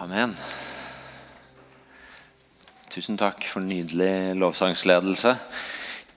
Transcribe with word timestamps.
Amen. 0.00 0.32
Tusen 2.88 3.18
takk 3.20 3.44
for 3.44 3.60
nydelig 3.60 4.32
lovsangsledelse. 4.40 5.34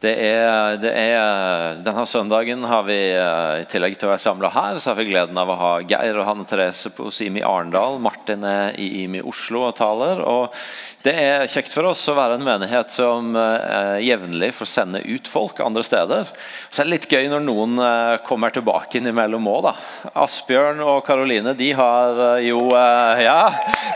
Er, 0.03 0.83
er, 0.83 1.77
denne 1.79 2.03
søndagen 2.09 2.65
har 2.67 2.83
vi 2.83 2.97
eh, 3.15 3.61
i 3.61 3.67
tillegg 3.71 3.95
til 3.95 4.09
å 4.09 4.11
være 4.11 4.23
samla 4.23 4.49
her, 4.51 4.79
så 4.81 4.91
har 4.91 4.97
vi 4.99 5.05
gleden 5.07 5.37
av 5.39 5.51
å 5.53 5.55
ha 5.55 5.69
Geir 5.79 6.19
og 6.19 6.27
Hanne 6.27 6.47
Therese 6.49 6.91
på 6.91 7.07
IMI 7.23 7.43
Arendal. 7.47 7.95
Martin 8.03 8.43
er 8.43 8.75
i 8.75 9.05
IMI 9.05 9.21
Oslo 9.23 9.63
og 9.69 9.77
taler. 9.79 10.19
og 10.27 10.51
Det 11.05 11.13
er 11.15 11.47
kjekt 11.51 11.71
for 11.71 11.87
oss 11.87 12.03
å 12.11 12.17
være 12.17 12.35
en 12.35 12.43
menighet 12.43 12.91
som 12.91 13.31
eh, 13.39 14.03
jevnlig 14.03 14.51
får 14.57 14.71
sende 14.73 15.03
ut 15.07 15.29
folk 15.31 15.63
andre 15.63 15.85
steder. 15.87 16.31
Så 16.67 16.83
er 16.83 16.89
det 16.89 16.95
litt 16.97 17.07
gøy 17.11 17.31
når 17.31 17.47
noen 17.47 17.79
eh, 17.79 18.17
kommer 18.27 18.51
tilbake 18.51 18.99
innimellom 18.99 19.47
òg. 19.51 19.71
Asbjørn 20.11 20.83
og 20.83 21.05
Karoline 21.07 21.55
de 21.55 21.71
har 21.79 22.25
eh, 22.33 22.49
jo 22.49 22.67
eh, 22.75 23.23
Ja. 23.23 23.39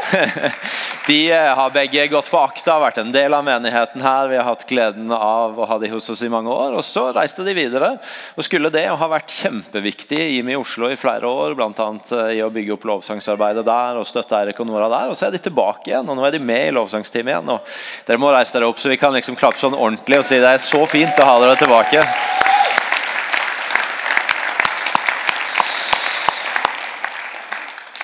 De 1.07 1.31
eh, 1.31 1.55
har 1.55 1.69
begge 1.69 2.07
gått 2.11 2.27
på 2.27 2.39
akta, 2.43 2.73
vært 2.83 2.97
en 2.99 3.13
del 3.15 3.31
av 3.31 3.45
menigheten 3.47 4.01
her. 4.03 4.27
Vi 4.27 4.35
har 4.35 4.43
hatt 4.43 4.65
gleden 4.67 5.13
av 5.15 5.55
å 5.55 5.67
ha 5.69 5.77
de 5.79 5.87
hos 5.93 6.09
oss 6.11 6.23
i 6.25 6.27
mange 6.27 6.51
år. 6.51 6.75
Og 6.75 6.83
Så 6.83 7.05
reiste 7.15 7.45
de 7.47 7.53
videre. 7.55 7.93
og 8.35 8.43
Skulle 8.43 8.67
det 8.73 8.83
har 8.91 9.13
vært 9.13 9.31
kjempeviktig 9.31 10.19
i 10.19 10.41
IMI 10.41 10.57
Oslo 10.59 10.91
i 10.91 10.99
flere 10.99 11.31
år, 11.31 11.55
bl.a. 11.55 11.87
i 12.35 12.43
å 12.43 12.51
bygge 12.51 12.75
opp 12.75 12.89
lovsangsarbeidet 12.91 13.63
der 13.69 14.01
og 14.01 14.09
støtte 14.09 14.35
Eirik 14.35 14.59
og 14.59 14.67
Nora 14.67 14.91
der. 14.91 15.13
Og 15.13 15.15
Så 15.15 15.29
er 15.29 15.37
de 15.37 15.43
tilbake 15.47 15.93
igjen, 15.93 16.11
og 16.11 16.19
nå 16.19 16.27
er 16.27 16.35
de 16.35 16.43
med 16.43 16.67
i 16.67 16.75
lovsangsteamet 16.75 17.37
igjen. 17.37 17.55
og 17.55 17.79
Dere 18.11 18.19
må 18.19 18.35
reise 18.35 18.59
dere 18.59 18.67
opp, 18.67 18.83
så 18.83 18.91
vi 18.91 18.99
kan 18.99 19.15
liksom 19.15 19.39
klappe 19.39 19.63
sånn 19.63 19.79
ordentlig 19.79 20.19
og 20.19 20.27
si 20.27 20.43
det 20.43 20.53
er 20.57 20.59
så 20.59 20.83
fint 20.91 21.23
å 21.23 21.31
ha 21.31 21.39
dere 21.39 21.55
tilbake. 21.63 22.03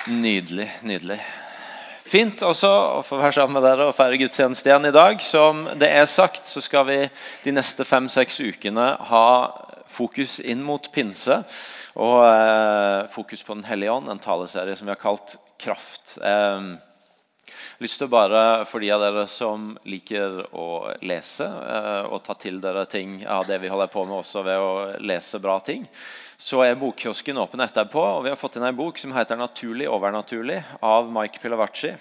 Nydelig, 0.08 0.72
nydelig. 0.80 1.20
Fint 2.14 2.44
også 2.46 2.68
å 2.70 2.98
få 3.02 3.16
være 3.18 3.34
sammen 3.34 3.56
med 3.56 3.64
dere 3.66 3.88
og 3.88 3.96
feire 3.96 4.14
gudstjeneste 4.20 4.68
igjen 4.68 4.86
i 4.86 4.92
dag. 4.94 5.18
Som 5.18 5.64
det 5.80 5.88
er 5.90 6.04
sagt, 6.06 6.44
så 6.46 6.60
skal 6.62 6.86
vi 6.86 6.98
de 7.42 7.54
neste 7.56 7.82
fem-seks 7.82 8.38
ukene 8.38 8.84
ha 9.08 9.24
fokus 9.90 10.36
inn 10.38 10.62
mot 10.62 10.86
pinse. 10.94 11.40
Og 11.98 12.20
eh, 12.22 13.10
fokus 13.10 13.42
på 13.42 13.58
Den 13.58 13.66
hellige 13.66 13.98
ånd, 13.98 14.06
en 14.06 14.22
taleserie 14.22 14.78
som 14.78 14.86
vi 14.86 14.94
har 14.94 15.02
kalt 15.02 15.34
Kraft. 15.58 16.14
Eh, 16.22 16.70
lyst 17.82 17.98
til 17.98 18.06
å 18.06 18.14
bare, 18.14 18.64
For 18.70 18.78
de 18.78 18.94
av 18.94 19.02
dere 19.02 19.26
som 19.26 19.72
liker 19.82 20.44
å 20.54 20.68
lese 21.02 21.50
eh, 21.50 22.04
og 22.06 22.22
ta 22.22 22.38
til 22.38 22.62
dere 22.62 22.86
ting 22.86 23.24
av 23.26 23.48
det 23.50 23.58
vi 23.58 23.74
holder 23.74 23.90
på 23.90 24.06
med 24.06 24.20
også 24.22 24.46
ved 24.46 24.62
å 24.62 24.74
lese 25.02 25.42
bra 25.42 25.58
ting, 25.66 25.88
så 26.38 26.64
er 26.64 26.78
bokkiosken 26.78 27.38
åpen 27.38 27.62
etterpå. 27.64 28.00
og 28.00 28.24
Vi 28.24 28.32
har 28.32 28.38
fått 28.38 28.58
inn 28.58 28.66
en 28.66 28.76
bok 28.76 28.98
som 28.98 29.12
heter 29.12 29.36
'Naturlig 29.36 29.88
overnaturlig' 29.88 30.62
av 30.82 31.10
Mike 31.10 31.38
Pilavacci. 31.40 31.94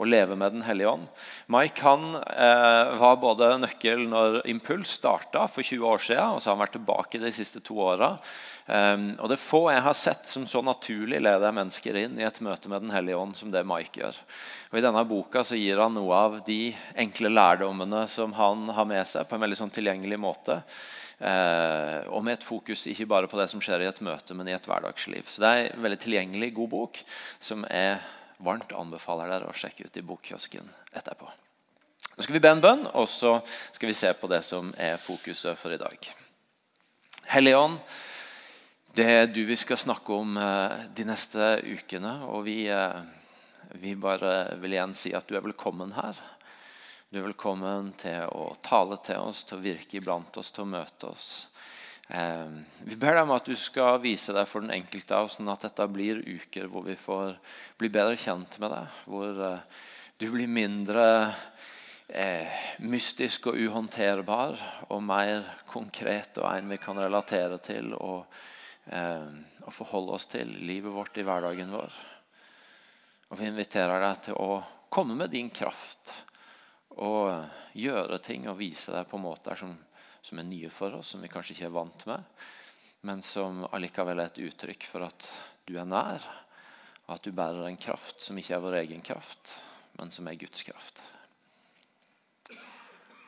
Å 0.00 0.06
leve 0.08 0.36
med 0.38 0.54
Den 0.54 0.62
hellige 0.64 0.94
ånd. 0.94 1.08
Mike 1.52 1.84
han 1.84 2.14
eh, 2.16 2.92
var 2.96 3.18
både 3.20 3.50
nøkkel 3.60 4.06
når 4.08 4.38
Impuls 4.48 4.94
starta 4.96 5.42
for 5.44 5.60
20 5.60 5.84
år 5.84 6.00
siden, 6.06 6.36
og 6.36 6.40
så 6.40 6.48
har 6.48 6.56
han 6.56 6.62
vært 6.62 6.78
tilbake 6.78 7.20
de 7.20 7.32
siste 7.36 7.60
to 7.64 7.76
åra. 7.84 8.14
Um, 8.64 9.10
og 9.18 9.28
Det 9.28 9.34
er 9.34 9.42
få 9.42 9.60
jeg 9.72 9.82
har 9.82 9.96
sett 9.98 10.28
som 10.30 10.46
så 10.48 10.62
naturlig 10.64 11.18
leder 11.20 11.52
mennesker 11.52 11.96
inn 12.00 12.16
i 12.20 12.24
et 12.24 12.40
møte 12.44 12.70
med 12.70 12.84
Den 12.84 12.94
hellige 12.94 13.18
ånd 13.18 13.36
som 13.36 13.50
det 13.52 13.64
Mike 13.66 14.00
gjør. 14.00 14.20
Og 14.70 14.78
I 14.78 14.84
denne 14.84 15.02
boka 15.10 15.42
så 15.44 15.58
gir 15.58 15.82
han 15.82 15.96
noe 15.96 16.14
av 16.16 16.38
de 16.46 16.60
enkle 17.04 17.32
lærdommene 17.34 18.06
som 18.08 18.32
han 18.38 18.70
har 18.72 18.88
med 18.88 19.04
seg, 19.10 19.26
på 19.28 19.36
en 19.36 19.44
veldig 19.44 19.58
sånn 19.58 19.74
tilgjengelig 19.74 20.20
måte. 20.22 20.62
Uh, 21.20 22.06
og 22.14 22.22
med 22.24 22.38
et 22.38 22.46
fokus 22.46 22.86
ikke 22.88 23.08
bare 23.10 23.28
på 23.28 23.36
det 23.36 23.50
som 23.52 23.60
skjer 23.60 23.84
i 23.84 23.90
et 23.90 24.00
møte, 24.06 24.32
men 24.38 24.48
i 24.48 24.56
et 24.56 24.70
hverdagsliv. 24.70 25.28
Så 25.28 25.44
Det 25.44 25.50
er 25.50 25.66
en 25.74 25.84
veldig 25.84 26.00
tilgjengelig, 26.06 26.54
god 26.56 26.72
bok 26.78 27.02
som 27.42 27.66
jeg 27.68 27.98
varmt 28.44 28.72
anbefaler 28.76 29.30
dere 29.30 29.50
å 29.50 29.56
sjekke 29.56 29.86
ut 29.86 29.96
i 29.96 30.04
bokkiosken 30.06 30.68
etterpå. 30.96 31.28
Nå 32.16 32.24
skal 32.24 32.36
vi 32.36 32.42
be 32.42 32.52
en 32.52 32.62
bønn, 32.62 32.86
og 32.96 33.08
så 33.08 33.38
skal 33.72 33.90
vi 33.90 33.96
se 33.96 34.12
på 34.16 34.28
det 34.30 34.42
som 34.44 34.72
er 34.76 35.00
fokuset 35.00 35.58
for 35.58 35.72
i 35.72 35.80
dag. 35.80 36.10
Hellige 37.30 37.60
Ånd, 37.60 37.78
det 38.96 39.06
er 39.06 39.28
du 39.30 39.44
vi 39.46 39.56
skal 39.60 39.78
snakke 39.78 40.16
om 40.16 40.34
eh, 40.40 40.80
de 40.96 41.06
neste 41.06 41.60
ukene. 41.62 42.16
Og 42.26 42.42
vi, 42.48 42.64
eh, 42.68 42.98
vi 43.78 43.94
bare 43.94 44.56
vil 44.60 44.74
igjen 44.74 44.96
si 44.98 45.14
at 45.14 45.28
du 45.28 45.36
er 45.38 45.44
velkommen 45.46 45.94
her. 45.94 46.18
Du 47.10 47.20
er 47.20 47.28
velkommen 47.28 47.92
til 47.98 48.26
å 48.34 48.50
tale 48.62 48.98
til 49.06 49.22
oss, 49.22 49.44
til 49.46 49.60
å 49.60 49.62
virke 49.62 50.00
iblant 50.00 50.36
oss, 50.42 50.50
til 50.54 50.66
å 50.66 50.72
møte 50.74 51.12
oss. 51.12 51.30
Eh, 52.10 52.46
vi 52.82 52.96
ber 52.98 53.14
deg 53.14 53.22
om 53.22 53.36
at 53.36 53.46
du 53.46 53.54
skal 53.54 54.00
vise 54.02 54.34
deg 54.34 54.48
for 54.50 54.64
den 54.64 54.74
enkelte 54.74 55.14
av 55.14 55.28
oss, 55.28 55.36
sånn 55.38 55.50
at 55.52 55.62
dette 55.62 55.84
blir 55.92 56.24
uker 56.26 56.66
hvor 56.66 56.82
vi 56.88 56.96
får 56.98 57.36
bli 57.78 57.90
bedre 57.92 58.16
kjent 58.18 58.56
med 58.58 58.72
deg. 58.74 58.96
Hvor 59.06 59.42
eh, 59.46 59.84
du 60.18 60.26
blir 60.34 60.50
mindre 60.50 61.04
eh, 62.08 62.50
mystisk 62.82 63.46
og 63.52 63.60
uhåndterbar 63.62 64.58
og 64.88 65.04
mer 65.06 65.46
konkret 65.70 66.40
og 66.42 66.48
en 66.50 66.72
vi 66.74 66.80
kan 66.82 66.98
relatere 66.98 67.60
til 67.62 67.94
og, 67.94 68.26
eh, 68.90 69.30
og 69.62 69.76
forholde 69.76 70.16
oss 70.18 70.26
til 70.32 70.50
livet 70.66 70.90
vårt 70.90 71.20
i 71.22 71.26
hverdagen 71.28 71.70
vår. 71.70 72.00
Og 73.30 73.38
vi 73.38 73.46
inviterer 73.52 74.02
deg 74.02 74.24
til 74.26 74.40
å 74.40 74.58
komme 74.90 75.14
med 75.14 75.30
din 75.30 75.52
kraft 75.54 76.10
og 76.98 77.46
gjøre 77.78 78.18
ting 78.18 78.50
og 78.50 78.58
vise 78.58 78.90
deg 78.90 79.06
på 79.06 79.22
måter 79.22 79.62
som, 79.62 79.76
som, 80.22 80.38
er 80.38 80.48
nye 80.48 80.70
for 80.72 80.98
oss, 80.98 81.12
som 81.14 81.22
vi 81.22 81.30
kanskje 81.32 81.56
ikke 81.56 81.68
er 81.68 81.76
vant 81.76 82.06
med, 82.10 82.46
men 83.08 83.22
som 83.24 83.64
allikevel 83.70 84.20
er 84.20 84.30
et 84.30 84.42
uttrykk 84.50 84.86
for 84.88 85.06
at 85.06 85.28
du 85.68 85.76
er 85.80 85.88
nær, 85.88 86.24
og 87.06 87.16
at 87.16 87.24
du 87.24 87.32
bærer 87.34 87.66
en 87.68 87.80
kraft 87.80 88.22
som 88.22 88.38
ikke 88.38 88.54
er 88.56 88.64
vår 88.64 88.80
egen 88.84 89.04
kraft, 89.04 89.54
men 89.98 90.12
som 90.14 90.28
er 90.30 90.38
Guds 90.40 90.62
kraft. 90.66 91.02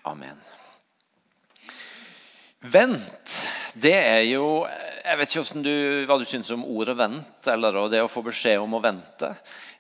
Amen. 0.09 0.39
Vent, 2.63 3.37
det 3.75 3.97
er 3.97 4.23
jo 4.29 4.63
Jeg 5.03 5.19
vet 5.19 5.33
ikke 5.35 5.63
du, 5.65 5.75
hva 6.07 6.15
du 6.21 6.23
syns 6.29 6.51
om 6.55 6.63
ordet 6.63 6.95
'vent', 6.95 7.47
eller 7.51 7.75
det 7.91 8.03
å 8.05 8.11
få 8.11 8.23
beskjed 8.23 8.61
om 8.63 8.77
å 8.77 8.81
vente. 8.83 9.33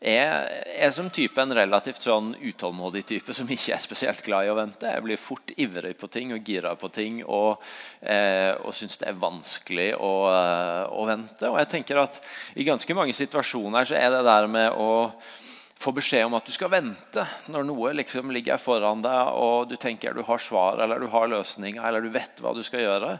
Jeg 0.02 0.64
er 0.82 0.90
som 0.90 1.10
type 1.14 1.38
en 1.38 1.54
relativt 1.54 2.02
sånn 2.02 2.32
utålmodig 2.40 3.04
type 3.06 3.34
som 3.36 3.46
ikke 3.46 3.76
er 3.76 3.84
spesielt 3.84 4.24
glad 4.26 4.48
i 4.48 4.50
å 4.50 4.56
vente. 4.58 4.90
Jeg 4.90 5.04
blir 5.04 5.20
fort 5.20 5.52
ivrig 5.54 5.94
på 6.00 6.10
ting 6.10 6.32
og 6.34 6.42
gira 6.42 6.74
på 6.74 6.90
ting 6.90 7.20
og, 7.22 7.62
eh, 8.02 8.50
og 8.64 8.74
syns 8.74 8.98
det 8.98 9.12
er 9.12 9.20
vanskelig 9.22 9.92
å, 9.94 10.12
eh, 10.32 10.90
å, 10.90 11.06
vente. 11.06 11.46
Og 11.46 11.58
jeg 11.58 11.70
tenker 11.70 12.02
at 12.02 12.18
I 12.56 12.66
ganske 12.66 12.94
mange 12.94 13.14
situasjoner 13.14 13.86
så 13.86 13.94
er 13.94 14.10
det 14.10 14.24
der 14.26 14.48
med 14.48 14.72
å 14.72 15.12
få 15.82 15.92
beskjed 15.96 16.26
om 16.26 16.36
at 16.38 16.46
du 16.46 16.52
skal 16.54 16.70
vente 16.70 17.24
når 17.50 17.66
noe 17.66 17.92
liksom 17.98 18.30
ligger 18.34 18.60
foran 18.62 19.02
deg 19.02 19.38
og 19.38 19.70
du 19.70 19.74
tenker 19.80 20.14
du 20.14 20.22
har 20.26 20.42
svar 20.42 20.80
eller 20.82 21.02
du 21.02 21.08
har 21.10 21.30
løsninger 21.30 21.82
eller 21.82 22.04
du 22.04 22.12
vet 22.14 22.42
hva 22.42 22.54
du 22.54 22.62
skal 22.66 22.84
gjøre. 22.84 23.16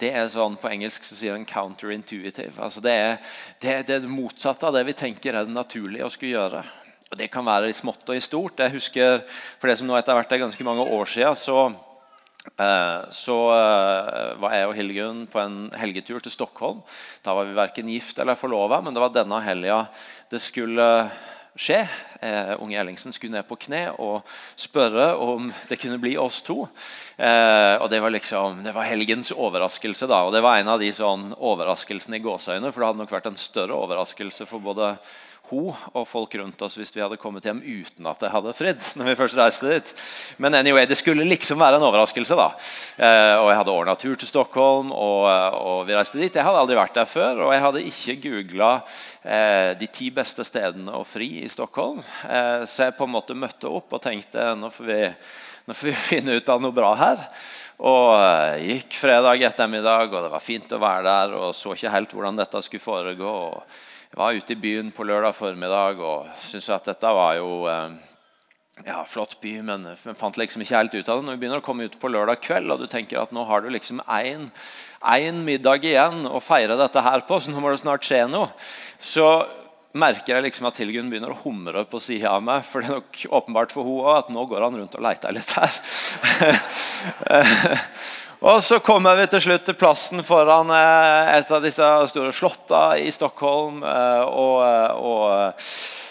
Det 0.00 0.12
er 0.12 0.28
sånn 0.32 0.56
På 0.60 0.70
engelsk 0.72 1.04
så 1.04 1.16
sier 1.16 1.36
en 1.36 1.46
counterintuitive. 1.48 2.56
Altså 2.62 2.82
det, 2.84 2.92
er, 2.96 3.16
det, 3.60 3.72
er, 3.72 3.86
det, 3.88 4.00
motsatte 4.08 4.68
av 4.68 4.76
det 4.76 4.86
vi 4.88 4.96
tenker 4.96 5.34
er 5.34 5.48
det 5.48 5.56
naturlige 5.56 6.06
å 6.06 6.12
skulle 6.12 6.36
gjøre. 6.36 6.62
Og 7.10 7.18
Det 7.20 7.28
kan 7.32 7.46
være 7.46 7.70
i 7.70 7.76
smått 7.76 8.08
og 8.08 8.16
i 8.16 8.24
stort. 8.24 8.60
Jeg 8.64 8.76
husker 8.76 9.20
for 9.60 9.68
det 9.68 9.76
som 9.80 9.88
nå 9.88 9.98
etter 9.98 10.16
hvert 10.16 10.32
er 10.32 10.46
ganske 10.46 10.66
mange 10.66 10.86
år 10.96 11.12
siden, 11.12 11.38
så 11.38 11.60
eh, 11.68 13.06
så 13.14 13.38
uh, 13.52 14.34
var 14.42 14.56
jeg 14.56 14.66
og 14.66 14.74
Hildegunn 14.78 15.22
på 15.30 15.40
en 15.42 15.60
helgetur 15.78 16.24
til 16.24 16.34
Stockholm. 16.34 16.82
Da 17.22 17.36
var 17.36 17.46
vi 17.46 17.56
verken 17.56 17.92
gift 17.92 18.18
eller 18.22 18.40
forlova, 18.40 18.80
men 18.82 18.96
det 18.96 19.04
var 19.04 19.14
denne 19.14 19.40
helga 19.44 19.84
det 20.32 20.42
skulle 20.42 20.88
skje. 21.56 21.88
Eh, 22.20 22.52
unge 22.62 22.78
Ellingsen 22.80 23.12
skulle 23.12 23.36
ned 23.36 23.46
på 23.48 23.58
kne 23.66 23.88
og 24.02 24.26
spørre 24.56 25.14
om 25.20 25.50
det 25.68 25.78
kunne 25.80 25.98
bli 26.00 26.14
oss 26.20 26.42
to. 26.44 26.68
Eh, 27.16 27.76
og 27.80 27.90
Det 27.90 28.00
var 28.00 28.12
liksom, 28.12 28.62
det 28.64 28.74
var 28.74 28.88
helgens 28.88 29.32
overraskelse. 29.32 30.06
da, 30.06 30.22
og 30.24 30.32
Det 30.32 30.42
var 30.42 30.58
en 30.58 30.68
av 30.68 30.80
de 30.80 30.92
sånn 30.92 31.32
overraskelsene 31.36 32.16
i 32.16 32.24
gåseøyne. 32.24 32.72
For 32.72 32.80
det 32.80 32.86
hadde 32.86 33.02
nok 33.04 33.10
vært 33.10 33.26
en 33.26 33.36
større 33.36 33.74
overraskelse 33.74 34.46
for 34.46 34.60
både 34.60 34.96
hun 35.50 35.72
og 35.92 36.06
folk 36.08 36.34
rundt 36.38 36.62
oss 36.64 36.76
hvis 36.78 36.92
vi 36.94 37.02
hadde 37.02 37.18
kommet 37.20 37.44
hjem 37.46 37.62
uten 37.62 38.08
at 38.10 38.20
det 38.22 38.30
hadde 38.32 38.54
fridd. 38.56 38.82
når 38.98 39.10
vi 39.10 39.16
først 39.18 39.38
reiste 39.38 39.70
dit. 39.70 39.92
Men 40.42 40.56
anyway, 40.58 40.86
det 40.88 40.98
skulle 40.98 41.26
liksom 41.26 41.60
være 41.62 41.80
en 41.80 41.86
overraskelse. 41.88 42.36
da. 42.38 42.48
Eh, 42.96 43.34
og 43.40 43.50
Jeg 43.50 43.58
hadde 43.60 43.74
ordna 43.74 43.96
tur 43.98 44.14
til 44.16 44.30
Stockholm, 44.30 44.92
og, 44.92 45.26
og, 45.56 45.80
vi 45.88 45.96
reiste 45.96 46.20
dit. 46.20 46.34
Jeg 46.34 46.46
hadde 46.46 46.62
aldri 46.62 46.78
vært 46.78 46.96
der 46.96 47.10
før, 47.10 47.46
og 47.46 47.54
jeg 47.54 47.64
hadde 47.66 47.84
ikke 47.90 48.16
googla 48.26 48.70
eh, 49.24 49.72
de 49.80 49.90
ti 49.92 50.10
beste 50.14 50.46
stedene 50.46 50.94
å 50.96 51.04
fri 51.06 51.42
i 51.42 51.50
Stockholm. 51.52 52.02
Eh, 52.28 52.64
så 52.68 52.88
jeg 52.88 52.96
på 52.98 53.08
en 53.08 53.14
måte 53.16 53.38
møtte 53.38 53.70
opp 53.70 53.96
og 53.96 54.02
tenkte 54.04 54.52
nå 54.56 54.72
får 54.74 54.90
vi, 54.90 55.02
nå 55.66 55.76
får 55.76 55.92
vi 55.92 56.00
finne 56.12 56.40
ut 56.40 56.52
av 56.52 56.62
noe 56.62 56.74
bra 56.74 56.94
her. 56.98 57.28
Og 57.84 58.14
eh, 58.16 58.62
gikk 58.70 58.96
fredag 58.96 59.42
ettermiddag, 59.50 60.08
og 60.08 60.24
det 60.24 60.32
var 60.32 60.44
fint 60.44 60.72
å 60.72 60.80
være 60.80 61.04
der. 61.04 61.36
Og 61.36 61.54
så 61.56 61.74
ikke 61.74 61.92
helt 61.92 62.14
hvordan 62.16 62.38
dette 62.40 62.62
skulle 62.64 62.84
foregå. 62.84 63.32
jeg 64.10 64.20
var 64.20 64.32
ute 64.32 64.54
i 64.54 64.60
byen 64.60 64.92
på 64.92 65.04
lørdag 65.04 65.34
formiddag 65.36 66.00
og 66.00 66.30
syntes 66.40 66.70
at 66.72 66.88
dette 66.88 67.12
var 67.18 67.36
jo 67.36 67.66
eh, 67.68 67.98
ja, 68.84 69.02
flott 69.08 69.36
by, 69.40 69.58
men, 69.64 69.84
men 70.04 70.16
fant 70.16 70.36
liksom 70.40 70.64
ikke 70.64 70.76
helt 70.76 70.96
ut 70.96 71.08
av 71.08 71.20
det. 71.20 71.26
Når 71.26 71.36
vi 71.36 71.42
begynner 71.44 71.60
å 71.60 71.66
komme 71.66 71.84
ut 71.84 72.00
på 72.00 72.10
lørdag 72.12 72.40
kveld, 72.44 72.72
og 72.72 72.80
du 72.80 72.88
tenker 72.88 73.20
at 73.20 73.32
nå 73.36 73.44
har 73.48 73.60
du 73.60 73.70
liksom 73.72 74.00
én 74.08 75.44
middag 75.44 75.84
igjen 75.84 76.24
å 76.28 76.40
feire 76.40 76.76
dette 76.80 77.04
her 77.04 77.24
på, 77.28 77.40
så 77.40 77.52
nå 77.52 77.60
må 77.60 77.72
det 77.72 77.80
snart 77.84 78.04
skje 78.08 78.24
noe, 78.28 78.48
så 79.00 79.28
merker 79.98 80.36
jeg 80.36 80.46
liksom 80.46 80.68
at 80.68 80.78
Hilgun 80.80 81.08
begynner 81.10 81.32
å 81.32 81.40
humre 81.42 81.84
på 81.88 82.00
sida 82.02 82.36
av 82.36 82.44
meg. 82.44 82.64
For 82.66 82.82
det 82.82 82.90
er 82.90 82.98
nok 83.00 83.22
åpenbart 83.40 83.74
for 83.74 83.86
hun 83.86 84.04
òg 84.04 84.12
at 84.20 84.32
nå 84.34 84.46
går 84.50 84.66
han 84.66 84.78
rundt 84.80 84.96
og 84.98 85.04
leter 85.06 85.34
litt 85.36 85.52
her. 85.56 85.78
og 88.52 88.62
så 88.64 88.80
kommer 88.84 89.18
vi 89.18 89.28
til 89.32 89.44
slutt 89.48 89.66
til 89.68 89.78
plassen 89.78 90.24
foran 90.26 90.72
eh, 90.74 91.32
et 91.38 91.52
av 91.52 91.64
disse 91.64 91.90
store 92.12 92.34
slotta 92.36 92.82
i 93.00 93.10
Stockholm. 93.14 93.82
Eh, 93.82 94.24
og, 94.26 94.60
eh, 94.66 94.92
og 94.96 95.56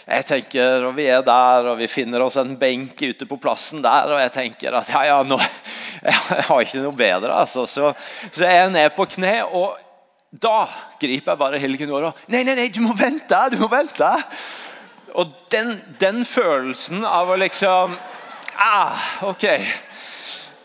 jeg 0.05 0.27
tenker, 0.29 0.89
og 0.89 0.97
Vi 0.97 1.07
er 1.09 1.23
der, 1.25 1.71
og 1.71 1.79
vi 1.79 1.89
finner 1.89 2.25
oss 2.25 2.37
en 2.41 2.53
benk 2.61 2.99
ute 3.01 3.25
på 3.25 3.39
plassen 3.41 3.81
der. 3.85 4.11
Og 4.13 4.21
jeg 4.21 4.35
tenker 4.35 4.77
at 4.77 4.91
ja, 4.93 5.07
ja, 5.13 5.23
nå, 5.25 5.39
jeg 6.05 6.45
har 6.49 6.67
ikke 6.67 6.83
noe 6.83 6.97
bedre. 6.97 7.33
altså. 7.33 7.65
Så, 7.69 7.95
så 8.29 8.45
jeg 8.45 8.67
er 8.67 8.73
ned 8.73 8.93
på 8.97 9.07
kne. 9.15 9.39
og 9.49 9.84
da 10.41 10.65
griper 10.99 11.31
jeg 11.33 11.39
bare 11.39 11.59
Helgen 11.61 11.91
i 11.91 11.95
og 11.95 12.21
Nei, 12.27 12.43
nei, 12.43 12.55
nei, 12.57 12.69
du 12.73 12.81
må 12.83 12.95
vente! 12.97 13.39
du 13.51 13.57
må 13.61 13.69
vente. 13.71 14.09
Og 15.15 15.31
den, 15.53 15.77
den 16.01 16.23
følelsen 16.27 17.05
av 17.07 17.31
å 17.31 17.37
liksom 17.39 17.95
ah, 18.59 19.11
Ok. 19.29 19.45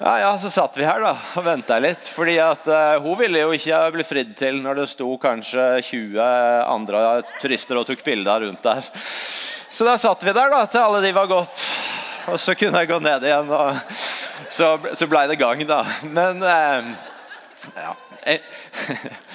Ja, 0.00 0.14
ja, 0.22 0.30
Så 0.40 0.48
satt 0.50 0.78
vi 0.80 0.86
her 0.88 1.02
da, 1.04 1.12
og 1.36 1.44
venta 1.44 1.76
litt. 1.78 2.08
fordi 2.08 2.38
at 2.40 2.66
uh, 2.72 2.96
Hun 3.04 3.18
ville 3.20 3.42
jo 3.42 3.52
ikke 3.52 3.82
bli 3.94 4.06
fridd 4.08 4.32
til 4.38 4.62
når 4.64 4.80
det 4.80 4.88
sto 4.94 5.10
kanskje 5.20 5.66
20 5.90 6.16
andre 6.64 7.02
turister 7.42 7.78
og 7.78 7.86
tok 7.90 8.02
bilder 8.06 8.46
rundt 8.46 8.64
der. 8.64 8.88
Så 9.70 9.84
da 9.86 9.98
satt 10.00 10.24
vi 10.24 10.32
der 10.34 10.50
da, 10.50 10.64
til 10.66 10.82
alle 10.82 11.04
de 11.04 11.12
var 11.14 11.28
gått. 11.30 11.66
Og 12.32 12.40
så 12.40 12.56
kunne 12.56 12.80
jeg 12.80 12.90
gå 12.90 12.98
ned 13.04 13.28
igjen. 13.28 13.52
og 13.52 13.76
Så, 14.48 14.72
så 14.96 15.06
blei 15.06 15.26
det 15.28 15.38
gang, 15.38 15.62
da. 15.68 15.84
Men 16.08 16.42
uh, 16.42 16.90
ja. 17.76 17.92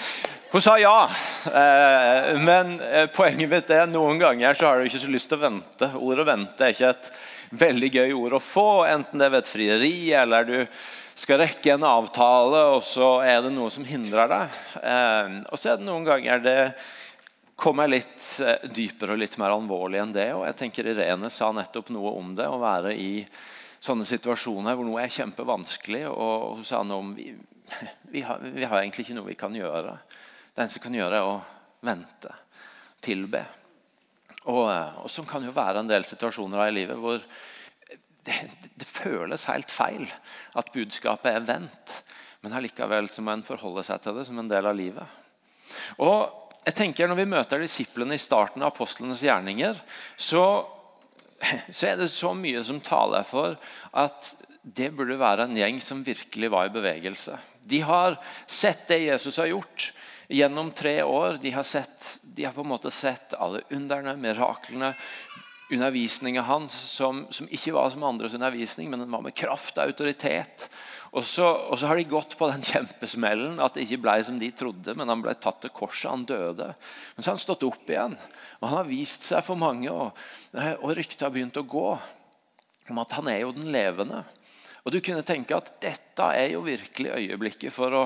Hun 0.52 0.62
sa 0.62 0.80
ja, 0.80 1.10
eh, 1.46 2.40
men 2.40 2.82
eh, 2.82 3.08
poenget 3.12 3.50
mitt 3.50 3.72
er 3.74 3.88
noen 3.90 4.20
ganger 4.22 4.54
så 4.56 4.68
har 4.70 4.80
du 4.80 4.88
ikke 4.88 5.02
så 5.02 5.10
lyst 5.12 5.32
til 5.32 5.40
å 5.40 5.46
vente. 5.48 5.90
Ordet 5.98 6.26
'vente' 6.28 6.68
er 6.68 6.76
ikke 6.76 6.92
et 6.94 7.10
veldig 7.50 7.90
gøy 7.96 8.14
ord 8.14 8.36
å 8.38 8.44
få, 8.44 8.68
enten 8.86 9.20
det 9.20 9.26
er 9.26 9.34
ved 9.34 9.44
et 9.44 9.50
frieri 9.50 9.98
eller 10.14 10.46
du 10.48 10.56
skal 11.16 11.42
rekke 11.42 11.74
en 11.74 11.88
avtale, 11.90 12.62
og 12.76 12.84
så 12.86 13.10
er 13.26 13.42
det 13.42 13.52
noe 13.56 13.72
som 13.74 13.88
hindrer 13.88 14.30
deg. 14.32 14.60
Eh, 14.84 15.36
og 15.50 15.60
så 15.60 15.74
er 15.74 15.80
det 15.82 15.88
noen 15.90 16.06
ganger 16.08 16.44
det 16.46 16.60
kommer 17.56 17.90
litt 17.90 18.26
dypere 18.76 19.16
og 19.16 19.22
litt 19.22 19.38
mer 19.42 19.56
alvorlig 19.56 20.02
enn 20.04 20.14
det. 20.16 20.30
Og 20.36 20.46
jeg 20.46 20.60
tenker 20.60 20.92
Irene 20.92 21.32
sa 21.34 21.50
nettopp 21.56 21.90
noe 21.96 22.14
om 22.20 22.36
det, 22.38 22.46
å 22.46 22.62
være 22.62 22.94
i 22.94 23.26
sånne 23.82 24.06
situasjoner 24.06 24.76
hvor 24.76 24.86
noe 24.88 25.02
er 25.04 25.14
kjempevanskelig. 25.16 26.06
Og 26.12 26.60
hun 26.60 26.68
sa 26.68 26.84
noe 26.84 27.02
om 27.02 27.16
vi, 27.18 27.32
vi, 28.14 28.22
har, 28.28 28.44
vi 28.46 28.68
har 28.68 28.84
egentlig 28.84 29.08
ikke 29.08 29.18
noe 29.18 29.32
vi 29.34 29.40
kan 29.40 29.56
gjøre. 29.58 29.98
Det 30.56 30.64
eneste 30.64 30.80
kan 30.80 30.96
gjøre, 30.96 31.20
er 31.20 31.28
å 31.28 31.40
vente, 31.84 32.32
tilbe. 33.04 33.42
Og, 34.48 34.70
og 35.04 35.10
sånn 35.12 35.28
kan 35.28 35.44
jo 35.44 35.52
være 35.52 35.82
en 35.82 35.90
del 35.90 36.06
situasjoner 36.08 36.70
i 36.70 36.76
livet 36.78 37.02
hvor 37.02 37.20
det, 38.26 38.38
det, 38.64 38.88
føles 38.88 39.44
helt 39.50 39.74
feil 39.74 40.06
at 40.56 40.72
budskapet 40.74 41.34
er 41.34 41.44
vendt. 41.44 41.98
Men 42.40 42.56
allikevel 42.56 43.10
må 43.26 43.34
en 43.34 43.44
forholde 43.44 43.84
seg 43.84 44.00
til 44.02 44.16
det 44.16 44.26
som 44.30 44.40
en 44.40 44.50
del 44.50 44.70
av 44.70 44.78
livet. 44.78 45.04
Og 46.00 46.32
jeg 46.66 46.78
tenker 46.80 47.10
Når 47.10 47.20
vi 47.20 47.28
møter 47.30 47.62
disiplene 47.62 48.16
i 48.16 48.22
starten 48.22 48.64
av 48.64 48.72
apostlenes 48.72 49.22
gjerninger, 49.22 49.76
så, 50.18 50.64
så 51.70 51.92
er 51.92 52.00
det 52.00 52.10
så 52.10 52.32
mye 52.38 52.64
som 52.66 52.80
taler 52.82 53.28
for 53.28 53.60
at 53.92 54.32
det 54.66 54.90
burde 54.96 55.20
være 55.20 55.46
en 55.46 55.60
gjeng 55.60 55.78
som 55.84 56.02
virkelig 56.02 56.50
var 56.50 56.70
i 56.70 56.74
bevegelse. 56.74 57.38
De 57.62 57.84
har 57.86 58.18
sett 58.48 58.88
det 58.90 59.04
Jesus 59.04 59.38
har 59.38 59.52
gjort 59.52 59.92
gjennom 60.28 60.72
tre 60.72 61.04
år. 61.04 61.40
De 61.42 61.52
har, 61.52 61.64
sett, 61.64 62.20
de 62.22 62.46
har 62.48 62.56
på 62.56 62.66
en 62.66 62.72
måte 62.74 62.92
sett 62.94 63.34
alle 63.38 63.62
underne, 63.74 64.16
miraklene, 64.20 64.94
undervisninga 65.72 66.44
hans 66.46 66.74
som, 66.74 67.26
som, 67.34 67.48
ikke 67.50 67.74
var 67.74 67.90
som 67.94 68.04
andres 68.06 68.36
undervisning, 68.38 68.90
men 68.90 69.02
den 69.02 69.12
var 69.12 69.24
med 69.26 69.36
kraft 69.38 69.80
og 69.80 69.90
autoritet. 69.90 70.68
Og 71.16 71.24
så, 71.26 71.48
og 71.48 71.80
så, 71.80 71.88
har 71.88 71.98
de 71.98 72.08
gått 72.12 72.36
på 72.38 72.50
den 72.52 72.66
kjempesmellen 72.66 73.62
at 73.64 73.78
det 73.78 73.86
ikke 73.86 74.02
ble 74.04 74.18
som 74.28 74.40
de 74.40 74.52
trodde, 74.52 74.98
men 75.00 75.10
han 75.10 75.24
ble 75.24 75.34
tatt 75.40 75.62
til 75.64 75.74
korset, 75.74 76.12
han 76.12 76.28
døde. 76.28 76.74
Men 77.16 77.24
så 77.24 77.32
har 77.32 77.38
han 77.38 77.46
stått 77.46 77.64
opp 77.68 77.90
igjen, 77.90 78.18
og 78.60 78.68
han 78.68 78.80
har 78.82 78.90
vist 78.90 79.26
seg 79.30 79.46
for 79.46 79.60
mange. 79.60 79.92
Og, 79.92 80.12
og 80.82 80.96
ryktet 80.98 81.24
har 81.24 81.34
begynt 81.34 81.62
å 81.62 81.66
gå 81.66 81.88
om 82.92 83.00
at 83.02 83.16
han 83.18 83.30
er 83.32 83.42
jo 83.46 83.54
den 83.56 83.72
levende. 83.74 84.26
Og 84.86 84.94
du 84.94 85.00
kunne 85.02 85.26
tenke 85.26 85.56
at 85.58 85.72
dette 85.82 86.26
er 86.38 86.52
jo 86.52 86.60
virkelig 86.62 87.16
øyeblikket 87.18 87.74
for 87.74 87.94
å 87.98 88.02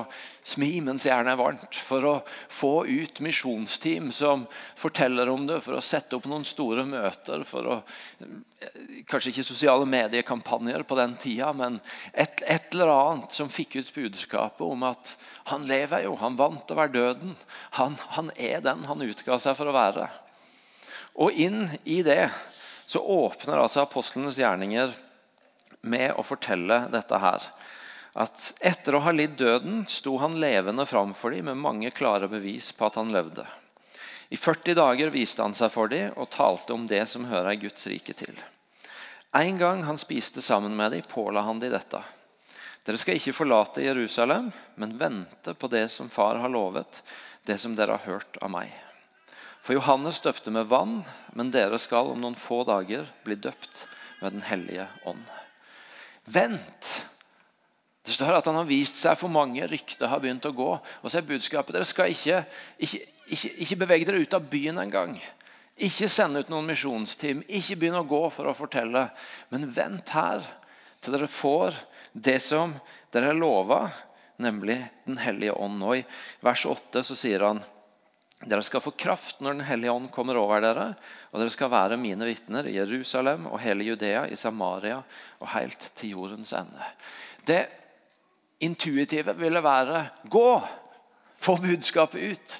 smi 0.48 0.78
mens 0.80 1.04
jernet 1.04 1.34
er 1.34 1.36
varmt. 1.36 1.76
For 1.76 2.06
å 2.08 2.12
få 2.48 2.86
ut 2.88 3.20
misjonsteam 3.20 4.08
som 4.16 4.46
forteller 4.80 5.28
om 5.28 5.44
det, 5.44 5.58
for 5.60 5.76
å 5.76 5.82
sette 5.84 6.16
opp 6.16 6.24
noen 6.30 6.46
store 6.48 6.86
møter. 6.88 7.44
for 7.44 7.68
å, 7.68 7.76
Kanskje 9.12 9.34
ikke 9.34 9.44
sosiale 9.44 9.84
mediekampanjer 9.92 10.86
på 10.88 10.96
den 10.96 11.18
tida, 11.20 11.50
men 11.52 11.76
et, 12.14 12.40
et 12.48 12.72
eller 12.72 12.94
annet 12.94 13.36
som 13.36 13.52
fikk 13.52 13.76
ut 13.76 13.92
budskapet 13.98 14.64
om 14.64 14.88
at 14.88 15.14
han 15.52 15.68
lever 15.68 16.06
jo, 16.06 16.16
han 16.16 16.40
vant 16.40 16.72
over 16.72 16.88
døden. 16.88 17.36
Han, 17.76 18.00
han 18.16 18.32
er 18.40 18.64
den 18.64 18.88
han 18.88 19.04
utga 19.04 19.36
seg 19.36 19.58
for 19.60 19.68
å 19.68 19.76
være. 19.76 20.08
Og 21.20 21.36
inn 21.36 21.66
i 21.84 22.00
det 22.06 22.30
så 22.88 23.04
åpner 23.04 23.60
altså 23.60 23.84
apostlenes 23.84 24.40
gjerninger 24.40 24.96
med 25.82 26.12
å 26.18 26.24
fortelle 26.26 26.84
dette 26.92 27.18
her. 27.22 27.44
At 28.12 28.52
etter 28.60 28.96
å 28.96 29.02
ha 29.04 29.12
lidd 29.14 29.36
døden 29.38 29.84
sto 29.88 30.16
han 30.18 30.38
levende 30.42 30.86
framfor 30.86 31.34
dem 31.34 31.50
med 31.50 31.60
mange 31.62 31.92
klare 31.94 32.28
bevis 32.28 32.72
på 32.74 32.88
at 32.88 32.98
han 32.98 33.12
levde. 33.14 33.46
I 34.30 34.36
40 34.36 34.74
dager 34.78 35.10
viste 35.10 35.42
han 35.42 35.54
seg 35.58 35.72
for 35.74 35.90
dem 35.90 36.14
og 36.16 36.30
talte 36.30 36.74
om 36.74 36.86
det 36.90 37.04
som 37.10 37.26
hører 37.30 37.58
Guds 37.58 37.86
rike 37.90 38.14
til. 38.14 38.34
En 39.34 39.58
gang 39.58 39.84
han 39.86 39.98
spiste 39.98 40.42
sammen 40.42 40.74
med 40.76 40.92
dem, 40.92 41.06
påla 41.06 41.42
han 41.46 41.62
dem 41.62 41.70
dette. 41.70 42.02
Dere 42.86 42.98
skal 42.98 43.18
ikke 43.18 43.34
forlate 43.36 43.84
Jerusalem, 43.84 44.50
men 44.74 44.96
vente 44.98 45.54
på 45.54 45.70
det 45.70 45.88
som 45.92 46.08
far 46.10 46.40
har 46.42 46.50
lovet, 46.50 47.02
det 47.46 47.58
som 47.62 47.76
dere 47.78 47.98
har 47.98 48.06
hørt 48.06 48.38
av 48.42 48.50
meg. 48.50 48.72
For 49.62 49.76
Johannes 49.76 50.22
døpte 50.24 50.50
med 50.50 50.70
vann, 50.70 51.02
men 51.36 51.52
dere 51.54 51.78
skal 51.78 52.10
om 52.10 52.22
noen 52.22 52.38
få 52.38 52.64
dager 52.66 53.10
bli 53.26 53.36
døpt 53.36 53.86
med 54.22 54.32
Den 54.32 54.42
hellige 54.48 54.88
ånd. 55.04 55.39
Vent! 56.30 56.90
Det 58.06 58.14
står 58.14 58.38
at 58.38 58.46
han 58.48 58.58
har 58.58 58.68
vist 58.68 58.98
seg 58.98 59.18
for 59.18 59.32
mange. 59.32 59.66
Ryktet 59.68 60.08
har 60.08 60.22
begynt 60.22 60.46
å 60.48 60.54
gå. 60.56 60.70
Og 60.78 61.10
så 61.10 61.20
er 61.20 61.26
budskapet 61.28 61.76
dere 61.76 61.88
skal 61.88 62.10
ikke, 62.14 62.40
ikke, 62.82 63.00
ikke, 63.28 63.50
ikke 63.66 63.78
bevege 63.84 64.08
dere 64.08 64.22
ut 64.24 64.36
av 64.38 64.48
byen 64.50 64.80
engang. 64.82 65.18
Ikke 65.80 66.10
sende 66.12 66.42
ut 66.42 66.50
noen 66.52 66.68
misjonsteam. 66.70 67.42
Ikke 67.46 67.78
begynne 67.78 68.02
å 68.02 68.08
gå 68.08 68.22
for 68.34 68.50
å 68.50 68.56
fortelle. 68.56 69.06
Men 69.52 69.68
vent 69.74 70.14
her 70.16 70.42
til 71.00 71.16
dere 71.16 71.30
får 71.30 71.78
det 72.12 72.38
som 72.42 72.74
dere 73.14 73.30
er 73.32 73.38
lova, 73.38 73.84
nemlig 74.40 74.78
Den 75.06 75.20
hellige 75.20 75.54
ånd. 75.54 75.82
Og 75.82 76.00
I 76.00 76.04
vers 76.44 76.64
8 76.66 77.04
så 77.04 77.16
sier 77.18 77.46
han 77.46 77.62
dere 78.40 78.64
skal 78.64 78.80
få 78.80 78.94
kraft 78.96 79.42
når 79.44 79.58
Den 79.58 79.66
hellige 79.68 79.92
ånd 79.92 80.08
kommer 80.14 80.38
over 80.40 80.62
dere, 80.64 80.86
og 81.30 81.42
dere 81.42 81.52
skal 81.52 81.72
være 81.72 82.00
mine 82.00 82.24
vitner 82.24 82.68
i 82.70 82.78
Jerusalem 82.78 83.46
og 83.50 83.60
hele 83.60 83.84
Judea, 83.84 84.24
i 84.32 84.36
Samaria 84.36 85.02
og 85.38 85.50
helt 85.52 85.90
til 85.98 86.14
jordens 86.16 86.54
ende. 86.56 86.88
Det 87.44 87.66
intuitive 88.64 89.36
ville 89.36 89.62
være 89.64 90.06
gå! 90.32 90.62
Få 91.40 91.56
budskapet 91.56 92.32
ut. 92.32 92.56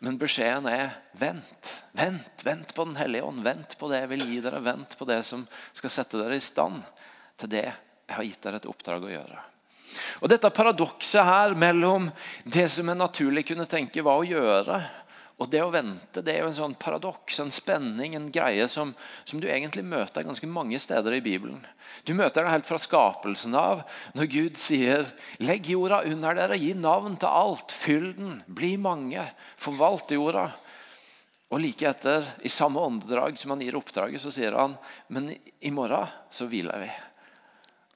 Men 0.00 0.16
beskjeden 0.16 0.64
er 0.72 0.94
vent. 1.20 1.74
Vent 1.92 2.44
vent 2.44 2.72
på 2.72 2.86
Den 2.88 2.96
hellige 2.96 3.26
ånd. 3.28 3.42
Vent 3.44 3.76
på 3.76 3.90
det 3.92 4.00
jeg 4.00 4.12
vil 4.14 4.24
gi 4.24 4.38
dere. 4.40 4.62
Vent 4.64 4.96
på 4.96 5.08
det 5.08 5.20
som 5.28 5.44
skal 5.76 5.92
sette 5.92 6.20
dere 6.20 6.38
i 6.40 6.44
stand 6.44 6.80
til 7.40 7.52
det 7.52 7.66
jeg 7.66 8.16
har 8.16 8.24
gitt 8.24 8.40
dere 8.46 8.60
et 8.62 8.68
oppdrag 8.72 9.04
å 9.04 9.12
gjøre. 9.12 9.42
Og 10.20 10.30
Dette 10.30 10.50
paradokset 10.54 11.24
her 11.26 11.54
mellom 11.58 12.08
det 12.44 12.68
som 12.72 12.88
er 12.88 12.98
naturlig 12.98 13.46
kunne 13.48 13.68
tenke 13.70 14.04
hva 14.04 14.18
å 14.20 14.26
gjøre, 14.26 14.80
og 15.40 15.48
det 15.48 15.62
å 15.64 15.72
vente 15.72 16.20
det 16.20 16.34
er 16.34 16.42
jo 16.42 16.50
en 16.50 16.56
sånn 16.58 16.74
paradoks, 16.76 17.38
en 17.40 17.52
spenning, 17.54 18.12
en 18.12 18.28
greie 18.32 18.66
som, 18.68 18.92
som, 19.24 19.40
du 19.40 19.46
egentlig 19.48 19.86
møter 19.88 20.26
ganske 20.26 20.48
mange 20.50 20.76
steder 20.82 21.16
i 21.16 21.22
Bibelen. 21.24 21.62
Du 22.04 22.12
møter 22.12 22.44
det 22.44 22.52
helt 22.52 22.68
fra 22.68 22.76
skapelsen 22.80 23.56
av, 23.56 23.86
når 24.12 24.28
Gud 24.34 24.60
sier 24.60 25.08
'Legg 25.40 25.72
jorda 25.72 26.02
under 26.10 26.36
dere, 26.36 26.60
gi 26.60 26.74
navn 26.76 27.16
til 27.16 27.32
alt, 27.32 27.72
fyll 27.72 28.12
den, 28.18 28.42
bli 28.44 28.74
mange, 28.76 29.24
forvalt 29.56 30.12
jorda'. 30.12 30.50
Og 31.50 31.58
like 31.64 31.88
etter, 31.88 32.26
i 32.44 32.52
samme 32.52 32.78
åndedrag 32.78 33.40
som 33.40 33.56
han 33.56 33.64
gir 33.64 33.80
oppdraget, 33.80 34.20
så 34.20 34.30
sier 34.30 34.52
han 34.60 34.76
'Men 35.08 35.32
i 35.40 35.72
morgen 35.72 36.06
så 36.30 36.44
hviler 36.44 36.84
vi'. 36.84 37.09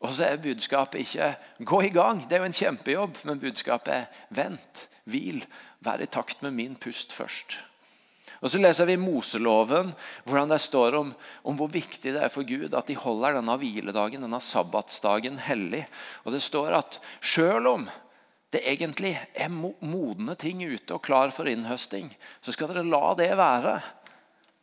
Og 0.05 0.13
så 0.13 0.27
er 0.29 0.43
budskapet 0.43 1.01
ikke 1.01 1.37
'gå 1.65 1.81
i 1.83 1.89
gang', 1.89 2.29
det 2.29 2.37
er 2.37 2.45
jo 2.45 2.51
en 2.51 2.61
kjempejobb. 2.61 3.25
Men 3.25 3.41
budskapet 3.41 3.95
er 3.95 4.07
'vent, 4.31 4.89
hvil, 5.05 5.47
vær 5.81 6.01
i 6.01 6.07
takt 6.07 6.43
med 6.43 6.53
min 6.53 6.77
pust 6.77 7.13
først'. 7.13 7.57
Og 8.45 8.51
Så 8.51 8.61
leser 8.61 8.85
vi 8.85 8.97
Moseloven 9.01 9.95
hvordan 10.25 10.51
det 10.53 10.61
står 10.61 10.95
om, 10.99 11.15
om, 11.45 11.57
hvor 11.57 11.71
viktig 11.73 12.13
det 12.13 12.23
er 12.23 12.29
for 12.29 12.45
Gud 12.45 12.75
at 12.75 12.87
de 12.87 12.95
holder 12.95 13.39
denne 13.39 13.57
hviledagen, 13.57 14.21
denne 14.21 14.41
sabbatsdagen, 14.41 15.39
hellig. 15.39 15.87
Og 16.25 16.33
Det 16.33 16.43
står 16.43 16.77
at 16.77 17.01
selv 17.23 17.67
om 17.67 17.91
det 18.53 18.61
egentlig 18.69 19.17
er 19.35 19.49
modne 19.49 20.37
ting 20.37 20.61
ute 20.63 20.95
og 20.95 21.03
klar 21.03 21.31
for 21.31 21.49
innhøsting, 21.49 22.13
så 22.43 22.53
skal 22.53 22.69
dere 22.69 22.85
la 22.85 23.15
det 23.15 23.33
være. 23.37 23.81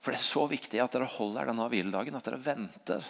For 0.01 0.11
det 0.11 0.19
er 0.19 0.29
så 0.29 0.45
viktig 0.47 0.79
at 0.81 0.93
dere 0.93 1.09
holder 1.09 1.49
denne 1.49 1.67
hviledagen, 1.67 2.15
at 2.15 2.29
dere 2.29 2.39
venter. 2.45 3.01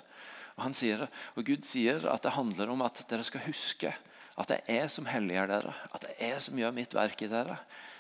Og, 0.57 0.63
han 0.67 0.75
sier, 0.77 1.05
og 1.35 1.45
Gud 1.47 1.65
sier 1.67 2.05
at 2.11 2.23
det 2.25 2.35
handler 2.35 2.73
om 2.73 2.83
at 2.85 3.03
dere 3.09 3.25
skal 3.27 3.45
huske 3.47 3.93
at 4.39 4.49
det 4.49 4.61
er 4.65 4.81
jeg 4.83 4.91
som 4.93 5.07
helliger 5.09 5.49
dere. 5.49 5.73
At 5.91 6.05
det 6.05 6.15
er 6.17 6.35
jeg 6.35 6.43
som 6.47 6.57
gjør 6.59 6.73
mitt 6.75 6.95
verk 6.95 7.21
i 7.21 7.29
dere. 7.31 7.59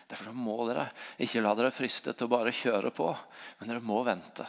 Derfor 0.09 0.33
må 0.35 0.57
dere 0.67 0.87
ikke 1.21 1.43
la 1.43 1.53
dere 1.55 1.73
friste 1.75 2.15
til 2.15 2.27
å 2.27 2.31
bare 2.31 2.55
kjøre 2.55 2.91
på, 2.95 3.11
men 3.59 3.71
dere 3.71 3.83
må 3.85 4.01
vente. 4.07 4.47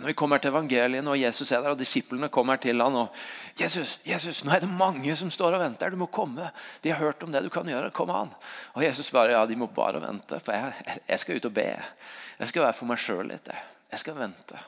Når 0.00 0.08
vi 0.08 0.16
kommer 0.16 0.40
til 0.40 0.48
evangeliet 0.48 1.08
og 1.12 1.18
Jesus 1.18 1.50
er 1.52 1.60
der, 1.60 1.74
og 1.74 1.80
disiplene 1.80 2.30
kommer 2.32 2.56
til 2.60 2.80
han, 2.80 2.94
og 3.02 3.58
Jesus, 3.60 3.98
Jesus, 4.06 4.40
nå 4.46 4.54
er 4.54 4.62
det 4.64 4.70
mange 4.72 5.12
som 5.18 5.32
står 5.32 5.58
og 5.58 5.60
venter. 5.60 5.92
Du 5.92 6.00
må 6.00 6.08
komme. 6.08 6.48
De 6.80 6.92
har 6.92 7.02
hørt 7.02 7.22
om 7.26 7.32
det 7.32 7.42
du 7.44 7.50
kan 7.52 7.68
gjøre. 7.68 7.92
Kom 7.92 8.12
an. 8.14 8.32
Og 8.72 8.84
Jesus 8.84 9.12
bare 9.12 9.34
ja, 9.34 9.42
de 9.48 9.58
må 9.60 9.68
bare 9.76 10.00
vente, 10.00 10.40
for 10.40 10.56
jeg, 10.56 11.00
jeg 11.04 11.20
skal 11.20 11.36
ut 11.36 11.50
og 11.50 11.56
be. 11.58 11.68
Jeg 12.40 12.52
skal 12.52 12.64
være 12.64 12.78
for 12.78 12.88
meg 12.88 13.02
sjøl 13.02 13.28
litt. 13.28 13.52
Jeg 13.92 14.00
skal 14.00 14.16
vente. 14.16 14.62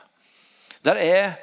Der 0.85 1.01
er, 1.01 1.33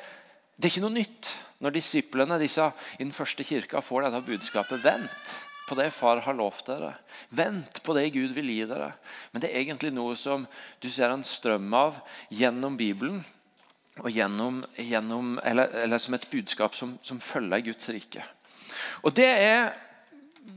det 0.60 0.68
er 0.68 0.74
ikke 0.74 0.84
noe 0.84 0.98
nytt 0.98 1.30
når 1.64 1.72
disiplene 1.72 2.36
disse, 2.40 2.66
i 2.98 3.04
den 3.04 3.14
første 3.16 3.44
kirka 3.44 3.80
får 3.84 4.06
dette 4.06 4.20
budskapet. 4.26 4.82
Vent 4.84 5.32
på 5.70 5.76
det 5.78 5.88
far 5.94 6.20
har 6.24 6.36
lovt 6.36 6.66
dere. 6.68 6.94
Vent 7.32 7.80
på 7.86 7.94
det 7.96 8.10
Gud 8.12 8.34
vil 8.36 8.50
gi 8.52 8.64
dere. 8.68 8.90
Men 9.32 9.40
det 9.40 9.50
er 9.50 9.62
egentlig 9.62 9.92
noe 9.94 10.16
som 10.18 10.44
du 10.82 10.88
ser 10.92 11.12
en 11.14 11.24
strøm 11.24 11.68
av 11.76 12.00
gjennom 12.28 12.76
Bibelen 12.76 13.22
og 14.00 14.10
gjennom, 14.12 14.60
gjennom, 14.76 15.36
eller, 15.44 15.72
eller, 15.84 16.00
som 16.02 16.16
et 16.16 16.26
budskap 16.32 16.76
som, 16.76 16.96
som 17.04 17.20
følger 17.22 17.70
Guds 17.70 17.88
rike. 17.92 18.24
Og 19.04 19.14
Det 19.16 19.28
er 19.28 19.70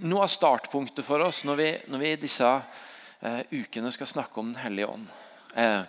noe 0.03 0.25
av 0.25 0.31
startpunktet 0.31 1.05
for 1.05 1.23
oss 1.23 1.43
når 1.47 1.61
vi, 1.61 1.69
i 2.09 2.19
disse 2.19 2.49
eh, 2.49 3.41
ukene 3.51 3.91
skal 3.93 4.09
snakke 4.09 4.39
om 4.39 4.51
Den 4.51 4.63
hellige 4.63 4.91
ånd. 4.91 5.07
Eh, 5.55 5.83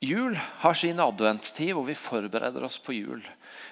jul 0.00 0.36
har 0.36 0.74
sin 0.74 1.00
adventstid, 1.00 1.74
hvor 1.74 1.84
vi 1.84 1.94
forbereder 1.94 2.64
oss 2.64 2.78
på 2.78 2.94
jul. 2.96 3.22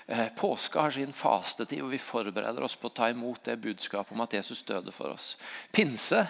Påska 0.09 0.35
påske 0.37 0.81
har 0.81 0.91
sin 0.91 1.13
fastetid, 1.13 1.81
hvor 1.81 1.93
vi 1.93 2.01
forbereder 2.01 2.65
oss 2.65 2.77
på 2.77 2.89
å 2.89 2.95
ta 2.97 3.11
imot 3.11 3.43
det 3.45 3.59
budskapet 3.61 4.13
om 4.13 4.25
at 4.25 4.37
Jesus 4.37 4.63
døde 4.69 4.93
for 4.93 5.13
oss. 5.13 5.37
Pinse 5.73 6.27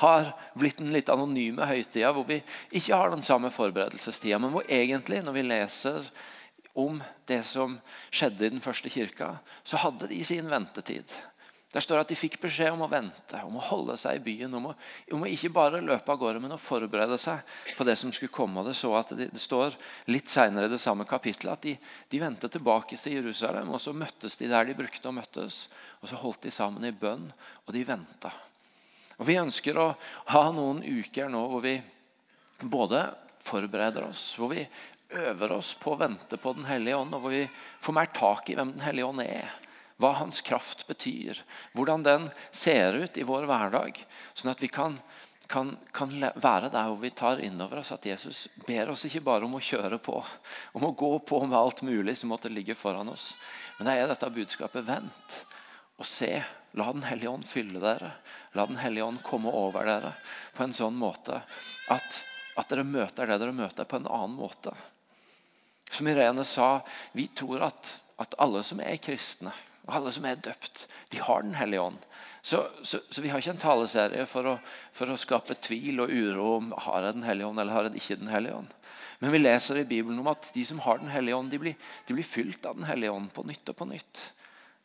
har 0.00 0.30
blitt 0.54 0.78
den 0.78 0.92
litt 0.94 1.10
anonyme 1.12 1.66
høytida 1.66 2.12
hvor 2.14 2.28
vi 2.28 2.42
ikke 2.70 2.96
har 2.96 3.10
den 3.12 3.24
samme 3.24 3.50
forberedelsestida, 3.52 4.38
men 4.38 4.52
hvor 4.54 4.68
egentlig, 4.68 5.24
når 5.24 5.36
vi 5.36 5.46
leser 5.48 6.10
om 6.78 7.00
det 7.26 7.42
som 7.48 7.78
skjedde 8.10 8.46
i 8.46 8.52
den 8.54 8.62
første 8.64 8.92
kirka, 8.92 9.34
så 9.64 9.80
hadde 9.82 10.08
de 10.12 10.20
sin 10.24 10.48
ventetid. 10.50 11.10
Der 11.68 11.84
står 11.84 12.00
at 12.00 12.08
De 12.08 12.16
fikk 12.16 12.38
beskjed 12.40 12.72
om 12.72 12.86
å 12.86 12.88
vente, 12.88 13.40
om 13.44 13.58
å 13.60 13.64
holde 13.68 13.98
seg 14.00 14.16
i 14.16 14.22
byen. 14.24 14.54
Om 14.56 14.70
å, 14.70 14.72
om 15.12 15.24
å 15.26 15.28
ikke 15.28 15.50
bare 15.52 15.82
løpe 15.84 16.14
av 16.14 16.20
gårde, 16.22 16.40
men 16.40 16.54
å 16.56 16.60
forberede 16.60 17.18
seg 17.20 17.42
på 17.76 17.84
det 17.84 17.98
som 18.00 18.12
skulle 18.14 18.32
komme. 18.32 18.62
Og 18.62 18.70
Det 18.70 18.76
så 18.78 18.94
at 18.96 19.12
det, 19.18 19.28
det 19.34 19.42
står 19.42 19.76
litt 20.08 20.32
senere 20.32 20.70
i 20.70 20.72
det 20.72 20.80
samme 20.80 21.04
kapittelet 21.08 21.58
at 21.58 21.66
de, 21.68 21.76
de 22.08 22.22
vendte 22.22 22.48
tilbake 22.48 22.96
til 22.96 23.18
Jerusalem. 23.18 23.68
og 23.76 23.84
Så 23.84 23.92
møttes 23.92 24.40
de 24.40 24.48
der 24.48 24.64
de 24.64 24.78
brukte 24.80 25.12
å 25.12 25.14
møttes. 25.14 25.66
og 26.00 26.08
Så 26.08 26.22
holdt 26.22 26.48
de 26.48 26.54
sammen 26.54 26.88
i 26.88 26.94
bønn, 26.96 27.28
og 27.66 27.76
de 27.76 27.84
venta. 27.84 28.32
Og 29.18 29.28
Vi 29.28 29.36
ønsker 29.36 29.76
å 29.76 29.90
ha 30.32 30.44
noen 30.54 30.80
uker 30.86 31.28
nå 31.28 31.44
hvor 31.52 31.66
vi 31.68 31.76
både 32.64 33.04
forbereder 33.44 34.08
oss, 34.08 34.30
hvor 34.40 34.54
vi 34.56 34.64
øver 35.20 35.52
oss 35.60 35.74
på 35.76 35.92
å 35.92 36.00
vente 36.00 36.40
på 36.40 36.56
Den 36.56 36.68
hellige 36.68 36.96
ånd, 36.96 37.12
og 37.12 37.24
hvor 37.26 37.36
vi 37.36 37.44
får 37.84 37.96
mer 38.00 38.12
tak 38.14 38.48
i 38.48 38.56
hvem 38.56 38.72
Den 38.72 38.88
hellige 38.88 39.12
ånd 39.12 39.28
er. 39.28 39.52
Hva 39.98 40.12
hans 40.20 40.40
kraft 40.46 40.86
betyr. 40.86 41.40
Hvordan 41.74 42.04
den 42.06 42.28
ser 42.54 42.94
ut 42.94 43.18
i 43.18 43.26
vår 43.26 43.48
hverdag. 43.50 43.98
Sånn 44.34 44.52
at 44.52 44.62
vi 44.62 44.70
kan, 44.70 44.94
kan, 45.50 45.72
kan 45.92 46.12
være 46.38 46.70
der 46.70 46.90
hvor 46.90 47.00
vi 47.02 47.10
tar 47.10 47.42
inn 47.42 47.58
over 47.60 47.80
oss 47.80 47.90
at 47.94 48.06
Jesus 48.06 48.46
ber 48.66 48.92
oss 48.92 49.06
ikke 49.08 49.24
bare 49.26 49.48
om 49.48 49.56
å 49.58 49.62
kjøre 49.62 49.98
på, 49.98 50.20
om 50.78 50.86
å 50.86 50.94
gå 50.94 51.10
på 51.26 51.42
med 51.46 51.58
alt 51.58 51.82
mulig 51.86 52.14
som 52.20 52.30
måtte 52.30 52.52
ligge 52.52 52.78
foran 52.78 53.10
oss. 53.10 53.32
Men 53.78 53.90
det 53.90 53.98
er 53.98 54.12
dette 54.12 54.30
budskapet. 54.38 54.86
Vent 54.86 55.42
og 55.98 56.06
se 56.06 56.36
La 56.78 56.92
Den 56.92 57.02
hellige 57.02 57.30
ånd 57.32 57.46
fylle 57.48 57.80
dere. 57.82 58.12
La 58.52 58.66
Den 58.66 58.78
hellige 58.78 59.04
ånd 59.04 59.22
komme 59.26 59.50
over 59.50 59.88
dere 59.88 60.12
på 60.54 60.62
en 60.62 60.74
sånn 60.76 60.98
måte 60.98 61.40
at, 61.90 62.20
at 62.60 62.68
dere 62.70 62.84
møter 62.86 63.26
det 63.26 63.38
dere 63.40 63.56
møter, 63.56 63.88
på 63.88 63.98
en 63.98 64.06
annen 64.06 64.36
måte. 64.36 64.74
Som 65.90 66.10
Irene 66.10 66.44
sa, 66.44 66.82
vi 67.16 67.26
tror 67.32 67.64
at, 67.70 67.94
at 68.20 68.36
alle 68.42 68.62
som 68.66 68.82
er 68.84 69.00
kristne, 69.00 69.54
og 69.88 69.94
alle 69.96 70.12
som 70.12 70.26
er 70.28 70.40
døpt, 70.44 70.86
de 71.10 71.20
har 71.24 71.42
Den 71.42 71.56
hellige 71.56 71.80
ånd. 71.80 71.98
Så, 72.42 72.68
så, 72.82 73.00
så, 73.10 73.20
vi 73.20 73.28
har 73.28 73.40
ikke 73.40 73.54
en 73.56 73.60
taleserie 73.60 74.26
for 74.28 74.46
å, 74.46 74.56
for 74.94 75.10
å, 75.10 75.16
skape 75.18 75.56
tvil 75.64 76.04
og 76.04 76.12
uro 76.12 76.48
om 76.58 76.74
har 76.86 77.06
jeg 77.08 77.16
Den 77.18 77.26
hellige 77.26 77.48
ånd 77.48 77.60
eller 77.60 77.74
har 77.74 77.88
jeg 77.88 78.02
ikke 78.02 78.20
Den 78.20 78.32
hellige 78.32 78.58
ånd. 78.60 78.74
Men 79.18 79.32
vi 79.34 79.40
leser 79.40 79.80
i 79.80 79.88
Bibelen 79.88 80.20
om 80.22 80.30
at 80.30 80.50
de 80.54 80.64
som 80.68 80.82
har 80.84 81.00
Den 81.00 81.10
hellige 81.12 81.36
ånd, 81.36 81.50
de 81.50 81.60
blir, 81.60 81.78
de 82.06 82.16
blir 82.16 82.28
fylt 82.28 82.68
av 82.68 82.76
Den 82.78 82.88
hellige 82.88 83.14
ånd 83.16 83.32
på 83.34 83.46
nytt 83.48 83.72
og 83.72 83.78
på 83.80 83.88
nytt. 83.88 84.22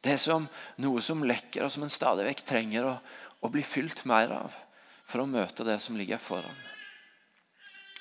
Det 0.03 0.15
er 0.15 0.19
som 0.19 0.47
noe 0.83 1.03
som 1.03 1.23
lekker, 1.23 1.63
og 1.63 1.71
som 1.71 1.85
en 1.85 1.93
stadig 1.93 2.25
vekk 2.27 2.45
trenger 2.47 2.87
å, 2.89 2.95
å 3.43 3.51
bli 3.51 3.63
fylt 3.63 4.03
mer 4.09 4.33
av 4.35 4.55
for 5.07 5.23
å 5.23 5.29
møte 5.29 5.67
det 5.67 5.77
som 5.83 5.99
ligger 5.99 6.19
foran. 6.19 6.57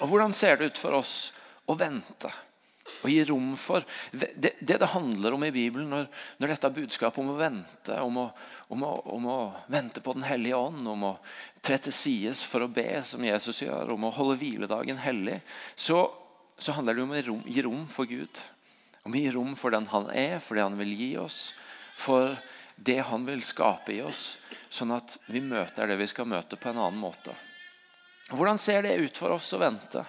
Og 0.01 0.09
Hvordan 0.11 0.35
ser 0.35 0.59
det 0.59 0.73
ut 0.73 0.81
for 0.81 0.99
oss 0.99 1.17
å 1.71 1.77
vente 1.79 2.31
og 3.01 3.09
gi 3.11 3.25
rom 3.29 3.55
for 3.59 3.87
det 4.13 4.33
det, 4.37 4.53
det 4.61 4.91
handler 4.93 5.35
om 5.35 5.45
i 5.47 5.53
Bibelen 5.55 5.91
når, 5.91 6.07
når 6.39 6.53
dette 6.55 6.73
budskapet 6.77 7.23
om 7.23 7.33
å 7.33 7.39
vente, 7.41 7.99
om 8.05 8.21
å, 8.23 8.27
om, 8.69 8.85
å, 8.87 8.93
om 9.17 9.29
å, 9.33 9.39
vente 9.73 10.05
på 10.05 10.15
Den 10.17 10.29
hellige 10.29 10.61
ånd, 10.61 10.87
om 10.89 11.09
å 11.11 11.17
tre 11.65 11.81
til 11.83 11.95
sides 11.95 12.45
for 12.47 12.65
å 12.65 12.71
be, 12.71 13.03
som 13.07 13.25
Jesus 13.25 13.63
gjør, 13.65 13.95
om 13.95 14.09
å 14.09 14.15
holde 14.15 14.39
hviledagen 14.41 15.01
hellig, 15.03 15.41
så, 15.75 16.05
så 16.59 16.77
handler 16.77 16.99
det 16.99 17.05
om 17.07 17.17
å 17.17 17.43
gi 17.47 17.67
rom 17.67 17.85
for 17.91 18.11
Gud. 18.11 18.41
Om 19.03 19.17
å 19.17 19.19
gi 19.19 19.35
rom 19.35 19.57
for 19.59 19.75
den 19.75 19.89
han 19.91 20.09
er, 20.15 20.39
for 20.43 20.59
det 20.59 20.67
han 20.67 20.79
vil 20.79 20.95
gi 20.95 21.13
oss 21.19 21.45
for 22.03 22.37
det 22.77 22.99
han 22.99 23.27
vil 23.27 23.43
skape 23.47 23.95
i 23.95 24.01
oss, 24.03 24.37
sånn 24.73 24.95
at 24.97 25.19
vi 25.31 25.43
møter 25.45 25.91
det 25.91 25.99
vi 26.01 26.09
skal 26.11 26.29
møte, 26.29 26.57
på 26.57 26.73
en 26.73 26.81
annen 26.81 27.01
måte. 27.01 27.35
Hvordan 28.33 28.59
ser 28.59 28.87
det 28.87 28.97
ut 28.99 29.19
for 29.19 29.37
oss 29.37 29.53
å 29.53 29.61
vente? 29.61 30.05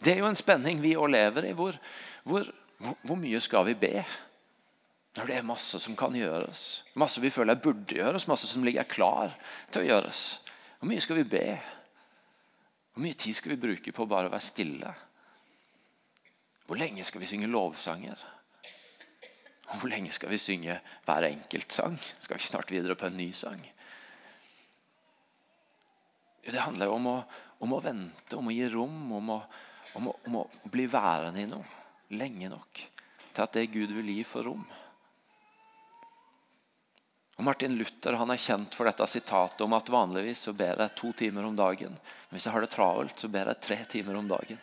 Det 0.00 0.14
er 0.14 0.22
jo 0.22 0.30
en 0.30 0.38
spenning 0.38 0.80
vi 0.80 0.96
òg 0.96 1.10
lever 1.12 1.50
i. 1.50 1.54
Hvor, 1.56 1.76
hvor, 2.24 2.46
hvor, 3.02 3.18
mye 3.20 3.40
skal 3.44 3.66
vi 3.68 3.76
be? 3.78 4.04
Når 5.18 5.28
det 5.28 5.36
er 5.36 5.46
masse 5.46 5.80
som 5.82 5.96
kan 5.98 6.14
gjøres. 6.16 6.64
Masse 7.00 7.20
vi 7.20 7.32
føler 7.34 7.60
burde 7.60 7.98
gjøres, 7.98 8.28
masse 8.30 8.48
som 8.48 8.64
ligger 8.64 8.88
klar 8.88 9.34
til 9.72 9.82
å 9.82 9.88
gjøres. 9.90 10.24
Hvor 10.78 10.88
mye 10.88 11.04
skal 11.04 11.20
vi 11.20 11.28
be? 11.28 11.44
Hvor 12.94 13.04
mye 13.04 13.18
tid 13.18 13.36
skal 13.36 13.54
vi 13.54 13.62
bruke 13.66 13.92
på 13.94 14.08
bare 14.08 14.30
å 14.30 14.32
være 14.32 14.48
stille? 14.48 14.94
Hvor 16.66 16.78
lenge 16.80 17.04
skal 17.04 17.20
vi 17.20 17.28
synge 17.28 17.50
lovsanger? 17.50 18.20
Hvor 19.70 19.90
lenge 19.90 20.12
skal 20.14 20.32
vi 20.32 20.38
synge 20.40 20.80
hver 21.04 21.26
enkelt 21.28 21.74
sang? 21.74 21.98
Skal 22.18 22.38
vi 22.38 22.46
snart 22.46 22.72
videre 22.72 22.96
på 22.98 23.10
en 23.10 23.18
ny 23.18 23.28
sang? 23.36 23.60
Det 26.40 26.62
handler 26.62 26.88
jo 26.88 26.96
om 26.96 27.08
å, 27.10 27.18
om 27.62 27.74
å 27.76 27.82
vente, 27.84 28.38
om 28.38 28.48
å 28.48 28.54
gi 28.54 28.66
rom, 28.72 29.02
om 29.18 29.34
å, 29.36 29.42
om, 29.98 30.10
å, 30.10 30.14
om 30.26 30.38
å, 30.42 30.44
bli 30.70 30.86
værende 30.90 31.42
i 31.42 31.48
noe 31.50 32.16
lenge 32.16 32.50
nok 32.50 32.80
til 33.30 33.42
at 33.44 33.54
det 33.54 33.70
Gud 33.70 33.92
vil 33.94 34.10
gi, 34.10 34.22
får 34.26 34.46
rom. 34.48 34.62
Og 37.38 37.46
Martin 37.46 37.76
Luther 37.78 38.18
han 38.20 38.32
er 38.34 38.40
kjent 38.42 38.74
for 38.76 38.88
dette 38.90 39.06
sitatet 39.08 39.62
om 39.64 39.76
at 39.76 39.92
vanligvis 39.92 40.42
så 40.48 40.54
ber 40.56 40.82
jeg 40.82 40.96
to 40.98 41.12
timer 41.16 41.46
om 41.48 41.54
dagen. 41.56 41.94
Men 41.94 42.36
hvis 42.36 42.48
jeg 42.48 42.54
har 42.56 42.66
det 42.66 42.72
travelt, 42.74 43.14
så 43.16 43.30
ber 43.32 43.52
jeg 43.52 43.64
tre 43.64 43.78
timer 43.94 44.18
om 44.18 44.28
dagen. 44.28 44.58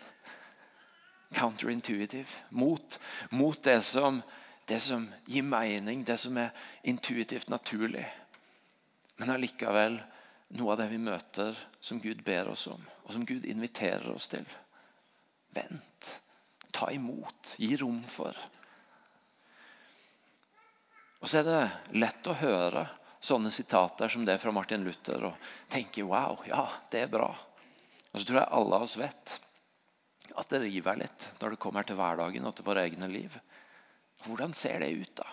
Counterintuitive. 1.34 2.27
Mot, 2.55 3.00
mot 3.31 3.63
det 3.63 3.79
som 3.88 4.22
det 4.67 4.79
som 4.79 5.07
gir 5.25 5.43
mening, 5.48 6.03
det 6.03 6.17
som 6.19 6.38
er 6.38 6.50
intuitivt 6.84 7.48
naturlig. 7.50 8.03
Men 9.15 9.31
allikevel 9.31 9.96
noe 10.60 10.74
av 10.74 10.81
det 10.81 10.88
vi 10.91 11.00
møter 11.00 11.60
som 11.79 12.01
Gud 12.03 12.19
ber 12.27 12.50
oss 12.51 12.65
om, 12.67 12.81
og 13.05 13.13
som 13.15 13.24
Gud 13.25 13.46
inviterer 13.48 14.10
oss 14.12 14.27
til. 14.27 14.43
Vent. 15.56 16.12
Ta 16.72 16.92
imot. 16.92 17.56
Gi 17.58 17.75
rom 17.77 18.01
for. 18.10 18.38
Og 21.20 21.30
så 21.30 21.42
er 21.42 21.48
det 21.48 21.98
lett 21.98 22.30
å 22.30 22.38
høre 22.38 22.86
sånne 23.20 23.51
sitater 23.51 24.12
som 24.12 24.25
det 24.25 24.38
fra 24.39 24.54
Martin 24.54 24.84
Luther 24.86 25.30
og 25.32 25.50
tenke 25.72 26.06
wow, 26.06 26.44
ja, 26.48 26.68
det 26.92 27.06
er 27.06 27.12
bra. 27.12 27.32
Og 28.12 28.20
så 28.20 28.27
tror 28.27 28.42
jeg 28.44 28.54
alle 28.60 28.77
av 28.77 28.86
oss 28.86 28.98
vet 29.00 29.34
at 30.38 30.54
det 30.54 30.62
river 30.62 31.00
litt 31.01 31.32
når 31.42 31.56
det 31.56 31.62
kommer 31.63 31.88
til 31.88 31.98
hverdagen 31.98 32.46
og 32.46 32.56
til 32.56 32.68
våre 32.68 32.86
egne 32.86 33.10
liv. 33.10 33.34
Hvordan 34.25 34.54
ser 34.58 34.84
det 34.84 34.94
ut, 34.94 35.13
da? 35.18 35.27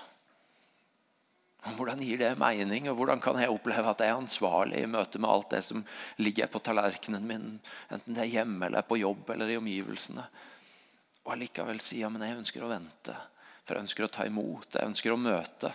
Hvordan 1.65 2.03
gir 2.05 2.21
det 2.21 2.35
mening, 2.37 2.91
og 2.91 2.99
hvordan 2.99 3.23
kan 3.25 3.39
jeg 3.41 3.53
oppleve 3.53 3.89
at 3.89 4.03
jeg 4.05 4.13
er 4.13 4.19
ansvarlig 4.21 4.83
i 4.85 4.89
møte 4.91 5.21
med 5.21 5.31
alt 5.33 5.55
det 5.55 5.63
som 5.65 5.85
ligger 6.21 6.51
på 6.53 6.61
tallerkenen 6.61 7.25
min, 7.25 7.47
enten 7.89 8.17
det 8.17 8.27
er 8.27 8.33
hjemme 8.35 8.69
eller 8.69 8.85
på 8.85 8.99
jobb 9.01 9.33
eller 9.33 9.49
i 9.49 9.57
omgivelsene? 9.57 10.27
Og 11.25 11.33
allikevel 11.33 11.81
si 11.81 12.03
ja, 12.03 12.11
men 12.13 12.27
jeg 12.27 12.37
ønsker 12.37 12.67
å 12.67 12.69
vente, 12.69 13.17
for 13.65 13.79
jeg 13.79 13.87
ønsker 13.87 14.05
å 14.05 14.11
ta 14.13 14.27
imot, 14.29 14.77
jeg 14.77 14.91
ønsker 14.93 15.15
å 15.15 15.21
møte 15.21 15.73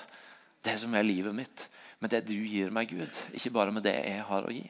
det 0.62 0.76
som 0.78 0.94
er 0.94 1.08
livet 1.08 1.34
mitt, 1.34 1.66
med 2.00 2.14
det 2.14 2.22
du 2.30 2.36
gir 2.38 2.70
meg, 2.72 2.94
Gud, 2.94 3.24
ikke 3.34 3.56
bare 3.56 3.74
med 3.74 3.84
det 3.88 3.96
jeg 3.98 4.22
har 4.30 4.46
å 4.46 4.54
gi. 4.54 4.68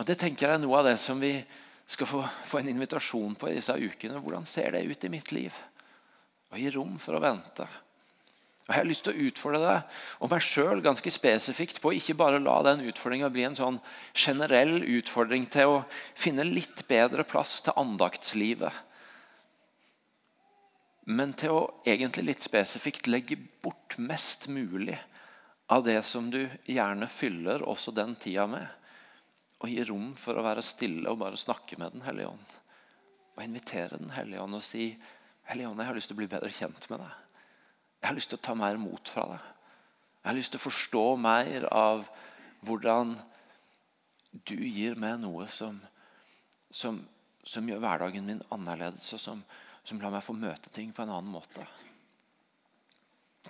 Og 0.00 0.08
Det 0.08 0.16
tenker 0.18 0.48
jeg 0.48 0.56
er 0.56 0.64
noe 0.64 0.80
av 0.80 0.88
det 0.88 0.96
som 1.02 1.20
vi, 1.20 1.34
skal 1.92 2.08
få, 2.08 2.22
få 2.48 2.62
en 2.62 2.70
invitasjon 2.72 3.34
på 3.36 3.50
i 3.50 3.56
disse 3.58 3.74
ukene. 3.76 4.20
Hvordan 4.22 4.46
ser 4.48 4.72
det 4.72 4.86
ut 4.88 5.04
i 5.04 5.10
mitt 5.12 5.32
liv? 5.34 5.56
Å 6.52 6.60
gi 6.60 6.70
rom 6.72 6.94
for 7.00 7.18
å 7.18 7.20
vente. 7.20 7.66
Og 8.62 8.70
Jeg 8.70 8.78
har 8.78 8.86
lyst 8.86 9.04
til 9.08 9.16
å 9.16 9.26
utfordre 9.26 9.60
deg 9.64 9.96
og 10.22 10.30
meg 10.30 10.44
sjøl 10.46 10.82
ganske 10.84 11.10
spesifikt 11.10 11.80
på 11.82 11.94
ikke 11.96 12.14
bare 12.18 12.38
la 12.42 12.60
den 12.62 12.84
utfordringa 12.86 13.30
bli 13.34 13.42
en 13.48 13.58
sånn 13.58 13.80
generell 14.14 14.84
utfordring 15.00 15.48
til 15.50 15.72
å 15.72 15.80
finne 16.14 16.46
litt 16.46 16.84
bedre 16.86 17.26
plass 17.26 17.58
til 17.66 17.74
andaktslivet. 17.82 18.70
Men 21.10 21.34
til 21.34 21.56
å 21.56 21.64
egentlig 21.82 22.28
litt 22.28 22.46
spesifikt 22.46 23.10
legge 23.10 23.40
bort 23.64 23.98
mest 23.98 24.46
mulig 24.46 24.98
av 25.66 25.82
det 25.82 25.98
som 26.06 26.30
du 26.30 26.44
gjerne 26.68 27.08
fyller 27.10 27.64
også 27.66 27.90
den 27.96 28.14
tida 28.14 28.46
med. 28.46 28.68
Og 29.62 29.70
gi 29.70 29.82
rom 29.88 30.12
for 30.18 30.38
å 30.38 30.46
være 30.46 30.62
stille 30.62 31.10
og 31.10 31.18
bare 31.22 31.38
snakke 31.38 31.78
med 31.82 31.96
Den 31.96 32.06
hellige 32.06 32.30
ånd. 32.30 32.54
Og 33.34 33.42
invitere 33.42 33.98
Den 33.98 34.14
hellige 34.14 34.42
ånd 34.42 34.58
og 34.58 34.64
si 34.66 34.92
Hellige 35.50 35.72
ånd, 35.72 35.80
jeg 35.82 35.88
har 35.88 35.96
lyst 35.98 36.06
til 36.12 36.14
å 36.14 36.20
bli 36.20 36.30
bedre 36.30 36.48
kjent 36.54 36.84
med 36.86 37.00
deg. 37.02 37.31
Jeg 38.02 38.10
har 38.10 38.18
lyst 38.18 38.32
til 38.32 38.40
å 38.40 38.42
ta 38.42 38.54
mer 38.58 38.78
mot 38.82 39.10
fra 39.14 39.28
deg. 39.30 39.48
Jeg 40.22 40.28
har 40.28 40.38
lyst 40.38 40.54
til 40.54 40.58
å 40.58 40.66
forstå 40.66 41.04
mer 41.22 41.68
av 41.70 42.02
hvordan 42.66 43.14
du 44.46 44.56
gir 44.58 44.98
meg 44.98 45.20
noe 45.22 45.46
som, 45.50 45.78
som, 46.70 46.98
som 47.46 47.68
gjør 47.68 47.82
hverdagen 47.82 48.26
min 48.26 48.42
annerledes, 48.54 49.06
og 49.14 49.22
som, 49.22 49.46
som 49.86 50.02
lar 50.02 50.14
meg 50.14 50.26
få 50.26 50.34
møte 50.34 50.70
ting 50.74 50.90
på 50.94 51.04
en 51.04 51.14
annen 51.14 51.30
måte. 51.30 51.66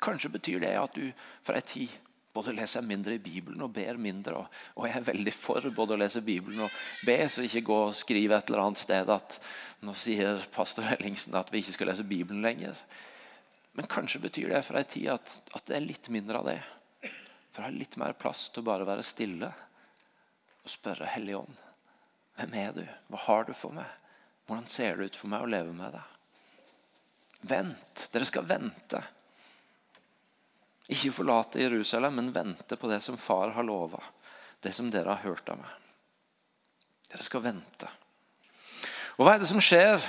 Kanskje 0.02 0.32
betyr 0.36 0.64
det 0.64 0.72
at 0.80 0.96
du 0.96 1.06
fra 1.44 1.60
ei 1.60 1.68
tid 1.68 1.96
både 2.32 2.54
leser 2.56 2.84
mindre 2.84 3.16
i 3.16 3.20
Bibelen 3.20 3.60
og 3.64 3.72
ber 3.76 3.98
mindre. 4.00 4.40
Og, 4.40 4.60
og, 4.76 4.86
jeg 4.88 4.96
er 4.98 5.08
veldig 5.08 5.34
for 5.36 5.68
både 5.76 5.96
å 5.96 6.00
lese 6.00 6.24
Bibelen 6.24 6.64
og 6.64 6.76
be, 7.06 7.18
så 7.28 7.44
ikke 7.44 7.64
gå 7.68 7.78
og 7.88 7.96
skrive 7.96 8.38
et 8.38 8.52
eller 8.52 8.64
annet 8.64 8.80
sted 8.80 9.12
at 9.12 9.38
nå 9.84 9.96
sier 9.96 10.40
pastor 10.52 10.88
Ellingsen 10.96 11.36
at 11.36 11.52
vi 11.52 11.60
ikke 11.60 11.76
skal 11.76 11.92
lese 11.92 12.08
Bibelen 12.08 12.44
lenger. 12.44 12.78
Men 13.72 13.88
kanskje 13.88 14.20
betyr 14.20 14.52
det 14.52 14.62
for 14.66 14.76
ei 14.76 14.84
tid 14.88 15.08
at, 15.14 15.34
at, 15.54 15.64
det 15.68 15.76
er 15.78 15.86
litt 15.86 16.08
mindre 16.12 16.42
av 16.42 16.48
det. 16.50 16.58
For 17.52 17.62
å 17.62 17.68
ha 17.68 17.72
litt 17.72 17.96
mer 18.00 18.16
plass 18.16 18.48
til 18.52 18.64
å 18.64 18.68
bare 18.68 18.88
være 18.88 19.04
stille 19.06 19.48
og 20.62 20.70
spørre 20.70 21.08
Hellige 21.14 21.40
Ånd. 21.40 21.60
Hvem 22.36 22.54
er 22.60 22.76
du? 22.76 22.84
Hva 23.12 23.20
har 23.26 23.48
du 23.48 23.52
for 23.56 23.74
meg? 23.76 23.88
Hvordan 24.46 24.68
ser 24.72 24.98
det 24.98 25.10
ut 25.10 25.18
for 25.18 25.32
meg 25.32 25.44
å 25.44 25.50
leve 25.50 25.72
med 25.76 25.96
deg? 25.96 26.18
Vent. 27.48 28.06
Dere 28.12 28.28
skal 28.28 28.46
vente. 28.48 29.02
Ikke 30.92 31.12
forlate 31.14 31.62
Jerusalem, 31.62 32.18
men 32.18 32.32
vente 32.34 32.76
på 32.76 32.90
det 32.90 33.00
som 33.04 33.18
far 33.20 33.54
har 33.56 33.66
lova. 33.66 34.02
Det 34.62 34.72
som 34.76 34.90
dere 34.92 35.14
har 35.14 35.24
hørt 35.24 35.48
av 35.50 35.60
meg. 35.62 35.72
Dere 37.10 37.24
skal 37.24 37.44
vente. 37.44 37.88
Og 39.18 39.26
Hva 39.26 39.34
er 39.34 39.42
det 39.42 39.50
som 39.50 39.60
skjer 39.62 40.00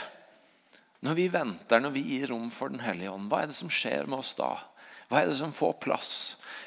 når 1.03 1.17
vi 1.19 1.27
venter, 1.31 1.81
når 1.83 1.91
vi 1.97 2.05
gir 2.13 2.29
rom 2.31 2.47
for 2.53 2.71
Den 2.71 2.83
hellige 2.83 3.11
ånd? 3.11 3.27
Hva 3.31 3.43
er 3.43 3.51
det 3.51 3.57
som 3.57 3.71
skjer 3.71 4.07
med 4.07 4.21
oss 4.21 4.33
da? 4.39 4.55
Hva 5.09 5.21
er 5.21 5.29
det 5.29 5.39
som 5.41 5.55
får 5.55 5.75
plass? 5.83 6.13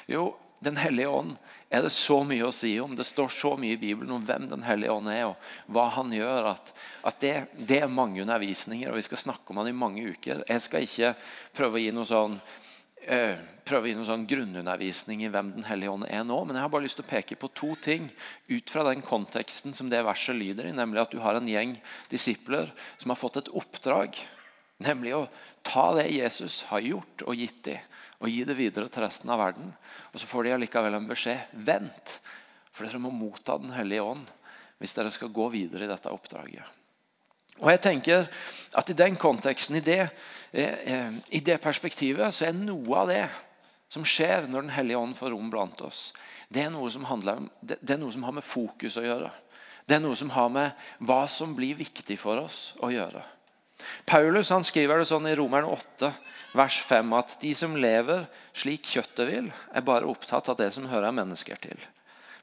Jo, 0.05 0.35
Den 0.61 0.77
hellige 0.77 1.09
ånd 1.09 1.35
er 1.69 1.83
det 1.83 1.91
så 1.91 2.21
mye 2.23 2.45
å 2.47 2.53
si 2.55 2.71
om. 2.79 2.95
Det 2.95 3.05
står 3.05 3.27
så 3.33 3.51
mye 3.59 3.75
i 3.75 3.81
Bibelen 3.81 4.13
om 4.15 4.23
hvem 4.25 4.47
Den 4.49 4.63
hellige 4.63 4.93
ånd 4.93 5.09
er, 5.11 5.25
og 5.31 5.73
hva 5.73 5.87
han 5.97 6.13
gjør. 6.13 6.51
At, 6.53 6.71
at 7.03 7.19
det, 7.21 7.33
det, 7.57 7.81
er 7.81 7.91
mange 7.91 8.21
undervisninger, 8.23 8.89
og 8.89 9.01
vi 9.01 9.07
skal 9.09 9.21
snakke 9.25 9.51
om 9.51 9.61
han 9.61 9.71
i 9.71 9.75
mange 9.75 10.05
uker. 10.13 10.45
Jeg 10.47 10.63
skal 10.63 10.87
ikke 10.87 11.13
prøve 11.57 11.77
å 11.77 11.83
gi 11.83 11.91
noe 11.95 12.07
sånn 12.07 12.39
eh, 13.05 13.37
prøve 13.67 13.87
å 13.87 13.89
gi 13.89 13.95
noen 13.97 14.07
sånn 14.07 14.27
grunnundervisning 14.29 15.25
i 15.25 15.31
hvem 15.31 15.51
Den 15.57 15.67
hellige 15.67 15.93
ånd 15.93 16.07
er 16.09 16.23
nå. 16.27 16.37
Men 16.45 16.57
jeg 16.57 16.65
har 16.65 16.71
bare 16.73 16.85
lyst 16.85 16.99
til 16.99 17.05
å 17.05 17.09
peke 17.09 17.37
på 17.39 17.49
to 17.57 17.73
ting 17.83 18.07
ut 18.47 18.71
fra 18.71 18.85
den 18.87 19.03
konteksten 19.05 19.75
som 19.77 19.91
det 19.91 20.03
verset 20.07 20.37
lyder 20.37 20.69
i. 20.69 20.75
Nemlig 20.75 21.03
at 21.03 21.13
du 21.13 21.19
har 21.23 21.39
en 21.39 21.49
gjeng 21.49 21.75
disipler 22.11 22.71
som 22.97 23.13
har 23.13 23.19
fått 23.19 23.41
et 23.41 23.51
oppdrag. 23.51 24.17
Nemlig 24.83 25.15
å 25.17 25.27
ta 25.65 25.89
det 25.97 26.09
Jesus 26.13 26.61
har 26.69 26.85
gjort 26.85 27.25
og 27.25 27.37
gitt 27.37 27.63
dem, 27.65 27.93
og 28.21 28.31
gi 28.31 28.43
det 28.47 28.55
videre 28.57 28.89
til 28.89 29.03
resten 29.05 29.29
av 29.33 29.41
verden. 29.41 29.71
Og 30.13 30.21
så 30.21 30.29
får 30.29 30.47
de 30.47 30.55
allikevel 30.55 30.97
en 30.97 31.09
beskjed. 31.09 31.53
Vent, 31.67 32.17
for 32.71 32.87
dere 32.87 33.01
må 33.01 33.13
motta 33.13 33.57
Den 33.61 33.75
hellige 33.75 34.05
ånd 34.05 34.33
hvis 34.77 34.93
dere 34.93 35.09
skal 35.09 35.33
gå 35.33 35.47
videre 35.49 35.87
i 35.87 35.89
dette 35.89 36.11
oppdraget. 36.13 36.65
Og 37.59 37.71
jeg 37.73 37.81
tenker 37.81 38.27
at 38.77 38.89
I 38.89 38.97
den 38.97 39.15
konteksten, 39.17 39.79
i 39.79 39.85
det, 39.85 40.09
eh, 40.53 40.77
eh, 40.93 41.11
i 41.29 41.39
det 41.39 41.61
perspektivet, 41.61 42.33
så 42.33 42.47
er 42.47 42.57
noe 42.57 42.97
av 42.97 43.07
det 43.07 43.25
som 43.89 44.03
skjer 44.05 44.47
når 44.47 44.61
Den 44.61 44.75
hellige 44.75 44.97
ånd 44.97 45.15
får 45.15 45.31
rom 45.31 45.49
blant 45.49 45.81
oss, 45.81 46.13
det 46.49 46.63
er, 46.63 46.69
noe 46.71 46.89
som 46.91 47.03
handler, 47.07 47.47
det 47.61 47.89
er 47.91 47.99
noe 47.99 48.11
som 48.11 48.23
har 48.23 48.35
med 48.35 48.45
fokus 48.45 48.95
å 48.97 49.03
gjøre. 49.03 49.31
Det 49.87 49.97
er 49.97 50.03
noe 50.03 50.15
som 50.19 50.29
har 50.31 50.47
med 50.51 50.87
hva 51.03 51.25
som 51.31 51.55
blir 51.55 51.75
viktig 51.75 52.15
for 52.19 52.39
oss 52.39 52.73
å 52.83 52.91
gjøre. 52.91 53.23
Paulus 54.07 54.49
han 54.49 54.65
skriver 54.65 54.99
det 54.99 55.09
sånn 55.09 55.27
i 55.29 55.35
Romeren 55.37 55.67
8, 55.69 56.11
vers 56.57 56.79
5, 56.87 57.13
at 57.19 57.35
de 57.43 57.53
som 57.55 57.75
lever 57.77 58.25
slik 58.55 58.87
kjøttet 58.87 59.29
vil, 59.29 59.51
er 59.75 59.85
bare 59.85 60.07
opptatt 60.07 60.49
av 60.49 60.57
det 60.59 60.71
som 60.75 60.87
hører 60.89 61.15
mennesker 61.15 61.59
til. 61.61 61.79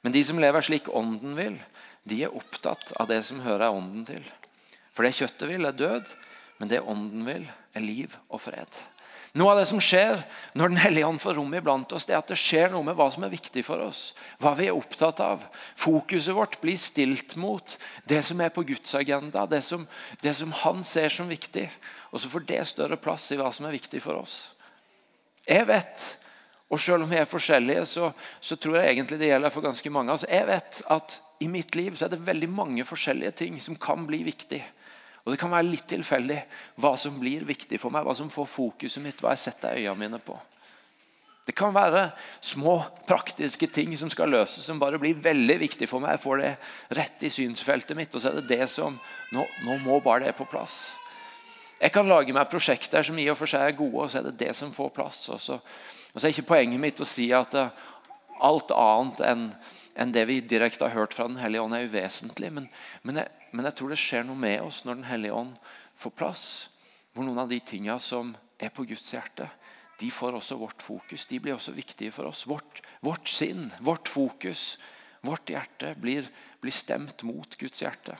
Men 0.04 0.12
de 0.12 0.22
som 0.24 0.40
lever 0.40 0.64
slik 0.64 0.88
ånden 0.92 1.36
vil, 1.36 1.58
de 2.04 2.22
er 2.26 2.36
opptatt 2.36 2.92
av 3.00 3.08
det 3.08 3.22
som 3.24 3.40
hører 3.44 3.72
ånden 3.72 4.04
til. 4.08 4.24
For 4.94 5.06
det 5.06 5.16
kjøttet 5.18 5.50
vil, 5.50 5.66
er 5.66 5.76
død, 5.76 6.10
men 6.60 6.70
det 6.70 6.82
ånden 6.82 7.24
vil, 7.26 7.46
er 7.74 7.82
liv 7.82 8.14
og 8.30 8.44
fred. 8.46 8.82
Noe 9.34 9.50
av 9.50 9.58
det 9.58 9.66
som 9.66 9.80
skjer 9.82 10.20
når 10.54 10.70
Den 10.70 10.78
hellige 10.78 11.06
ånd 11.08 11.18
får 11.18 11.34
rom 11.40 11.54
iblant 11.58 11.92
oss, 11.96 12.04
det 12.06 12.14
er 12.14 12.20
at 12.20 12.30
det 12.30 12.38
skjer 12.38 12.70
noe 12.70 12.86
med 12.86 12.94
hva 12.94 13.08
som 13.10 13.24
er 13.26 13.32
viktig 13.32 13.64
for 13.66 13.82
oss. 13.82 14.12
Hva 14.38 14.52
vi 14.54 14.68
er 14.68 14.78
opptatt 14.78 15.18
av. 15.24 15.42
Fokuset 15.74 16.36
vårt 16.36 16.60
blir 16.62 16.78
stilt 16.78 17.34
mot 17.34 17.74
det 18.06 18.20
som 18.22 18.38
er 18.44 18.54
på 18.54 18.62
Guds 18.68 18.94
agenda. 18.94 19.42
Det 19.50 19.64
som, 19.66 19.88
det 20.22 20.36
som 20.38 20.54
han 20.62 20.84
ser 20.86 21.10
som 21.10 21.26
viktig. 21.26 21.66
Og 22.14 22.22
så 22.22 22.30
får 22.30 22.46
det 22.46 22.60
større 22.70 23.00
plass 23.02 23.26
i 23.34 23.40
hva 23.40 23.50
som 23.50 23.66
er 23.66 23.74
viktig 23.74 23.98
for 24.04 24.20
oss. 24.20 24.36
Jeg 25.50 25.66
vet, 25.66 26.06
og 26.70 26.78
selv 26.80 27.02
om 27.02 27.10
vi 27.10 27.18
er 27.18 27.26
forskjellige, 27.28 27.82
så, 27.90 28.12
så 28.38 28.54
tror 28.54 28.78
jeg 28.78 28.94
egentlig 28.94 29.18
det 29.18 29.32
gjelder 29.32 29.52
for 29.52 29.66
ganske 29.66 29.90
mange. 29.92 30.14
Altså, 30.14 30.30
jeg 30.30 30.46
vet 30.46 30.80
at 30.94 31.18
i 31.42 31.50
mitt 31.50 31.74
liv 31.74 31.98
så 31.98 32.06
er 32.06 32.14
det 32.14 32.22
veldig 32.22 32.52
mange 32.54 32.86
forskjellige 32.86 33.34
ting 33.42 33.58
som 33.60 33.74
kan 33.74 34.06
bli 34.06 34.22
viktig. 34.30 34.62
Og 35.24 35.32
Det 35.32 35.40
kan 35.40 35.52
være 35.52 35.70
litt 35.70 35.86
tilfeldig 35.88 36.40
hva 36.84 36.94
som 37.00 37.16
blir 37.20 37.46
viktig 37.48 37.78
for 37.80 37.92
meg, 37.92 38.04
hva 38.04 38.14
som 38.16 38.32
får 38.32 38.48
fokuset 38.50 39.02
mitt, 39.02 39.22
hva 39.24 39.32
jeg 39.32 39.46
setter 39.46 39.78
øynene 39.78 40.00
mine 40.02 40.20
på. 40.20 40.36
Det 41.44 41.52
kan 41.56 41.74
være 41.76 42.06
små, 42.40 42.78
praktiske 43.08 43.68
ting 43.68 43.92
som 44.00 44.08
skal 44.12 44.30
løses, 44.32 44.64
som 44.64 44.80
bare 44.80 45.00
blir 45.00 45.16
veldig 45.20 45.58
viktig 45.60 45.88
for 45.88 46.00
meg. 46.00 46.16
Jeg 46.16 46.24
får 46.24 46.40
det 46.40 46.52
rett 46.96 47.24
i 47.24 47.32
synsfeltet 47.32 47.96
mitt, 47.96 48.14
og 48.14 48.22
så 48.22 48.30
er 48.30 48.38
det 48.40 48.48
det 48.52 48.68
som 48.72 48.96
Nå, 49.34 49.44
nå 49.66 49.76
må 49.82 49.98
bare 50.00 50.28
det 50.28 50.36
på 50.38 50.46
plass. 50.48 50.94
Jeg 51.80 51.92
kan 51.92 52.08
lage 52.08 52.32
meg 52.32 52.48
prosjekter 52.48 53.04
som 53.04 53.18
i 53.18 53.26
og 53.32 53.36
for 53.36 53.50
seg 53.50 53.64
er 53.66 53.76
gode, 53.76 54.04
og 54.04 54.12
så 54.12 54.20
er 54.20 54.28
det 54.28 54.38
det 54.44 54.52
som 54.56 54.72
får 54.72 54.92
plass. 54.94 55.24
Og 55.34 55.40
så, 55.42 55.58
og 55.58 56.20
så 56.20 56.28
er 56.28 56.32
ikke 56.32 56.52
poenget 56.52 56.80
mitt 56.80 57.02
å 57.02 57.08
si 57.08 57.26
at 57.34 57.56
eh, 57.58 57.82
alt 58.44 58.72
annet 58.72 59.24
enn 59.26 59.48
enn 59.94 60.12
det 60.14 60.24
vi 60.26 60.40
direkte 60.42 60.88
har 60.88 60.94
hørt 60.94 61.14
fra 61.14 61.28
Den 61.28 61.38
hellige 61.38 61.62
ånd, 61.62 61.74
er 61.76 61.86
uvesentlig. 61.86 62.50
Men, 62.50 62.68
men, 63.06 63.20
jeg, 63.22 63.43
men, 63.54 63.68
jeg, 63.68 63.76
tror 63.78 63.92
det 63.92 64.00
skjer 64.02 64.24
noe 64.26 64.38
med 64.38 64.62
oss 64.64 64.82
når 64.84 64.98
Den 64.98 65.06
hellige 65.08 65.36
ånd 65.38 65.54
får 66.00 66.14
plass. 66.18 66.46
Hvor 67.14 67.26
noen 67.26 67.38
av 67.44 67.50
de 67.52 67.60
tingene 67.62 68.00
som 68.02 68.32
er 68.58 68.72
på 68.74 68.86
Guds 68.88 69.12
hjerte, 69.14 69.46
de 70.00 70.10
får 70.10 70.34
også 70.40 70.58
vårt 70.58 70.82
fokus. 70.82 71.26
De 71.30 71.38
blir 71.38 71.54
også 71.54 71.74
viktige 71.76 72.10
for 72.14 72.26
oss. 72.26 72.42
Vårt, 72.50 72.82
vårt 73.04 73.30
sinn, 73.30 73.68
vårt 73.78 74.10
fokus, 74.10 74.74
vårt 75.22 75.50
hjerte 75.54 75.94
blir, 76.00 76.26
blir 76.60 76.74
stemt 76.74 77.22
mot 77.22 77.56
Guds 77.60 77.84
hjerte. 77.84 78.18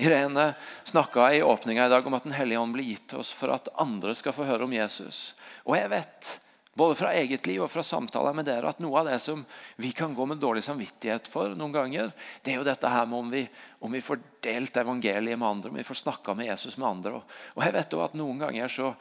Irene 0.00 0.54
snakka 0.88 1.28
i 1.34 1.42
åpninga 1.44 1.86
i 1.86 1.92
dag 1.92 2.06
om 2.06 2.16
at 2.16 2.24
Den 2.24 2.32
hellige 2.32 2.58
ånd 2.58 2.72
blir 2.72 2.88
gitt 2.88 3.10
til 3.12 3.20
oss 3.20 3.34
for 3.36 3.52
at 3.52 3.68
andre 3.76 4.14
skal 4.16 4.32
få 4.32 4.48
høre 4.48 4.64
om 4.64 4.72
Jesus. 4.72 5.34
Og 5.68 5.76
jeg 5.76 5.92
vet 5.92 6.30
både 6.74 6.94
fra 6.94 7.12
eget 7.14 7.46
liv 7.46 7.62
og 7.64 7.70
fra 7.70 7.82
samtaler 7.82 8.34
med 8.36 8.46
dere, 8.46 8.70
at 8.70 8.80
noe 8.82 9.00
av 9.00 9.08
det 9.10 9.18
som 9.22 9.42
vi 9.80 9.90
kan 9.96 10.14
gå 10.14 10.26
med 10.28 10.38
dårlig 10.42 10.62
samvittighet 10.64 11.28
for 11.32 11.56
noen 11.58 11.74
ganger, 11.74 12.12
det 12.44 12.54
er 12.54 12.60
jo 12.60 12.66
dette 12.66 12.92
her 12.92 13.08
med 13.10 13.18
om 13.18 13.30
vi, 13.32 13.44
om 13.82 13.92
vi 13.92 14.02
får 14.04 14.20
delt 14.44 14.78
evangeliet 14.78 15.38
med 15.38 15.48
andre, 15.48 15.72
om 15.72 15.80
vi 15.80 15.86
får 15.86 16.02
snakka 16.04 16.34
med 16.38 16.46
Jesus 16.52 16.78
med 16.78 16.88
andre. 16.88 17.18
Og, 17.18 17.62
jeg 17.64 17.74
vet 17.74 17.96
også 17.96 18.06
at 18.06 18.18
noen 18.20 18.42
ganger 18.44 18.70
så, 18.70 18.92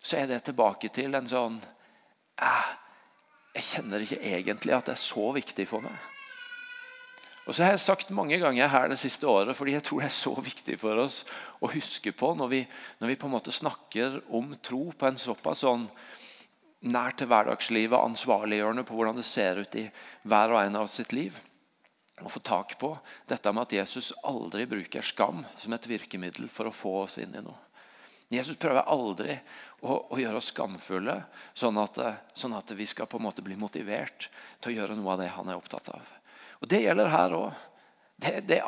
så 0.00 0.20
er 0.20 0.28
det 0.30 0.42
tilbake 0.44 0.92
til 0.94 1.16
en 1.16 1.30
sånn 1.30 1.60
eh, 2.40 2.72
Jeg 3.54 3.68
kjenner 3.70 4.02
ikke 4.02 4.20
egentlig 4.34 4.74
at 4.74 4.90
det 4.90 4.96
er 4.96 5.06
så 5.06 5.30
viktig 5.32 5.68
for 5.70 5.84
meg. 5.86 6.10
Og 7.44 7.52
så 7.52 7.64
har 7.64 7.74
jeg 7.74 7.84
sagt 7.84 8.12
mange 8.16 8.38
ganger 8.40 8.70
her 8.72 8.88
det 8.88 8.98
siste 9.00 9.28
året, 9.28 9.56
fordi 9.56 9.74
jeg 9.76 9.84
tror 9.84 10.00
det 10.00 10.08
er 10.08 10.16
så 10.16 10.32
viktig 10.44 10.78
for 10.80 11.00
oss 11.02 11.22
å 11.60 11.68
huske 11.72 12.12
på 12.16 12.32
når 12.36 12.50
vi, 12.50 12.60
når 13.00 13.12
vi 13.12 13.16
på 13.20 13.28
en 13.28 13.34
måte 13.36 13.52
snakker 13.52 14.22
om 14.32 14.54
tro 14.64 14.86
på 14.96 15.08
en 15.08 15.20
såpass 15.20 15.64
sånn 15.64 15.84
nær 16.84 17.16
til 17.16 17.28
hverdagslivet, 17.30 17.96
ansvarliggjørende 17.96 18.84
på 18.86 18.96
hvordan 18.96 19.18
det 19.18 19.26
ser 19.28 19.60
ut 19.62 19.76
i 19.80 19.88
hver 20.28 20.54
og 20.54 20.60
en 20.60 20.80
av 20.82 20.88
sitt 20.92 21.14
liv. 21.16 21.36
Å 22.22 22.30
få 22.30 22.40
tak 22.44 22.76
på 22.78 22.92
dette 23.26 23.52
med 23.52 23.66
at 23.66 23.76
Jesus 23.80 24.12
aldri 24.22 24.68
bruker 24.70 25.02
skam 25.02 25.42
som 25.58 25.74
et 25.74 25.88
virkemiddel 25.90 26.46
for 26.52 26.70
å 26.70 26.74
få 26.74 26.96
oss 27.04 27.18
inn 27.22 27.34
i 27.34 27.42
noe. 27.42 27.58
Jesus 28.32 28.58
prøver 28.58 28.86
aldri 28.90 29.34
å, 29.84 29.96
å 30.14 30.18
gjøre 30.18 30.40
oss 30.40 30.50
skamfulle, 30.52 31.18
sånn 31.54 31.78
at, 31.82 31.98
sånn 32.34 32.56
at, 32.56 32.72
vi 32.76 32.86
skal 32.88 33.08
på 33.10 33.18
en 33.20 33.26
måte 33.26 33.44
bli 33.44 33.56
motivert 33.58 34.28
til 34.62 34.72
å 34.72 34.76
gjøre 34.78 34.96
noe 34.98 35.12
av 35.12 35.22
det 35.22 35.30
han 35.34 35.50
er 35.50 35.58
opptatt 35.58 35.90
av. 35.92 36.12
Og 36.62 36.70
Det 36.70 36.84
gjelder 36.84 37.12
her 37.12 37.36
òg. 37.36 37.62
Det, 38.14 38.44
det 38.46 38.60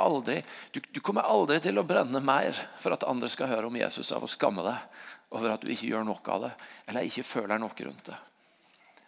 du, 0.74 0.80
du, 0.90 0.98
kommer 1.00 1.22
aldri 1.22 1.60
til 1.62 1.78
å 1.78 1.86
brenne 1.86 2.18
mer 2.20 2.56
for 2.82 2.92
at 2.92 3.06
andre 3.06 3.28
skal 3.30 3.46
høre 3.46 3.68
om 3.70 3.76
Jesus 3.78 4.10
av 4.12 4.24
å 4.26 4.30
skamme 4.30 4.64
deg 4.66 5.04
over 5.36 5.54
at 5.54 5.64
du 5.64 5.70
ikke 5.72 5.90
gjør 5.92 6.06
noe 6.08 6.32
av 6.32 6.46
det, 6.46 6.54
eller 6.88 7.06
ikke 7.06 7.26
føler 7.26 7.60
noe 7.60 7.86
rundt 7.86 8.08
det. 8.08 8.16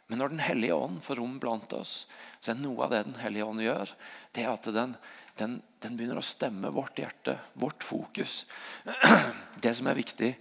Men 0.08 0.22
når 0.22 0.32
Den 0.32 0.44
hellige 0.44 0.76
ånd 0.76 1.02
får 1.04 1.20
rom 1.20 1.36
blant 1.40 1.72
oss, 1.76 2.06
så 2.40 2.52
er 2.52 2.60
noe 2.62 2.84
av 2.86 2.92
det 2.92 3.02
Den 3.10 3.18
hellige 3.20 3.48
ånd 3.48 3.64
gjør, 3.64 3.92
det 4.32 4.44
er 4.44 4.52
at 4.52 4.68
den, 4.72 4.94
den, 5.40 5.58
den 5.84 5.98
begynner 5.98 6.20
å 6.20 6.24
stemme 6.24 6.72
vårt 6.72 7.00
hjerte, 7.00 7.36
vårt 7.54 7.84
fokus. 7.84 8.44
Det 9.62 9.74
som 9.74 9.90
er 9.90 9.98
viktig 9.98 10.32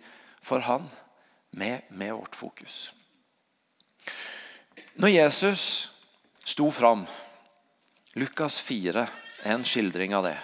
for 0.46 0.64
Han, 0.68 0.88
med, 1.58 1.88
med 1.90 2.14
vårt 2.14 2.36
fokus. 2.36 2.92
Når 4.98 5.10
Jesus 5.10 5.64
sto 6.46 6.70
fram 6.72 7.06
Lukas 8.18 8.60
4 8.62 9.04
er 9.44 9.54
en 9.54 9.66
skildring 9.68 10.16
av 10.18 10.26
det. 10.26 10.38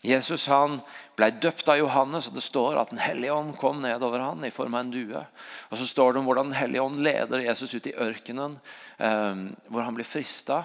Jesus 0.00 0.46
han 0.48 0.80
ble 1.20 1.28
døpt 1.36 1.68
av 1.68 1.78
Johannes, 1.78 2.30
og 2.30 2.36
det 2.36 2.42
står 2.44 2.78
at 2.80 2.92
Den 2.94 3.02
hellige 3.02 3.34
ånd 3.36 3.52
kom 3.60 3.82
ned 3.84 4.02
over 4.02 4.22
han 4.24 4.44
i 4.46 4.52
form 4.54 4.74
av 4.74 4.86
en 4.86 4.92
due. 4.94 5.24
Og 5.68 5.78
Så 5.78 5.86
står 5.86 6.12
det 6.12 6.22
om 6.22 6.30
hvordan 6.30 6.50
Den 6.50 6.58
hellige 6.58 6.82
ånd 6.82 7.02
leder 7.04 7.44
Jesus 7.44 7.74
ut 7.74 7.86
i 7.86 7.94
ørkenen, 7.94 8.58
eh, 8.98 9.44
hvor 9.68 9.84
han 9.84 9.94
blir 9.94 10.08
frista. 10.08 10.64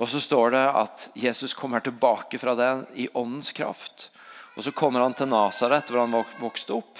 Og 0.00 0.08
så 0.08 0.20
står 0.20 0.50
det 0.56 0.64
at 0.66 1.10
Jesus 1.14 1.54
kommer 1.54 1.80
tilbake 1.80 2.38
fra 2.40 2.54
det 2.56 2.86
i 2.96 3.08
åndens 3.14 3.52
kraft. 3.52 4.08
Og 4.56 4.64
Så 4.64 4.72
kommer 4.72 5.00
han 5.00 5.14
til 5.14 5.28
Nasaret, 5.28 5.88
hvor 5.88 6.06
han 6.06 6.24
vokste 6.40 6.74
opp. 6.74 6.98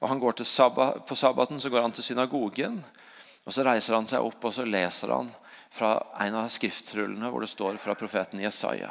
Og 0.00 0.08
han 0.08 0.18
går 0.18 0.42
sabbat, 0.44 1.06
På 1.06 1.14
sabbaten 1.14 1.60
så 1.60 1.70
går 1.70 1.82
han 1.82 1.92
til 1.92 2.04
synagogen. 2.04 2.84
og 3.46 3.52
Så 3.52 3.62
reiser 3.62 3.94
han 3.94 4.06
seg 4.06 4.20
opp 4.20 4.44
og 4.44 4.54
så 4.54 4.64
leser 4.64 5.08
han 5.08 5.30
fra 5.70 6.06
en 6.20 6.34
av 6.34 6.48
skriftrullene 6.48 7.30
hvor 7.30 7.40
det 7.40 7.48
står 7.48 7.76
fra 7.76 7.94
profeten 7.94 8.40
Jesaja. 8.40 8.90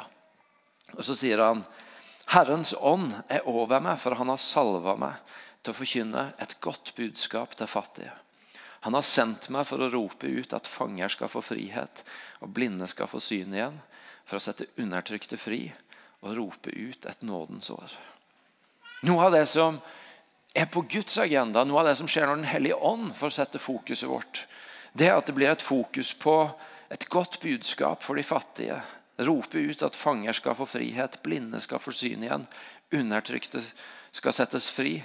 Og 0.96 1.04
Så 1.04 1.14
sier 1.14 1.38
han 1.38 1.64
Herrens 2.32 2.72
ånd 2.80 3.12
er 3.28 3.44
over 3.48 3.82
meg, 3.84 3.98
for 4.00 4.16
han 4.16 4.30
har 4.32 4.40
salva 4.40 4.94
meg 4.96 5.32
til 5.62 5.74
å 5.74 5.76
forkynne 5.76 6.22
et 6.40 6.54
godt 6.64 6.94
budskap 6.96 7.52
til 7.58 7.68
fattige. 7.68 8.14
Han 8.82 8.96
har 8.96 9.04
sendt 9.06 9.50
meg 9.52 9.66
for 9.68 9.82
å 9.84 9.90
rope 9.92 10.26
ut 10.26 10.54
at 10.56 10.70
fanger 10.70 11.12
skal 11.12 11.30
få 11.30 11.42
frihet, 11.44 12.02
og 12.40 12.54
blinde 12.56 12.88
skal 12.90 13.10
få 13.10 13.20
syn 13.22 13.52
igjen, 13.54 13.76
for 14.24 14.38
å 14.38 14.42
sette 14.42 14.70
undertrykte 14.80 15.36
fri 15.36 15.66
og 16.22 16.38
rope 16.38 16.72
ut 16.72 17.06
et 17.06 17.22
nådens 17.26 17.70
år. 17.74 17.92
Noe 19.04 19.28
av 19.28 19.36
det 19.36 19.44
som 19.50 19.76
er 20.56 20.70
på 20.72 20.86
Guds 20.88 21.18
agenda, 21.20 21.66
noe 21.66 21.82
av 21.82 21.90
det 21.90 21.96
som 22.00 22.08
skjer 22.08 22.30
når 22.30 22.40
Den 22.40 22.50
hellige 22.50 22.80
ånd 22.80 23.12
får 23.18 23.36
sette 23.36 23.60
fokuset 23.60 24.08
vårt, 24.08 24.46
det 24.96 25.10
er 25.10 25.18
at 25.18 25.28
det 25.28 25.36
blir 25.36 25.52
et 25.52 25.64
fokus 25.64 26.14
på 26.16 26.36
et 26.92 27.08
godt 27.12 27.40
budskap 27.44 28.02
for 28.04 28.16
de 28.16 28.24
fattige 28.26 28.80
rope 29.18 29.58
ut 29.58 29.82
at 29.82 29.96
fanger 29.96 30.32
skal 30.36 30.56
få 30.56 30.66
frihet, 30.66 31.20
blinde 31.22 31.60
skal 31.60 31.82
få 31.82 31.92
syn 31.94 32.24
igjen, 32.24 32.46
undertrykte 32.92 33.62
skal 34.12 34.36
settes 34.36 34.68
fri, 34.72 34.98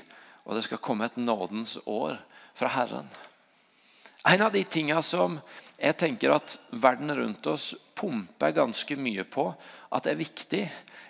og 0.47 0.55
det 0.55 0.65
skal 0.67 0.81
komme 0.83 1.07
et 1.07 1.19
nådens 1.19 1.77
år 1.85 2.19
fra 2.55 2.71
Herren. 2.71 3.09
En 4.27 4.41
av 4.41 4.51
de 4.51 4.63
tingene 4.63 5.03
som 5.05 5.37
jeg 5.77 5.95
tenker 5.99 6.33
at 6.33 6.57
verden 6.71 7.13
rundt 7.15 7.47
oss 7.47 7.73
pumper 7.95 8.55
ganske 8.55 8.97
mye 8.99 9.23
på 9.29 9.51
at 9.93 10.07
er 10.09 10.19
viktig, 10.19 10.65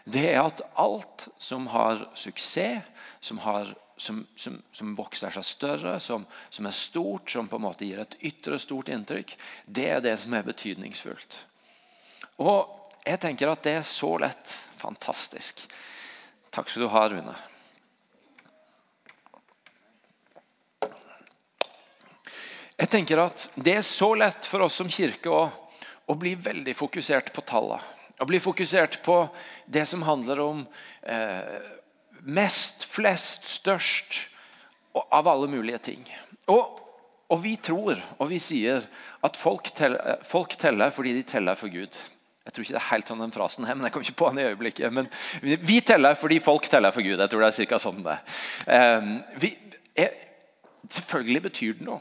det 0.08 0.26
er 0.34 0.42
at 0.44 0.62
alt 0.80 1.28
som 1.42 1.68
har 1.72 2.06
suksess, 2.16 2.84
som, 3.20 3.40
har, 3.44 3.74
som, 3.98 4.22
som, 4.36 4.60
som 4.72 4.94
vokser 4.96 5.34
seg 5.34 5.46
større, 5.46 5.98
som, 6.00 6.26
er 6.60 6.76
stort, 6.76 7.32
som 7.32 7.50
på 7.50 7.58
en 7.58 7.66
måte 7.66 7.88
gir 7.88 8.04
et 8.04 8.18
ytre 8.30 8.60
stort 8.62 8.92
inntrykk, 8.94 9.34
det 9.66 9.88
er 9.96 10.04
det 10.04 10.16
som 10.22 10.36
er 10.38 10.46
betydningsfullt. 10.48 11.40
Og 12.44 12.87
jeg 13.08 13.20
tenker 13.24 13.52
at 13.52 13.64
det 13.64 13.78
er 13.80 13.86
så 13.88 14.14
lett. 14.22 14.56
Fantastisk. 14.78 15.64
Takk 16.54 16.70
skal 16.70 16.86
du 16.86 16.90
ha, 16.92 17.04
Rune. 17.12 17.36
Jeg 22.78 22.90
tenker 22.94 23.24
at 23.24 23.48
Det 23.56 23.80
er 23.80 23.86
så 23.86 24.12
lett 24.16 24.46
for 24.46 24.68
oss 24.68 24.78
som 24.78 24.90
kirke 24.90 25.32
å, 25.34 25.48
å 26.06 26.16
bli 26.20 26.36
veldig 26.36 26.76
fokusert 26.78 27.32
på 27.34 27.42
tallene. 27.48 27.82
Å 28.18 28.26
bli 28.26 28.40
fokusert 28.42 29.00
på 29.06 29.20
det 29.70 29.84
som 29.86 30.02
handler 30.02 30.40
om 30.42 30.64
eh, 31.06 31.58
mest, 32.26 32.86
flest, 32.90 33.46
størst 33.46 34.18
av 34.98 35.28
alle 35.30 35.50
mulige 35.52 35.78
ting. 35.92 36.02
Og, 36.50 36.80
og, 37.30 37.38
vi 37.44 37.54
tror 37.62 38.00
og 38.18 38.32
vi 38.32 38.40
sier 38.42 38.88
at 39.22 39.38
folk 39.38 39.70
teller, 39.78 40.18
folk 40.26 40.58
teller 40.58 40.94
fordi 40.96 41.14
de 41.20 41.26
teller 41.30 41.60
for 41.60 41.70
Gud. 41.70 41.94
Jeg 42.48 42.54
tror 42.56 42.64
ikke 42.64 42.76
det 42.78 42.80
er 42.80 42.92
helt 42.94 43.10
sånn 43.12 43.22
den 43.26 43.34
frasen 43.36 43.66
her, 43.68 43.76
men 43.76 43.90
jeg 43.90 43.94
kom 43.94 44.04
ikke 44.06 44.20
på 44.22 44.28
den 44.32 44.40
i 44.40 44.46
øyeblikket. 44.48 44.94
Men 44.96 45.10
vi 45.68 45.82
teller 45.84 46.16
fordi 46.16 46.38
folk 46.40 46.70
teller 46.72 46.96
for 46.96 47.04
Gud. 47.04 47.20
Jeg 47.20 47.32
tror 47.34 47.44
det 47.44 47.50
er 47.50 47.58
cirka 47.58 47.80
sånn 47.84 48.00
det 48.06 48.14
er. 48.16 49.10
Vi, 49.44 49.50
er, 50.00 50.16
selvfølgelig 50.88 51.44
betyr 51.50 51.76
det 51.82 51.90
noe 51.90 52.00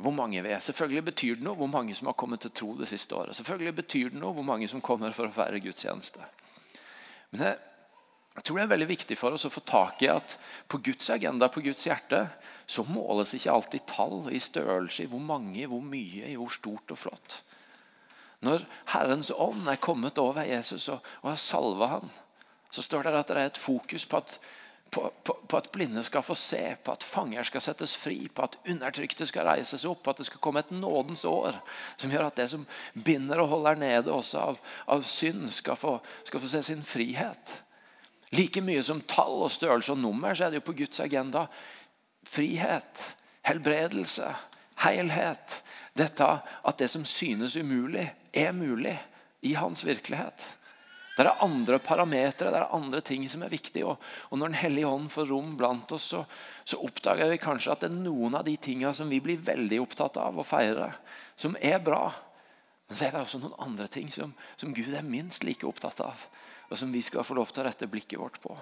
hvor 0.00 0.14
mange 0.16 0.42
vi 0.42 0.50
er. 0.50 0.62
Selvfølgelig 0.64 1.04
betyr 1.12 1.38
det 1.38 1.46
noe 1.46 1.58
hvor 1.60 1.70
mange 1.70 1.94
som 1.94 2.08
har 2.10 2.16
kommet 2.18 2.42
til 2.42 2.54
tro 2.56 2.72
det 2.80 2.88
siste 2.90 3.14
året. 3.14 3.36
Selvfølgelig 3.36 3.76
betyr 3.82 4.10
det 4.10 4.18
noe 4.18 4.34
hvor 4.34 4.46
mange 4.48 4.66
som 4.72 4.82
kommer 4.82 5.14
for 5.14 5.28
å 5.28 5.34
feire 5.34 5.60
gudstjeneste. 5.62 6.24
Men 7.30 7.44
jeg, 7.46 7.58
jeg 8.38 8.46
tror 8.46 8.58
det 8.58 8.64
er 8.64 8.72
veldig 8.74 8.90
viktig 8.90 9.18
for 9.20 9.36
oss 9.36 9.46
å 9.46 9.52
få 9.54 9.62
tak 9.68 10.02
i 10.02 10.10
at 10.10 10.34
på 10.72 10.80
Guds 10.82 11.12
agenda, 11.14 11.50
på 11.52 11.62
Guds 11.62 11.86
hjerte, 11.86 12.24
så 12.66 12.82
måles 12.88 13.36
ikke 13.36 13.54
alltid 13.54 13.86
tall 13.90 14.26
i 14.34 14.40
størrelse, 14.42 15.04
i 15.04 15.10
hvor 15.10 15.22
mange, 15.22 15.68
hvor 15.70 15.84
mye, 15.84 16.26
i 16.26 16.38
hvor 16.38 16.50
stort 16.54 16.94
og 16.94 17.00
flott. 17.04 17.40
Når 18.44 18.64
Herrens 18.94 19.30
ånd 19.34 19.68
er 19.68 19.80
kommet 19.82 20.18
over 20.18 20.46
Jesus 20.48 20.88
og, 20.88 21.04
og 21.20 21.32
har 21.34 21.40
salva 21.40 21.90
han, 21.98 22.10
så 22.70 22.82
står 22.82 23.04
det 23.04 23.18
at 23.18 23.30
det 23.30 23.36
er 23.36 23.50
et 23.50 23.60
fokus 23.60 24.06
på 24.08 24.20
at, 24.20 24.36
på, 24.90 25.02
på, 25.24 25.34
på 25.50 25.58
at, 25.58 25.70
blinde 25.74 26.02
skal 26.06 26.22
få 26.24 26.34
se, 26.38 26.62
på 26.84 26.94
at 26.94 27.04
fanger 27.04 27.44
skal 27.46 27.62
settes 27.64 27.94
fri, 27.98 28.28
på 28.32 28.46
at 28.46 28.56
undertrykte 28.70 29.26
skal 29.28 29.48
reises 29.50 29.84
opp, 29.88 30.04
på 30.04 30.14
at 30.14 30.22
det 30.22 30.28
skal 30.30 30.42
komme 30.42 30.62
et 30.62 30.72
nådens 30.72 31.24
år 31.28 31.58
som 32.00 32.12
gjør 32.12 32.30
at 32.30 32.38
det 32.40 32.48
som 32.54 32.66
binder 32.94 33.42
og 33.42 33.50
holder 33.56 33.82
nede 33.82 34.14
også 34.14 34.44
av, 34.52 34.62
av 34.86 35.04
synd, 35.06 35.50
skal 35.54 35.78
få, 35.78 35.98
skal 36.24 36.42
få 36.42 36.52
se 36.54 36.62
sin 36.70 36.86
frihet. 36.86 37.58
Like 38.30 38.62
mye 38.62 38.82
som 38.86 39.02
tall 39.10 39.42
og 39.42 39.52
størrelse 39.52 39.92
og 39.92 40.00
nummer 40.00 40.34
så 40.34 40.46
er 40.46 40.54
det 40.54 40.62
jo 40.62 40.68
på 40.70 40.78
Guds 40.80 41.02
agenda 41.02 41.48
frihet, 42.30 43.04
helbredelse, 43.46 44.28
helhet. 44.84 45.60
Dette 45.96 46.26
at 46.26 46.78
det 46.78 46.88
som 46.90 47.04
synes 47.04 47.56
umulig, 47.56 48.06
er 48.32 48.52
mulig 48.54 48.94
i 49.46 49.54
hans 49.58 49.84
virkelighet. 49.84 50.46
Det 51.16 51.26
er 51.26 51.42
andre 51.44 51.76
parametere, 51.82 52.52
det 52.54 52.60
er 52.62 52.74
andre 52.76 53.00
ting 53.04 53.26
som 53.28 53.42
er 53.44 53.52
viktige. 53.52 53.84
Og, 53.84 53.98
og 54.30 54.38
Når 54.38 54.52
Den 54.52 54.60
hellige 54.62 54.88
ånd 54.88 55.10
får 55.12 55.26
rom 55.28 55.56
blant 55.58 55.92
oss, 55.92 56.06
så, 56.14 56.22
så, 56.64 56.78
oppdager 56.80 57.28
vi 57.28 57.40
kanskje 57.42 57.74
at 57.74 57.82
det 57.82 57.90
er 57.90 57.98
noen 58.06 58.38
av 58.38 58.46
de 58.46 58.54
tingene 58.56 58.94
som 58.96 59.10
vi 59.10 59.20
blir 59.20 59.42
veldig 59.44 59.82
opptatt 59.82 60.16
av 60.22 60.38
å 60.38 60.46
feire, 60.46 60.92
som 61.36 61.56
er 61.60 61.76
bra. 61.84 62.06
Men 62.88 62.96
så 62.96 63.06
er 63.06 63.12
det 63.12 63.24
også 63.24 63.42
noen 63.42 63.58
andre 63.60 63.88
ting 63.92 64.08
som, 64.14 64.32
som 64.56 64.72
Gud 64.74 64.94
er 64.94 65.04
minst 65.06 65.44
like 65.44 65.66
opptatt 65.68 66.00
av, 66.04 66.24
og 66.70 66.78
som 66.78 66.92
vi 66.94 67.02
skal 67.04 67.26
få 67.26 67.36
lov 67.36 67.52
til 67.52 67.64
å 67.64 67.68
rette 67.68 67.90
blikket 67.90 68.20
vårt 68.22 68.40
på. 68.40 68.54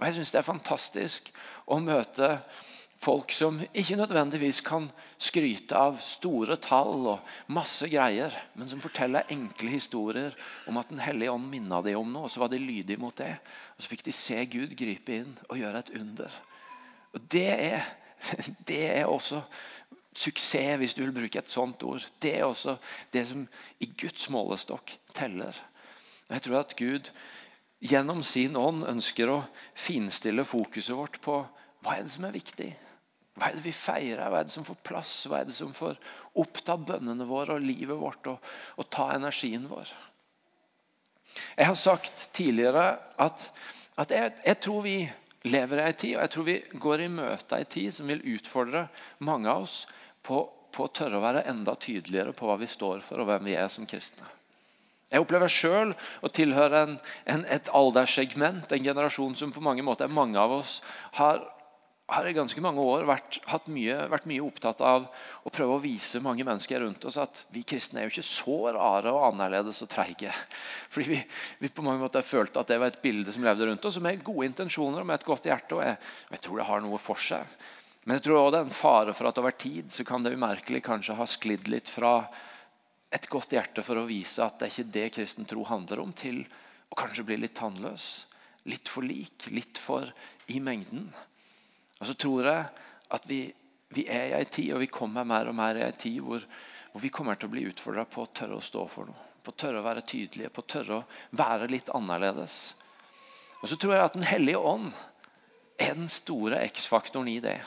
Og 0.00 0.06
Jeg 0.08 0.16
syns 0.16 0.32
det 0.32 0.40
er 0.40 0.48
fantastisk 0.48 1.30
å 1.70 1.78
møte 1.84 2.38
folk 3.00 3.32
som 3.32 3.56
ikke 3.72 3.96
nødvendigvis 3.96 4.60
kan 4.64 4.90
skryte 5.20 5.76
av 5.76 5.96
store 6.04 6.58
tall 6.60 7.06
og 7.14 7.30
masse 7.52 7.88
greier, 7.88 8.34
men 8.54 8.68
som 8.68 8.82
forteller 8.82 9.28
enkle 9.32 9.72
historier 9.72 10.36
om 10.68 10.76
at 10.76 10.90
Den 10.90 11.00
hellige 11.00 11.32
ånd 11.32 11.48
minna 11.48 11.80
dem 11.82 11.96
om 12.00 12.12
noe, 12.12 12.28
og 12.28 12.30
så 12.30 12.42
var 12.42 12.52
de 12.52 12.60
lydige 12.60 13.00
mot 13.00 13.16
det. 13.16 13.32
Og 13.76 13.82
så 13.82 13.88
fikk 13.88 14.04
de 14.04 14.12
se 14.12 14.44
Gud 14.52 14.76
gripe 14.76 15.16
inn 15.16 15.32
og 15.48 15.56
gjøre 15.58 15.78
et 15.78 15.92
under. 16.00 16.40
Og 17.14 17.20
Det 17.20 17.48
er, 17.48 17.88
det 18.68 18.84
er 18.98 19.06
også 19.06 19.40
suksess, 20.12 20.76
hvis 20.76 20.94
du 20.94 21.02
vil 21.04 21.16
bruke 21.16 21.38
et 21.38 21.50
sånt 21.50 21.82
ord. 21.82 22.04
Det 22.20 22.36
er 22.36 22.44
også 22.44 22.76
det 23.12 23.26
som 23.28 23.46
i 23.80 23.88
Guds 23.96 24.28
målestokk 24.28 24.92
teller. 25.14 25.56
Jeg 26.28 26.42
tror 26.42 26.60
at 26.60 26.76
Gud 26.76 27.10
gjennom 27.80 28.22
sin 28.22 28.56
ånd 28.60 28.84
ønsker 28.84 29.32
å 29.32 29.40
finstille 29.74 30.44
fokuset 30.44 30.94
vårt 30.94 31.16
på 31.24 31.40
hva 31.80 31.96
er 31.96 32.04
det 32.04 32.12
som 32.12 32.28
er 32.28 32.36
viktig. 32.36 32.70
Hva 33.40 33.48
er 33.48 33.56
det 33.56 33.64
vi 33.64 33.72
feirer? 33.72 34.26
Hva 34.28 34.42
er 34.42 34.48
det 34.50 34.52
som 34.52 34.66
får 34.66 34.76
plass? 34.84 35.14
Hva 35.24 35.40
er 35.40 35.48
det 35.48 35.56
som 35.56 35.72
får 35.72 35.96
oppta 36.40 36.76
bønnene 36.76 37.24
våre 37.24 37.56
og 37.56 37.64
livet 37.64 37.96
vårt 37.96 38.28
og, 38.28 38.50
og 38.76 38.88
ta 38.92 39.06
energien 39.14 39.64
vår? 39.70 39.88
Jeg 41.56 41.66
har 41.70 41.78
sagt 41.78 42.26
tidligere 42.36 42.84
at, 43.16 43.46
at 43.96 44.12
jeg, 44.12 44.32
jeg, 44.44 44.58
tror 44.60 44.82
vi 44.84 44.96
lever 45.48 45.80
i 45.80 45.86
ei 45.86 45.94
tid 45.96 46.16
og 46.16 46.24
jeg 46.26 46.32
tror 46.34 46.46
vi 46.50 46.56
går 46.84 47.04
i 47.06 47.12
møte 47.14 47.56
ei 47.56 47.68
tid 47.70 47.94
som 47.96 48.10
vil 48.12 48.20
utfordre 48.34 48.88
mange 49.24 49.48
av 49.48 49.64
oss 49.64 49.78
på, 50.26 50.42
å 50.76 50.90
tørre 50.92 51.16
å 51.16 51.24
være 51.24 51.46
enda 51.48 51.72
tydeligere 51.80 52.34
på 52.36 52.50
hva 52.50 52.58
vi 52.60 52.68
står 52.68 53.00
for 53.06 53.22
og 53.22 53.30
hvem 53.30 53.48
vi 53.48 53.56
er 53.56 53.72
som 53.72 53.88
kristne. 53.88 54.28
Jeg 55.10 55.24
opplever 55.24 55.50
sjøl 55.50 55.94
å 56.22 56.28
tilhøre 56.30 56.84
en, 56.84 56.92
en, 57.24 57.46
et 57.50 57.72
alderssegment, 57.74 58.68
en 58.68 58.84
generasjon 58.84 59.34
som 59.38 59.50
på 59.50 59.64
mange 59.64 59.82
måter 59.82 60.12
mange 60.12 60.38
av 60.38 60.52
oss 60.60 60.76
har 61.16 61.40
har 62.10 62.26
i 62.26 62.34
ganske 62.34 62.62
mange 62.62 62.82
år 62.82 63.04
vært, 63.08 63.38
mye, 63.70 63.96
vært, 64.10 64.26
mye, 64.30 64.42
opptatt 64.42 64.82
av 64.84 65.06
å 65.46 65.52
prøve 65.52 65.76
å 65.76 65.82
vise 65.82 66.22
mange 66.24 66.44
mennesker 66.46 66.82
rundt 66.82 67.04
oss 67.06 67.18
at 67.22 67.44
vi 67.54 67.62
kristne 67.66 68.00
er 68.00 68.08
jo 68.08 68.14
ikke 68.14 68.26
så 68.26 68.56
rare 68.74 69.12
og 69.14 69.26
annerledes 69.28 69.82
og 69.84 69.90
treige. 69.92 70.32
Fordi 70.92 71.14
vi, 71.14 71.20
vi, 71.60 71.70
på 71.70 71.84
mange 71.86 72.02
måter 72.02 72.26
følte 72.26 72.62
at 72.62 72.72
det 72.72 72.80
var 72.82 72.92
et 72.92 73.02
bilde 73.02 73.34
som 73.34 73.46
levde 73.46 73.68
rundt 73.70 73.86
oss, 73.86 74.00
med 74.02 74.24
gode 74.26 74.48
intensjoner 74.50 75.04
og 75.04 75.10
med 75.10 75.20
et 75.20 75.28
godt 75.28 75.46
hjerte. 75.50 75.78
og 75.78 75.84
jeg, 75.86 76.00
jeg 76.34 76.44
tror 76.46 76.60
det 76.60 76.68
har 76.72 76.84
noe 76.84 77.00
for 77.02 77.26
seg. 77.30 77.58
Men 78.04 78.16
jeg 78.16 78.26
tror 78.26 78.40
også 78.40 78.52
det 78.54 78.60
er 78.60 78.68
en 78.68 78.78
fare 78.80 79.16
for 79.16 79.30
at 79.30 79.38
over 79.38 79.54
tid 79.60 79.92
så 79.94 80.06
kan 80.08 80.24
det 80.24 80.34
umerkelig 80.34 80.82
kanskje 80.86 81.18
ha 81.18 81.26
sklidd 81.28 81.68
litt 81.70 81.90
fra 81.92 82.14
et 83.10 83.26
godt 83.30 83.54
hjerte 83.54 83.84
for 83.86 83.98
å 84.00 84.06
vise 84.08 84.42
at 84.42 84.58
det 84.58 84.68
er 84.68 84.74
ikke 84.74 84.94
det 84.96 85.06
kristen 85.16 85.48
tro 85.48 85.64
handler 85.68 86.02
om, 86.02 86.14
til 86.14 86.44
å 86.90 86.98
kanskje 86.98 87.26
bli 87.28 87.40
litt 87.42 87.58
tannløs. 87.58 88.08
Litt 88.70 88.90
for 88.92 89.06
lik, 89.06 89.48
litt 89.54 89.78
for 89.80 90.10
i 90.50 90.60
mengden. 90.62 91.08
Og 92.00 92.08
så 92.08 92.16
tror 92.16 92.48
jeg 92.48 92.64
at 93.16 93.26
vi, 93.28 93.42
vi 93.94 94.06
er 94.08 94.30
i 94.30 94.36
ei 94.38 94.46
tid, 94.48 94.72
og 94.74 94.82
vi 94.84 94.90
kommer 94.92 95.26
mer 95.28 95.50
og 95.50 95.56
mer 95.56 95.78
i 95.78 95.84
ei 95.84 95.92
tid 95.96 96.20
hvor, 96.24 96.44
hvor 96.92 97.02
vi 97.02 97.12
kommer 97.12 97.38
til 97.38 97.50
å 97.50 97.54
bli 97.54 97.66
utfordra 97.68 98.06
på 98.08 98.24
å 98.24 98.32
tørre 98.34 98.58
å 98.58 98.64
stå 98.64 98.86
for 98.90 99.10
noe. 99.10 99.26
På 99.40 99.54
å 99.54 99.56
tørre 99.56 99.80
å 99.80 99.86
være 99.86 100.04
tydelige, 100.04 100.52
på 100.52 100.64
å 100.64 100.68
tørre 100.68 100.96
å 100.98 101.36
være 101.36 101.70
litt 101.72 101.88
annerledes. 101.96 102.58
Og 103.60 103.68
så 103.68 103.76
tror 103.76 103.94
jeg 103.94 104.04
at 104.04 104.16
Den 104.16 104.28
hellige 104.28 104.58
ånd 104.58 104.90
er 105.80 105.94
den 105.96 106.10
store 106.12 106.60
X-faktoren 106.68 107.28
i 107.28 107.38
det. 107.40 107.58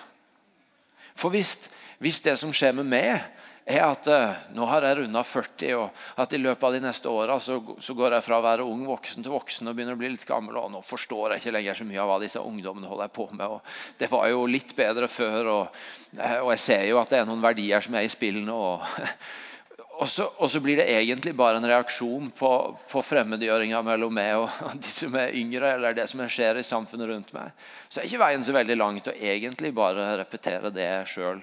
For 1.17 1.34
hvis, 1.34 1.69
hvis 2.02 2.22
det 2.26 2.36
som 2.41 2.54
skjer 2.54 2.76
med 2.78 2.89
meg, 2.89 3.26
er 3.65 3.84
at 3.86 4.08
uh, 4.12 4.39
nå 4.56 4.65
har 4.67 4.84
jeg 4.84 4.97
runda 4.99 5.21
40, 5.23 5.76
og 5.80 6.19
at 6.19 6.34
i 6.36 6.39
løpet 6.41 6.65
av 6.67 6.73
de 6.76 6.82
neste 6.84 7.12
åra 7.12 7.38
så, 7.39 7.60
så, 7.80 7.95
går 7.95 8.17
jeg 8.17 8.26
fra 8.26 8.39
å 8.39 8.43
være 8.43 8.65
ung 8.67 8.84
voksen 8.88 9.23
til 9.23 9.32
voksen 9.32 9.69
og 9.69 9.78
begynner 9.78 9.95
å 9.95 10.02
bli 10.02 10.12
litt 10.12 10.26
gammel. 10.28 10.58
og 10.60 10.73
Nå 10.73 10.82
forstår 10.84 11.36
jeg 11.36 11.43
ikke 11.43 11.56
lenger 11.58 11.80
så 11.80 11.88
mye 11.88 12.02
av 12.04 12.12
hva 12.12 12.19
disse 12.23 12.43
ungdommene 12.43 12.91
holder 12.91 13.13
på 13.15 13.30
med. 13.32 13.45
og 13.47 13.62
Det 13.99 14.12
var 14.12 14.28
jo 14.34 14.43
litt 14.52 14.76
bedre 14.76 15.08
før, 15.08 15.54
og, 15.54 15.80
uh, 16.19 16.38
og 16.41 16.52
jeg 16.56 16.63
ser 16.65 16.84
jo 16.89 16.99
at 16.99 17.13
det 17.13 17.21
er 17.21 17.30
noen 17.30 17.43
verdier 17.43 17.86
som 17.86 17.95
er 17.95 18.08
i 18.08 18.12
spill 18.12 18.41
nå. 18.43 18.60
og 18.73 20.08
så, 20.12 20.28
og 20.38 20.52
så, 20.52 20.60
blir 20.63 20.82
det 20.82 20.89
egentlig 20.91 21.36
bare 21.38 21.62
en 21.62 21.69
reaksjon 21.69 22.34
på, 22.36 22.52
på 22.91 23.04
fremmedgjøringa 23.06 23.80
mellom 23.86 24.12
meg 24.15 24.36
og 24.43 24.76
de 24.76 24.91
som 24.91 25.15
er 25.19 25.38
yngre, 25.39 25.76
eller 25.78 25.95
det 25.95 26.10
som 26.12 26.23
skjer 26.28 26.60
i 26.60 26.65
samfunnet 26.67 27.13
rundt 27.13 27.32
meg. 27.36 27.56
Så 27.88 28.02
er 28.02 28.12
ikke 28.12 28.26
veien 28.26 28.43
så 28.43 28.56
veldig 28.56 28.78
langt 28.80 29.08
å 29.08 29.15
egentlig 29.15 29.71
bare 29.78 30.17
repetere 30.19 30.73
det 30.73 30.89
jeg 30.89 31.10
sjøl 31.15 31.41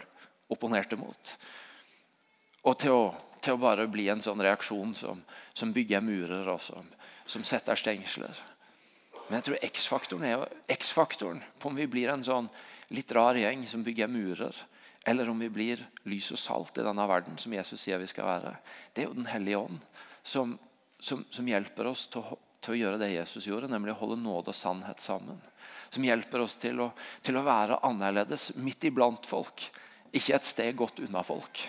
opponerte 0.50 0.98
mot. 0.98 1.34
Og 2.68 2.76
til 2.80 2.92
å, 2.92 3.04
til 3.40 3.56
å, 3.56 3.60
bare 3.62 3.88
bli 3.88 4.08
en 4.12 4.22
sånn 4.24 4.42
reaksjon 4.44 4.94
som, 4.98 5.22
som 5.56 5.72
bygger 5.72 6.02
murer, 6.04 6.48
og 6.52 6.60
som, 6.64 6.88
som 7.24 7.44
setter 7.46 7.78
stengsler. 7.78 8.42
Men 9.28 9.38
jeg 9.38 9.46
tror 9.46 9.64
X-faktoren 9.70 10.26
er 10.26 10.44
X-faktoren 10.74 11.40
på 11.58 11.70
om 11.70 11.78
vi 11.78 11.88
blir 11.90 12.10
en 12.12 12.24
sånn 12.26 12.50
litt 12.90 13.12
rar 13.14 13.38
gjeng 13.38 13.62
som 13.70 13.84
bygger 13.86 14.10
murer, 14.10 14.56
eller 15.06 15.30
om 15.30 15.38
vi 15.38 15.48
blir 15.48 15.84
lys 16.10 16.32
og 16.34 16.40
salt 16.40 16.78
i 16.78 16.84
denne 16.84 17.06
verden, 17.08 17.38
som 17.38 17.54
Jesus 17.54 17.80
sier 17.80 18.00
vi 18.02 18.10
skal 18.10 18.28
være. 18.28 18.56
Det 18.92 19.04
er 19.04 19.08
jo 19.08 19.16
Den 19.16 19.30
hellige 19.30 19.62
ånd 19.62 19.78
som, 20.22 20.58
som, 20.98 21.24
som 21.30 21.48
hjelper 21.48 21.88
oss 21.88 22.08
til 22.12 22.20
å, 22.20 22.38
til 22.60 22.74
å, 22.74 22.80
gjøre 22.82 23.00
det 23.00 23.14
Jesus 23.14 23.46
gjorde, 23.48 23.70
nemlig 23.70 23.94
å 23.94 24.00
holde 24.02 24.20
nåde 24.20 24.52
og 24.52 24.58
sannhet 24.58 25.00
sammen. 25.00 25.40
Som 25.90 26.04
hjelper 26.04 26.44
oss 26.44 26.58
til 26.60 26.82
å, 26.84 26.90
til 27.24 27.38
å 27.38 27.46
være 27.46 27.80
annerledes 27.86 28.52
midt 28.60 28.84
iblant 28.90 29.26
folk, 29.26 29.64
ikke 30.12 30.36
et 30.36 30.50
sted 30.50 30.76
godt 30.76 31.00
unna 31.06 31.22
folk. 31.26 31.62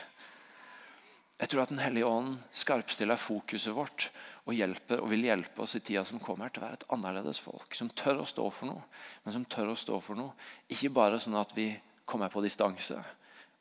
Jeg 1.41 1.49
tror 1.49 1.63
at 1.63 1.71
Den 1.73 1.81
hellige 1.81 2.05
ånd 2.05 2.35
skarpstiller 2.53 3.17
fokuset 3.17 3.73
vårt 3.73 4.11
og, 4.45 4.53
hjelper, 4.53 5.01
og 5.01 5.09
vil 5.09 5.25
hjelpe 5.25 5.63
oss 5.63 5.73
i 5.77 5.81
tida 5.81 6.03
som 6.05 6.21
kommer, 6.21 6.49
til 6.49 6.61
å 6.61 6.67
være 6.67 6.79
et 6.79 6.87
annerledes 6.93 7.41
folk. 7.41 7.73
Som 7.77 7.89
tør 7.89 8.21
å 8.21 8.27
stå 8.29 8.45
for 8.53 8.69
noe, 8.69 8.83
men 9.23 9.35
som 9.35 9.45
tør 9.45 9.73
å 9.73 9.79
stå 9.79 9.97
for 10.05 10.19
noe. 10.19 10.35
Ikke 10.69 10.93
bare 10.93 11.19
sånn 11.21 11.39
at 11.39 11.53
vi 11.57 11.71
kommer 12.05 12.29
på 12.29 12.43
distanse, 12.45 12.99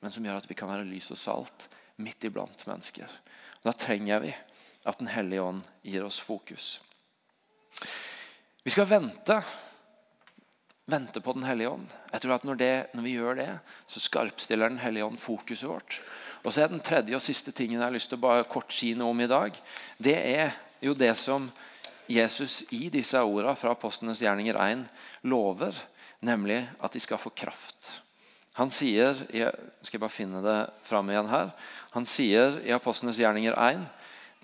men 0.00 0.12
som 0.12 0.24
gjør 0.24 0.40
at 0.40 0.48
vi 0.48 0.56
kan 0.58 0.68
være 0.68 0.88
lys 0.88 1.10
og 1.14 1.20
salt 1.20 1.66
midt 2.00 2.28
iblant 2.28 2.66
mennesker. 2.68 3.08
Og 3.60 3.70
da 3.70 3.76
trenger 3.76 4.24
vi 4.24 4.34
at 4.88 5.00
Den 5.00 5.10
hellige 5.12 5.44
ånd 5.44 5.64
gir 5.84 6.04
oss 6.04 6.20
fokus. 6.24 6.78
Vi 8.64 8.72
skal 8.72 8.88
vente 8.88 9.40
vente 10.90 11.20
på 11.20 11.32
Den 11.32 11.46
hellige 11.46 11.70
ånd. 11.70 11.86
Jeg 12.12 12.24
tror 12.24 12.34
at 12.34 12.44
når, 12.46 12.58
det, 12.58 12.74
når 12.96 13.06
vi 13.06 13.14
gjør 13.14 13.38
det, 13.38 13.50
så 13.86 14.02
skarpstiller 14.02 14.72
Den 14.72 14.82
hellige 14.82 15.06
ånd 15.06 15.20
fokuset 15.22 15.68
vårt. 15.68 16.00
Og 16.42 16.52
så 16.52 16.62
er 16.62 16.72
Den 16.72 16.80
tredje 16.80 17.16
og 17.16 17.22
siste 17.22 17.52
tingen 17.52 17.78
jeg 17.78 17.86
har 17.86 17.92
lyst 17.92 18.08
til 18.08 18.18
å 18.18 18.24
bare 18.24 18.48
kort 18.48 18.72
si 18.72 18.94
noe 18.94 19.12
om 19.12 19.20
i 19.20 19.28
dag, 19.28 19.56
det 19.98 20.16
er 20.16 20.54
jo 20.80 20.94
det 20.94 21.12
som 21.20 21.50
Jesus 22.10 22.64
i 22.72 22.88
disse 22.90 23.20
ordene 23.20 23.54
fra 23.56 23.74
Apostlenes 23.76 24.22
gjerninger 24.22 24.56
1 24.56 24.86
lover, 25.28 25.76
nemlig 26.20 26.64
at 26.82 26.92
de 26.92 27.00
skal 27.00 27.20
få 27.20 27.30
kraft. 27.30 28.00
Han 28.58 28.72
sier 28.72 29.20
jeg 29.30 29.52
skal 29.86 30.02
bare 30.02 30.12
finne 30.12 30.40
det 30.42 30.58
fram 30.84 31.10
igjen 31.12 31.30
her, 31.30 31.52
han 31.94 32.06
sier 32.08 32.58
i 32.66 32.74
Apostlenes 32.74 33.20
gjerninger 33.20 33.54
1 33.54 33.84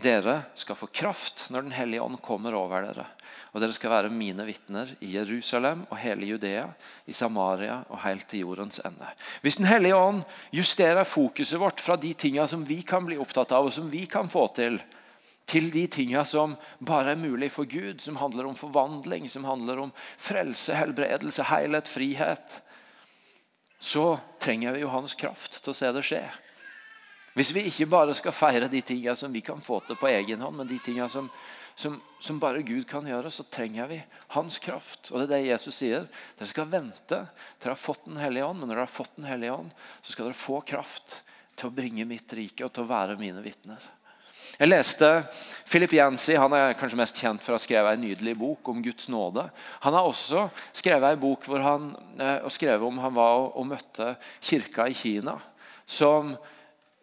dere 0.02 0.42
skal 0.54 0.76
få 0.76 0.86
kraft 0.92 1.46
når 1.50 1.62
Den 1.62 1.76
hellige 1.76 2.02
ånd 2.02 2.20
kommer 2.22 2.54
over 2.54 2.84
dere. 2.84 3.06
Og 3.54 3.62
dere 3.62 3.72
skal 3.72 3.92
være 3.94 4.12
mine 4.12 4.44
vitner 4.44 4.90
i 5.00 5.14
Jerusalem 5.14 5.86
og 5.88 5.96
hele 6.02 6.28
Judea, 6.28 6.66
i 7.08 7.14
Samaria 7.16 7.78
og 7.88 8.02
helt 8.02 8.26
til 8.28 8.44
jordens 8.44 8.82
ende. 8.84 9.08
Hvis 9.40 9.56
Den 9.56 9.70
hellige 9.70 9.96
ånd 9.96 10.20
justerer 10.52 11.08
fokuset 11.08 11.60
vårt 11.60 11.80
fra 11.80 11.96
de 11.96 12.12
tingene 12.12 12.48
som 12.48 12.66
vi 12.68 12.82
kan 12.82 13.06
bli 13.06 13.16
opptatt 13.16 13.56
av, 13.56 13.66
og 13.66 13.72
som 13.72 13.88
vi 13.90 14.04
kan 14.06 14.28
få 14.28 14.46
til, 14.58 14.80
til 15.46 15.70
de 15.72 15.86
tingene 15.86 16.24
som 16.28 16.56
bare 16.84 17.14
er 17.14 17.22
mulig 17.22 17.48
for 17.54 17.64
Gud, 17.64 18.02
som 18.04 18.20
handler 18.20 18.50
om 18.50 18.58
forvandling, 18.58 19.30
som 19.30 19.48
handler 19.48 19.86
om 19.86 19.92
frelse, 20.18 20.74
helbredelse, 20.74 21.48
helhet, 21.48 21.88
frihet, 21.88 22.60
så 23.78 24.18
trenger 24.42 24.74
vi 24.74 24.82
jo 24.84 24.92
hans 24.92 25.14
kraft 25.14 25.62
til 25.62 25.72
å 25.72 25.76
se 25.76 25.92
det 25.94 26.04
skje. 26.04 26.24
Hvis 27.36 27.52
vi 27.52 27.66
ikke 27.68 27.90
bare 27.92 28.16
skal 28.16 28.34
feire 28.34 28.70
de 28.72 28.80
tingene 28.80 29.16
som 29.18 29.32
vi 29.32 29.44
kan 29.44 29.60
få 29.60 29.82
til 29.84 29.98
på 30.00 30.08
egen 30.08 30.40
hånd, 30.40 30.56
men 30.56 30.70
de 30.70 30.80
tingene 30.82 31.08
som 31.12 31.30
som, 31.76 32.00
som, 32.20 32.38
bare 32.40 32.62
Gud 32.64 32.86
kan 32.88 33.04
gjøre, 33.04 33.30
så 33.30 33.44
trenger 33.52 33.88
vi 33.90 33.98
hans 34.32 34.56
kraft. 34.64 35.10
Og 35.10 35.20
det 35.20 35.26
er 35.26 35.32
det 35.34 35.48
Jesus 35.50 35.76
sier. 35.76 36.06
Dere 36.38 36.48
skal 36.48 36.70
vente 36.72 37.02
til 37.04 37.26
dere 37.60 37.74
har 37.74 37.80
fått 37.80 38.06
Den 38.08 38.16
hellige 38.16 38.46
ånd, 38.48 38.62
men 38.62 38.70
når 38.70 38.78
dere 38.78 38.86
har 38.86 38.94
fått 38.94 39.18
Den 39.18 39.28
hellige 39.28 39.52
ånd, 39.52 39.74
så 40.00 40.14
skal 40.14 40.30
dere 40.30 40.40
få 40.40 40.62
kraft 40.64 41.18
til 41.52 41.68
å 41.68 41.76
bringe 41.76 42.08
mitt 42.08 42.32
rike 42.32 42.64
og 42.64 42.72
til 42.72 42.86
å 42.86 42.88
være 42.88 43.18
mine 43.20 43.44
vitner. 43.44 43.84
Jeg 44.56 44.70
leste 44.70 45.10
Philip 45.68 45.92
Yancy, 45.98 46.32
han 46.40 46.54
er 46.56 46.76
kanskje 46.80 47.00
mest 47.02 47.20
kjent 47.20 47.44
for 47.44 47.52
å 47.52 47.58
ha 47.58 47.64
skrevet 47.66 47.96
en 47.96 48.04
nydelig 48.06 48.36
bok 48.40 48.72
om 48.72 48.80
Guds 48.80 49.10
nåde. 49.12 49.44
Han 49.84 49.96
har 49.98 50.08
også 50.08 50.46
skrevet 50.72 51.12
en 51.12 51.20
bok 51.20 51.44
hvor 51.44 51.60
han, 51.60 51.90
eh, 52.16 52.38
og 52.40 52.54
skrevet 52.56 52.88
om 52.88 53.04
han 53.04 53.16
var 53.16 53.36
og, 53.42 53.50
og 53.52 53.68
møtte 53.74 54.14
kirka 54.40 54.88
i 54.88 54.96
Kina. 54.96 55.36
som 55.86 56.32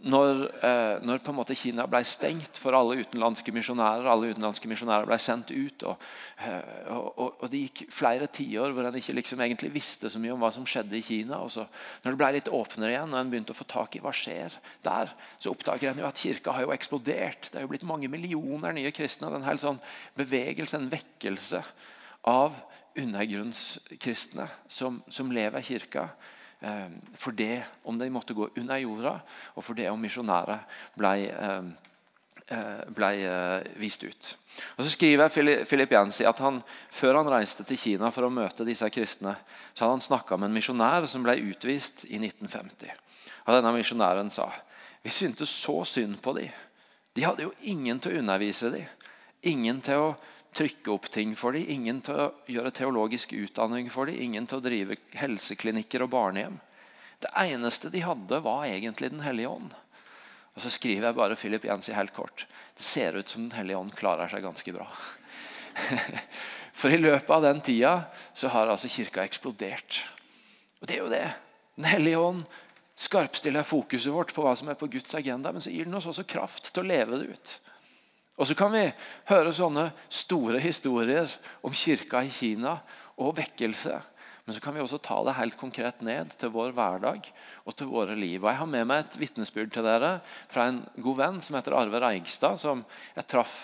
når, 0.03 0.41
eh, 0.59 0.97
når, 1.05 1.21
på 1.23 1.31
en 1.31 1.37
måte 1.37 1.55
Kina 1.55 1.85
ble 1.87 2.01
stengt 2.03 2.57
for 2.59 2.75
alle 2.75 2.97
utenlandske 2.99 3.53
misjonærer, 3.55 4.07
alle 4.09 4.33
utenlandske 4.33 4.67
misjonærer 4.67 5.07
ble 5.07 5.17
sendt 5.21 5.53
ut, 5.55 5.85
og, 5.87 6.01
eh, 6.43 6.89
og, 6.91 7.37
og 7.39 7.45
det 7.51 7.61
gikk 7.61 7.83
flere 7.93 8.27
tiår 8.27 8.75
hvor 8.75 8.89
en 8.89 8.97
ikke 8.99 9.15
liksom 9.15 9.43
egentlig 9.45 9.71
visste 9.77 10.11
så 10.11 10.19
mye 10.19 10.33
om 10.35 10.43
hva 10.43 10.51
som 10.51 10.67
skjedde 10.67 10.97
i 10.99 11.05
Kina. 11.05 11.39
og 11.39 11.53
så 11.55 11.63
Når 12.03 12.11
det 12.11 12.19
ble 12.19 12.31
litt 12.35 12.51
åpnere 12.51 12.91
igjen, 12.91 13.15
og 13.15 13.21
en 13.21 13.31
begynte 13.31 13.55
å 13.55 13.59
få 13.61 13.69
tak 13.69 13.95
i 13.95 14.03
hva 14.03 14.11
skjer 14.11 14.59
der, 14.83 15.13
så 15.39 15.55
oppdager 15.55 15.93
en 15.93 16.03
at 16.03 16.19
kirka 16.19 16.57
har 16.57 16.67
jo 16.67 16.75
eksplodert. 16.75 17.47
Det 17.47 17.61
er 17.61 17.63
jo 17.63 17.71
blitt 17.71 17.87
mange 17.87 18.11
millioner 18.11 18.75
nye 18.75 18.91
kristne. 18.91 19.31
Det 19.31 19.39
er 19.39 19.41
en 19.41 19.49
hel 19.53 19.63
sånn 19.63 19.81
bevegelse, 20.19 20.81
en 20.81 20.91
vekkelse 20.91 21.63
av 22.27 22.59
undergrunnskristne 22.99 24.51
som, 24.67 24.99
som 25.07 25.31
lever 25.31 25.63
i 25.63 25.71
kirka. 25.71 26.09
Eh, 26.63 26.87
for 27.15 27.31
det 27.31 27.63
om 27.83 27.97
de 27.99 28.09
måtte 28.09 28.33
gå 28.33 28.49
under 28.55 28.77
jorda, 28.79 29.17
og 29.55 29.63
for 29.65 29.75
det 29.75 29.89
om 29.91 29.99
misjonærer 29.99 30.61
ble, 30.95 31.11
eh, 31.27 31.63
eh, 32.47 32.83
ble 32.87 33.09
vist 33.75 34.03
ut. 34.03 34.35
Og 34.77 34.85
så 34.85 34.93
skriver 34.93 35.27
Philip 35.65 35.91
Yancy 35.91 36.23
at 36.23 36.39
han, 36.39 36.63
Før 36.89 37.15
han 37.15 37.27
reiste 37.27 37.63
til 37.63 37.77
Kina 37.77 38.11
for 38.11 38.23
å 38.23 38.31
møte 38.31 38.65
disse 38.65 38.89
kristne, 38.89 39.35
så 39.73 39.83
hadde 39.83 39.97
han 39.97 40.07
snakka 40.07 40.37
med 40.37 40.49
en 40.49 40.55
misjonær 40.55 41.07
som 41.07 41.23
ble 41.23 41.35
utvist 41.51 42.05
i 42.05 42.19
1950. 42.19 42.91
Og 43.47 43.53
Denne 43.53 43.73
misjonæren 43.75 44.31
sa 44.31 44.51
vi 45.03 45.09
syntes 45.09 45.49
så 45.49 45.83
synd 45.83 46.21
på 46.21 46.33
dem. 46.33 46.49
De 47.13 47.25
hadde 47.25 47.43
jo 47.43 47.53
ingen 47.61 47.99
til 47.99 48.13
å 48.13 48.19
undervise 48.19 48.71
dem. 48.71 48.85
Ingen 49.43 49.81
til 49.81 49.99
å 49.99 50.15
trykke 50.55 50.91
opp 50.93 51.09
ting 51.11 51.33
for 51.37 51.55
dem, 51.55 51.65
ingen 51.67 52.01
til 52.05 52.19
å 52.19 52.31
gjøre 52.49 52.73
teologisk 52.75 53.33
utdanning 53.37 53.89
for 53.93 54.09
dem, 54.09 54.19
ingen 54.21 54.47
til 54.49 54.59
å 54.59 54.65
drive 54.65 54.97
helseklinikker 55.17 56.05
og 56.05 56.13
barnehjem. 56.13 56.59
Det 57.23 57.31
eneste 57.39 57.91
de 57.93 58.03
hadde, 58.03 58.39
var 58.43 58.65
egentlig 58.67 59.11
Den 59.13 59.23
hellige 59.23 59.49
ånd. 59.49 59.73
Og 60.53 60.61
Så 60.61 60.69
skriver 60.69 61.07
jeg 61.07 61.17
bare 61.17 61.37
Philip 61.39 61.65
Jensi 61.65 61.93
helt 61.95 62.13
kort. 62.13 62.45
Det 62.77 62.83
ser 62.83 63.17
ut 63.17 63.29
som 63.29 63.47
Den 63.47 63.57
hellige 63.57 63.77
ånd 63.77 63.95
klarer 63.95 64.29
seg 64.29 64.43
ganske 64.43 64.73
bra. 64.75 64.87
For 66.73 66.93
i 66.93 66.99
løpet 66.99 67.29
av 67.29 67.45
den 67.45 67.61
tida 67.61 67.93
så 68.33 68.51
har 68.53 68.67
altså 68.67 68.89
kirka 68.91 69.23
eksplodert. 69.23 70.03
Og 70.81 70.87
det 70.89 70.97
er 70.97 71.01
jo 71.01 71.13
det. 71.13 71.27
Den 71.77 71.87
hellige 71.89 72.19
ånd 72.19 72.43
skarpstiller 72.99 73.65
fokuset 73.65 74.13
vårt 74.13 74.33
på 74.35 74.43
hva 74.45 74.53
som 74.57 74.69
er 74.69 74.77
på 74.77 74.89
Guds 74.91 75.15
agenda, 75.15 75.51
men 75.51 75.63
så 75.63 75.71
gir 75.73 75.87
den 75.87 75.97
oss 75.97 76.09
også 76.09 76.25
kraft 76.27 76.69
til 76.73 76.83
å 76.83 76.89
leve 76.91 77.21
det 77.21 77.37
ut. 77.37 77.53
Og 78.37 78.49
så 78.49 78.55
kan 78.57 78.73
vi 78.73 78.87
høre 79.29 79.53
sånne 79.53 79.91
store 80.09 80.61
historier 80.63 81.29
om 81.61 81.75
kirka 81.75 82.23
i 82.25 82.33
Kina 82.33 82.79
og 83.21 83.35
vekkelse. 83.37 83.99
Men 84.43 84.55
så 84.55 84.59
kan 84.59 84.75
vi 84.75 84.81
også 84.83 84.99
ta 84.99 85.21
det 85.23 85.37
helt 85.37 85.55
konkret 85.55 86.01
ned 86.03 86.33
til 86.39 86.51
vår 86.51 86.73
hverdag 86.75 87.29
og 87.63 87.75
til 87.79 87.87
våre 87.87 88.15
liv. 88.17 88.41
Og 88.43 88.49
Jeg 88.49 88.59
har 88.59 88.67
med 88.67 88.87
meg 88.89 89.05
et 89.05 89.19
vitnesbyrd 89.21 89.71
til 89.71 89.85
dere 89.87 90.17
fra 90.51 90.67
en 90.67 90.81
god 90.97 91.19
venn 91.21 91.39
som 91.41 91.55
heter 91.55 91.77
Arve 91.77 92.01
Reigstad, 92.03 92.59
som 92.59 92.83
jeg 93.15 93.29
traff 93.31 93.55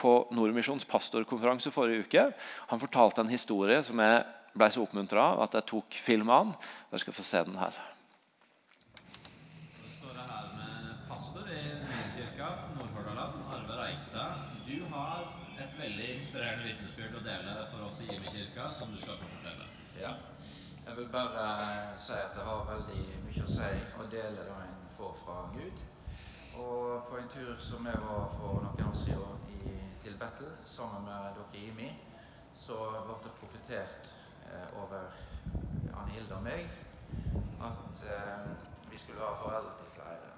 på 0.00 0.14
Nordmisjons 0.34 0.88
pastorkonferanse 0.90 1.70
forrige 1.70 2.08
uke. 2.08 2.24
Han 2.72 2.82
fortalte 2.82 3.22
en 3.22 3.30
historie 3.30 3.78
som 3.86 4.02
jeg 4.02 4.24
ble 4.54 4.70
så 4.70 4.82
oppmuntra 4.82 5.28
av 5.34 5.44
at 5.46 5.54
jeg 5.58 5.68
tok 5.70 5.98
film 6.02 6.30
av 6.30 6.48
den. 6.48 6.56
Dere 6.90 7.04
skal 7.04 7.16
få 7.16 7.26
se 7.26 7.44
den 7.46 7.60
her. 7.60 7.78
Så 9.78 9.94
står 10.00 10.18
jeg 10.18 10.28
her 10.32 10.50
med 10.58 11.06
pastor 11.08 11.46
i 11.46 11.62
Nordkirka, 11.62 12.50
Nordhordland, 12.74 13.38
Arve 13.54 13.78
Reigstad. 13.84 14.42
Du 14.66 14.82
har 14.90 15.30
et 15.62 15.78
veldig 15.78 16.10
inspirerende 16.18 16.66
vitnesbyrd 16.72 17.18
å 17.22 17.24
dele 17.30 17.56
for 17.70 17.86
oss 17.86 18.02
i 18.02 18.10
Imi-kirka, 18.18 18.72
som 18.74 18.90
du 18.90 18.98
skal 18.98 19.22
få 19.22 19.30
fortelle. 19.30 19.70
Ja. 20.00 20.14
Jeg 20.94 21.02
vil 21.02 21.12
bare 21.12 21.98
si 21.98 22.12
at 22.12 22.36
jeg 22.38 22.44
har 22.46 22.60
veldig 22.68 23.04
mye 23.26 23.42
å 23.42 23.48
si 23.50 23.70
og 23.98 24.04
dele 24.12 24.42
det 24.46 24.58
en 24.62 24.76
får 24.94 25.16
fra 25.18 25.38
Gud. 25.50 25.80
Og 26.62 27.08
på 27.08 27.16
en 27.18 27.32
tur 27.32 27.50
som 27.58 27.88
jeg 27.90 28.02
var 28.04 28.28
for 28.36 28.60
noen 28.62 28.84
år 28.84 28.94
siden 29.00 29.40
i, 29.56 29.72
til 30.04 30.14
Battle 30.20 30.52
sammen 30.62 31.08
med 31.08 31.34
dere 31.40 31.58
i 31.58 31.64
IMI, 31.72 31.88
så 32.54 32.76
ble 33.08 33.16
det 33.24 33.32
profetert 33.40 34.12
eh, 34.46 34.78
over 34.84 35.10
Anne 35.96 36.14
Hilde 36.14 36.38
og 36.38 36.46
meg 36.46 36.70
at 37.72 38.04
eh, 38.14 38.46
vi 38.86 39.02
skulle 39.02 39.26
ha 39.26 39.34
foreldre 39.42 39.74
til 39.80 39.90
flere. 39.96 40.30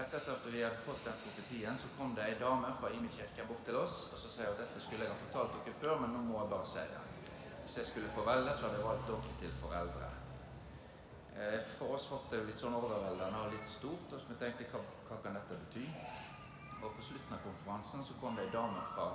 Etter 0.00 0.32
at 0.32 0.48
vi 0.48 0.64
hadde 0.64 0.80
fått 0.80 1.04
den 1.10 1.20
profetien, 1.26 1.76
så 1.76 1.92
kom 1.98 2.16
det 2.16 2.24
ei 2.24 2.40
dame 2.40 2.72
fra 2.80 2.94
Imi 2.96 3.12
kirke 3.18 3.44
bort 3.52 3.68
til 3.68 3.76
oss 3.84 4.00
og 4.14 4.24
så 4.24 4.32
sier 4.32 4.48
hun 4.48 4.56
at 4.56 4.64
dette 4.64 4.80
skulle 4.86 5.04
jeg 5.04 5.12
ha 5.12 5.22
fortalt 5.26 5.60
dere 5.60 5.78
før, 5.84 6.00
men 6.00 6.16
nå 6.16 6.24
må 6.30 6.40
jeg 6.40 6.54
bare 6.56 6.72
si 6.72 6.88
det. 6.88 7.07
Hvis 7.68 7.78
jeg 7.78 7.86
skulle 7.86 8.08
få 8.08 8.22
velge, 8.24 8.54
så 8.54 8.62
hadde 8.62 8.76
jeg 8.76 8.84
valgt 8.84 9.08
dere 9.08 9.32
til 9.40 9.52
foreldre. 9.62 10.06
Eh, 11.36 11.60
For 11.78 11.94
oss 11.94 12.06
ble 12.08 12.20
det 12.30 12.46
litt 12.46 12.62
sånn 12.62 12.76
overveldende 12.78 13.42
og 13.44 13.52
litt 13.52 13.68
stort, 13.68 14.06
og 14.08 14.22
så 14.22 14.30
vi 14.30 14.36
tenkte 14.40 14.68
hva, 14.70 14.80
hva 15.08 15.18
kan 15.20 15.36
dette 15.36 15.58
bety? 15.66 15.82
Og 16.78 16.96
på 16.96 17.04
slutten 17.10 17.36
av 17.36 17.44
konferansen 17.44 18.06
så 18.06 18.16
kom 18.22 18.40
det 18.40 18.46
ei 18.46 18.54
dame 18.56 18.86
fra 18.94 19.10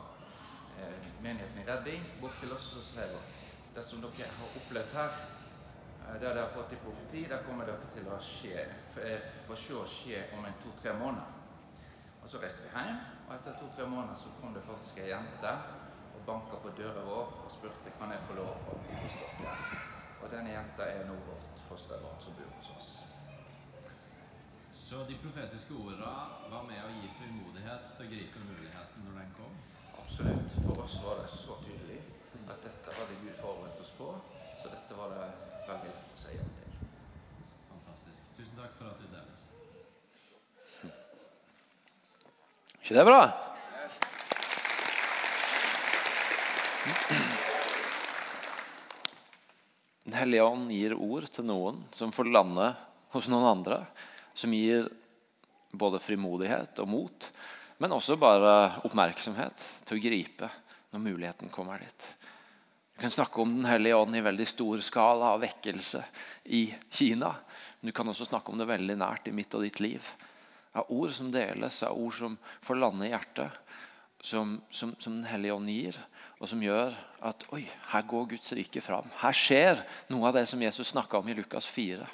eh, 0.78 1.10
menigheten 1.26 1.64
i 1.64 1.66
Redding 1.66 2.06
bort 2.22 2.38
til 2.44 2.54
oss 2.54 2.70
og 2.78 2.86
så 2.92 3.08
at 3.08 3.34
det 3.74 3.88
som 3.90 4.06
dere 4.06 4.30
har 4.38 4.58
opplevd 4.62 4.98
her, 5.00 5.18
eh, 5.18 6.14
det 6.14 6.28
dere 6.28 6.46
har 6.46 6.54
fått 6.54 6.78
i 6.78 6.82
profeti, 6.86 7.26
det 7.34 7.44
kommer 7.50 7.66
dere 7.66 7.90
til 7.96 8.06
å 8.06 8.22
eh, 8.22 9.32
få 9.48 9.58
se 9.64 9.88
skje 9.96 10.28
om 10.38 10.46
en 10.46 10.62
to-tre 10.62 10.94
måneder. 11.02 11.42
Og 12.22 12.30
så 12.30 12.46
reiste 12.46 12.70
vi 12.70 12.78
hjem, 12.78 13.02
og 13.26 13.34
etter 13.40 13.58
to-tre 13.58 13.90
måneder 13.90 14.28
så 14.28 14.38
kom 14.38 14.54
det 14.54 14.70
faktisk 14.70 15.02
ei 15.02 15.10
jente 15.10 15.58
banka 16.26 16.60
på 16.64 16.72
døra 16.78 17.04
vår 17.08 17.34
og 17.46 17.52
spurte 17.52 17.92
kan 18.00 18.12
jeg 18.14 18.24
få 18.28 18.38
lov 18.38 18.52
å 18.54 18.78
bo 18.84 19.00
hos 19.02 19.18
dere. 19.20 19.56
Og 20.24 20.32
denne 20.32 20.54
jenta 20.54 20.88
er 20.88 21.04
nå 21.10 21.18
vårt 21.28 21.64
fosterbarn 21.68 22.22
som 22.24 22.38
bor 22.38 22.52
hos 22.58 22.72
oss. 22.78 22.92
Så 24.78 25.04
de 25.10 25.18
profetiske 25.20 25.76
ordene 25.76 26.14
var 26.52 26.66
med 26.70 26.80
å 26.84 26.92
gi 26.96 27.12
frimodighet 27.18 27.94
til 27.96 28.06
å 28.06 28.12
gripe 28.12 28.48
muligheten 28.48 29.08
når 29.08 29.22
den 29.22 29.32
kom. 29.40 29.56
Absolutt. 30.00 30.58
For 30.66 30.84
oss 30.84 31.00
var 31.04 31.24
det 31.24 31.30
så 31.34 31.58
tydelig 31.64 32.02
at 32.44 32.60
dette 32.66 32.98
hadde 33.00 33.22
Gud 33.24 33.38
forberedt 33.40 33.82
oss 33.84 33.94
på, 33.98 34.10
så 34.62 34.72
dette 34.72 35.00
var 35.00 35.16
det 35.16 35.30
veldig 35.70 35.94
lett 35.94 36.18
å 36.18 36.20
si 36.20 36.36
ja 36.36 36.50
til. 36.60 36.76
Fantastisk. 37.72 38.28
Tusen 38.38 38.60
takk 38.60 38.78
for 38.80 38.92
at 38.92 39.02
du 39.02 39.08
deler. 39.08 39.40
ikke 42.84 43.00
det 43.00 43.06
bra? 43.08 43.53
Hellige 50.24 50.48
ånd 50.48 50.72
gir 50.72 50.96
ord 50.96 51.28
til 51.32 51.48
noen 51.48 51.84
som 51.96 52.14
får 52.16 52.32
lande 52.32 52.72
hos 53.14 53.30
noen 53.32 53.50
andre. 53.52 53.84
Som 54.34 54.56
gir 54.56 54.88
både 55.74 56.02
frimodighet 56.02 56.80
og 56.84 56.90
mot, 56.90 57.30
men 57.82 57.94
også 57.94 58.18
bare 58.22 58.82
oppmerksomhet 58.88 59.64
til 59.88 59.98
å 59.98 60.04
gripe 60.04 60.50
når 60.94 61.02
muligheten 61.02 61.52
kommer 61.54 61.82
dit. 61.82 62.10
Du 62.94 63.02
kan 63.02 63.12
snakke 63.12 63.42
om 63.42 63.56
Den 63.58 63.66
hellige 63.66 63.98
ånd 63.98 64.16
i 64.16 64.22
veldig 64.22 64.46
stor 64.48 64.82
skala 64.86 65.34
av 65.34 65.42
vekkelse 65.42 66.04
i 66.54 66.68
Kina. 66.94 67.34
Men 67.80 67.90
du 67.90 67.96
kan 67.98 68.08
også 68.08 68.30
snakke 68.30 68.54
om 68.54 68.62
det 68.62 68.70
veldig 68.70 68.98
nært 69.02 69.28
i 69.28 69.34
mitt 69.34 69.54
og 69.58 69.66
ditt 69.66 69.82
liv. 69.82 70.06
Av 70.78 70.90
ord 70.94 71.12
som 71.14 71.32
deles, 71.34 71.82
av 71.84 71.98
ord 71.98 72.14
som 72.16 72.38
får 72.62 72.80
lande 72.80 73.08
i 73.08 73.12
hjertet. 73.12 73.50
Som, 74.24 74.62
som, 74.72 74.94
som 75.04 75.18
Den 75.20 75.28
hellige 75.28 75.56
ånd 75.58 75.68
gir, 75.68 75.98
og 76.40 76.48
som 76.48 76.62
gjør 76.64 76.96
at 77.28 77.44
oi, 77.56 77.66
her 77.92 78.06
går 78.08 78.30
Guds 78.34 78.54
rike 78.56 78.82
fram. 78.84 79.10
Her 79.20 79.36
skjer 79.36 79.84
noe 80.12 80.30
av 80.30 80.38
det 80.38 80.46
som 80.48 80.62
Jesus 80.64 80.94
snakka 80.94 81.20
om 81.20 81.28
i 81.32 81.36
Lukas 81.36 81.68
4. 81.68 82.08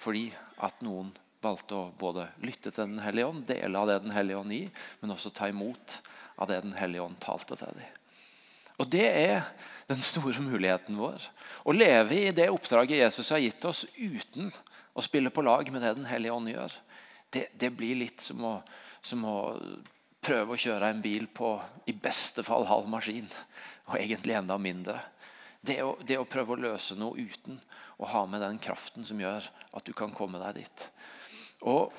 Fordi 0.00 0.28
at 0.60 0.80
noen 0.84 1.10
valgte 1.40 1.76
å 1.76 1.90
både 1.96 2.26
lytte 2.44 2.72
til 2.72 2.84
Den 2.86 3.00
hellige 3.04 3.28
ånd, 3.32 3.46
dele 3.48 3.80
av 3.80 3.88
det 3.88 3.98
Den 4.04 4.14
hellige 4.16 4.40
ånd 4.40 4.52
gir, 4.54 4.70
men 5.00 5.12
også 5.16 5.32
ta 5.36 5.48
imot 5.48 5.98
av 6.36 6.48
det 6.48 6.60
Den 6.64 6.76
hellige 6.76 7.04
ånd 7.04 7.20
talte 7.20 7.56
til 7.56 7.76
dem. 7.76 7.96
Og 8.80 8.88
Det 8.88 9.06
er 9.08 9.44
den 9.90 10.00
store 10.00 10.40
muligheten 10.40 10.96
vår. 10.96 11.24
Å 11.68 11.72
leve 11.74 12.16
i 12.16 12.32
det 12.32 12.48
oppdraget 12.48 13.02
Jesus 13.02 13.32
har 13.34 13.42
gitt 13.42 13.64
oss 13.68 13.84
uten 13.96 14.52
å 14.96 15.04
spille 15.04 15.32
på 15.32 15.44
lag 15.44 15.68
med 15.72 15.82
det 15.84 15.96
Den 15.98 16.08
hellige 16.08 16.36
ånd 16.36 16.48
gjør. 16.48 16.76
Det, 17.30 17.48
det 17.54 17.72
blir 17.76 17.98
litt 18.00 18.24
som 18.24 18.40
å, 18.44 18.54
som 19.02 19.24
å 19.28 19.38
prøve 20.20 20.54
å 20.54 20.60
kjøre 20.60 20.90
en 20.90 21.02
bil 21.02 21.26
på 21.32 21.54
i 21.88 21.94
beste 21.96 22.44
fall 22.46 22.66
halv 22.68 22.88
maskin, 22.92 23.28
og 23.88 23.96
egentlig 23.98 24.36
enda 24.36 24.58
mindre. 24.60 24.98
Det 25.60 25.80
å, 25.84 25.94
det 26.06 26.18
å 26.20 26.28
prøve 26.28 26.54
å 26.54 26.60
løse 26.60 26.96
noe 26.96 27.20
uten 27.20 27.58
å 28.00 28.08
ha 28.08 28.24
med 28.28 28.40
den 28.40 28.60
kraften 28.62 29.04
som 29.04 29.20
gjør 29.20 29.44
at 29.76 29.84
du 29.84 29.92
kan 29.96 30.12
komme 30.14 30.40
deg 30.40 30.62
dit. 30.62 30.86
Og 31.68 31.92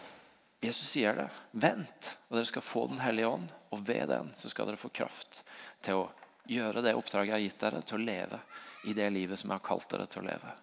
Jesus 0.62 0.90
sier 0.94 1.18
det. 1.18 1.28
Vent, 1.52 2.12
og 2.30 2.38
dere 2.38 2.50
skal 2.50 2.66
få 2.66 2.88
Den 2.90 3.02
hellige 3.02 3.30
ånd. 3.34 3.50
Og 3.74 3.82
ved 3.88 4.10
den 4.12 4.30
så 4.38 4.50
skal 4.52 4.68
dere 4.68 4.82
få 4.82 4.92
kraft 4.94 5.44
til 5.82 6.02
å 6.04 6.10
gjøre 6.50 6.84
det 6.84 6.94
oppdraget 6.98 7.32
jeg 7.32 7.38
har 7.38 7.46
gitt 7.46 7.62
dere, 7.62 7.82
til 7.82 7.98
å 7.98 8.04
leve 8.04 8.42
i 8.90 8.94
det 8.98 9.08
livet 9.14 9.40
som 9.40 9.50
jeg 9.50 9.62
har 9.62 9.66
kalt 9.66 9.90
dere 9.94 10.10
til 10.10 10.22
å 10.22 10.28
leve. 10.28 10.54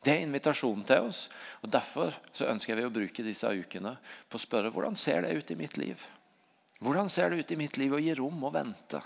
Det 0.00 0.12
er 0.14 0.24
invitasjonen 0.24 0.84
til 0.86 1.08
oss. 1.10 1.24
og 1.62 1.72
Derfor 1.72 2.14
så 2.32 2.48
ønsker 2.50 2.78
vi 2.78 2.86
å 2.86 2.92
bruke 2.92 3.24
disse 3.24 3.50
ukene 3.50 3.96
på 4.28 4.38
å 4.38 4.42
spørre 4.42 4.72
hvordan 4.74 4.96
ser 4.98 5.26
det 5.26 5.34
ut 5.36 5.50
i 5.50 5.58
mitt 5.58 5.76
liv. 5.80 6.02
Hvordan 6.80 7.10
ser 7.12 7.30
det 7.30 7.42
ut 7.42 7.52
i 7.52 7.58
mitt 7.60 7.76
liv 7.76 7.92
å 7.92 8.00
gi 8.00 8.14
rom 8.16 8.44
og 8.48 8.54
vente? 8.54 9.02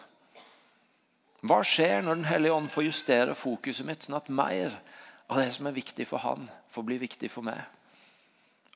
Hva 1.44 1.60
skjer 1.66 2.04
når 2.04 2.20
Den 2.20 2.28
hellige 2.28 2.56
ånd 2.56 2.70
får 2.72 2.86
justere 2.86 3.34
fokuset 3.36 3.86
mitt, 3.86 4.06
sånn 4.06 4.16
at 4.16 4.30
mer 4.32 4.78
av 5.28 5.40
det 5.42 5.50
som 5.56 5.66
er 5.68 5.76
viktig 5.76 6.06
for 6.08 6.22
han, 6.22 6.46
får 6.72 6.86
bli 6.86 7.00
viktig 7.02 7.30
for 7.32 7.44
meg? 7.46 7.60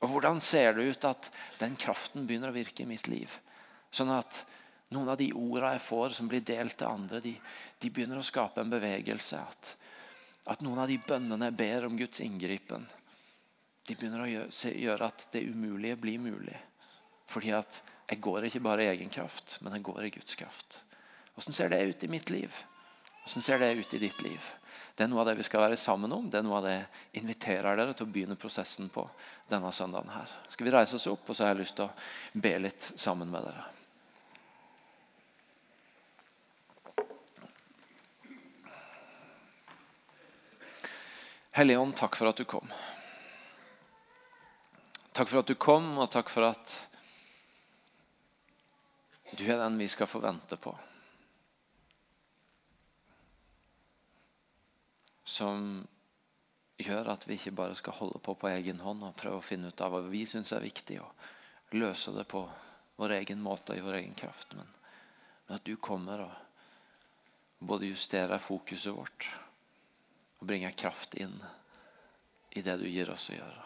Og 0.02 0.12
Hvordan 0.12 0.40
ser 0.42 0.76
det 0.76 0.90
ut 0.90 1.06
at 1.08 1.30
den 1.58 1.78
kraften 1.78 2.26
begynner 2.26 2.52
å 2.52 2.58
virke 2.58 2.84
i 2.84 2.90
mitt 2.90 3.08
liv? 3.10 3.32
Sånn 3.90 4.12
at 4.12 4.42
noen 4.94 5.10
av 5.12 5.18
de 5.20 5.30
ordene 5.32 5.74
jeg 5.76 5.84
får 5.86 6.14
som 6.16 6.28
blir 6.30 6.44
delt 6.46 6.76
til 6.78 6.90
andre, 6.90 7.20
de, 7.24 7.34
de 7.80 7.90
begynner 7.90 8.20
å 8.20 8.26
skape 8.26 8.62
en 8.62 8.72
bevegelse. 8.72 9.40
At, 9.40 9.72
at 10.54 10.64
noen 10.64 10.82
av 10.84 10.90
de 10.90 10.98
bønnene 11.00 11.50
jeg 11.50 11.58
ber 11.60 11.88
om 11.88 11.98
Guds 11.98 12.22
inngripen, 12.24 12.86
de 13.88 13.96
begynner 13.96 14.24
å 14.24 14.28
gjøre, 14.28 15.08
at 15.08 15.28
det 15.32 15.46
umulige 15.48 15.96
blir 16.00 16.20
mulig. 16.20 16.56
Fordi 17.28 17.54
at 17.56 17.80
jeg 18.08 18.20
går 18.24 18.46
ikke 18.48 18.64
bare 18.64 18.86
i 18.86 18.90
egen 18.94 19.10
kraft, 19.12 19.58
men 19.60 19.74
jeg 19.76 19.84
går 19.84 20.06
i 20.06 20.12
Guds 20.14 20.34
kraft. 20.38 20.80
Hvordan 21.34 21.54
ser 21.54 21.68
det 21.68 21.82
ut 21.90 22.04
i 22.04 22.08
mitt 22.10 22.30
liv? 22.30 22.54
Hvordan 23.22 23.44
ser 23.44 23.60
det 23.60 23.74
ut 23.76 23.94
i 23.94 24.00
ditt 24.00 24.22
liv? 24.24 24.46
Det 24.96 25.04
er 25.04 25.10
noe 25.12 25.20
av 25.22 25.28
det 25.28 25.36
vi 25.38 25.44
skal 25.46 25.60
være 25.62 25.76
sammen 25.78 26.10
om. 26.16 26.24
Det 26.26 26.40
er 26.40 26.46
noe 26.46 26.56
av 26.58 26.64
det 26.66 26.72
jeg 26.72 27.20
inviterer 27.20 27.76
dere 27.78 27.92
til 27.94 28.08
å 28.08 28.10
begynne 28.10 28.38
prosessen 28.40 28.88
på 28.90 29.04
denne 29.50 29.70
søndagen. 29.72 30.10
her. 30.10 30.32
Skal 30.48 30.66
vi 30.66 30.72
reise 30.74 30.96
oss 30.96 31.06
opp, 31.06 31.28
og 31.28 31.36
så 31.36 31.44
har 31.44 31.52
jeg 31.52 31.60
lyst 31.60 31.76
til 31.76 31.86
å 31.86 32.40
be 32.40 32.54
litt 32.58 32.88
sammen 32.96 33.30
med 33.30 33.44
dere. 33.46 33.66
Hellige 41.58 41.78
Ånd, 41.78 41.94
takk 41.94 42.16
for 42.16 42.32
at 42.32 42.40
du 42.40 42.44
kom. 42.46 42.66
Takk 45.12 45.28
for 45.28 45.44
at 45.44 45.46
du 45.46 45.54
kom, 45.54 45.98
og 45.98 46.10
takk 46.10 46.30
for 46.30 46.48
at 46.48 46.87
du 49.36 49.44
er 49.50 49.58
den 49.60 49.78
vi 49.78 49.88
skal 49.88 50.08
forvente 50.08 50.56
på. 50.56 50.72
Som 55.24 55.86
gjør 56.78 57.12
at 57.12 57.26
vi 57.28 57.36
ikke 57.36 57.56
bare 57.58 57.76
skal 57.76 57.98
holde 57.98 58.20
på 58.22 58.34
på 58.38 58.48
egen 58.52 58.80
hånd 58.80 59.04
og 59.04 59.16
prøve 59.18 59.40
å 59.40 59.44
finne 59.44 59.72
ut 59.72 59.84
av 59.84 59.92
hva 59.92 60.02
vi 60.06 60.24
syns 60.26 60.54
er 60.54 60.64
viktig, 60.64 61.00
og 61.02 61.76
løse 61.76 62.14
det 62.16 62.24
på 62.30 62.46
vår 62.98 63.18
egen 63.20 63.42
måte 63.42 63.74
og 63.74 63.78
i 63.78 63.84
vår 63.84 64.00
egen 64.00 64.14
kraft. 64.18 64.54
Men, 64.56 64.70
at 65.48 65.64
du 65.64 65.76
kommer 65.76 66.24
og 66.26 66.34
både 67.58 67.88
justerer 67.90 68.38
fokuset 68.38 68.94
vårt 68.94 69.26
og 70.38 70.46
bringer 70.46 70.70
kraft 70.70 71.16
inn 71.18 71.34
i 72.54 72.62
det 72.62 72.76
du 72.78 72.86
gir 72.88 73.10
oss 73.10 73.30
å 73.32 73.38
gjøre. 73.38 73.64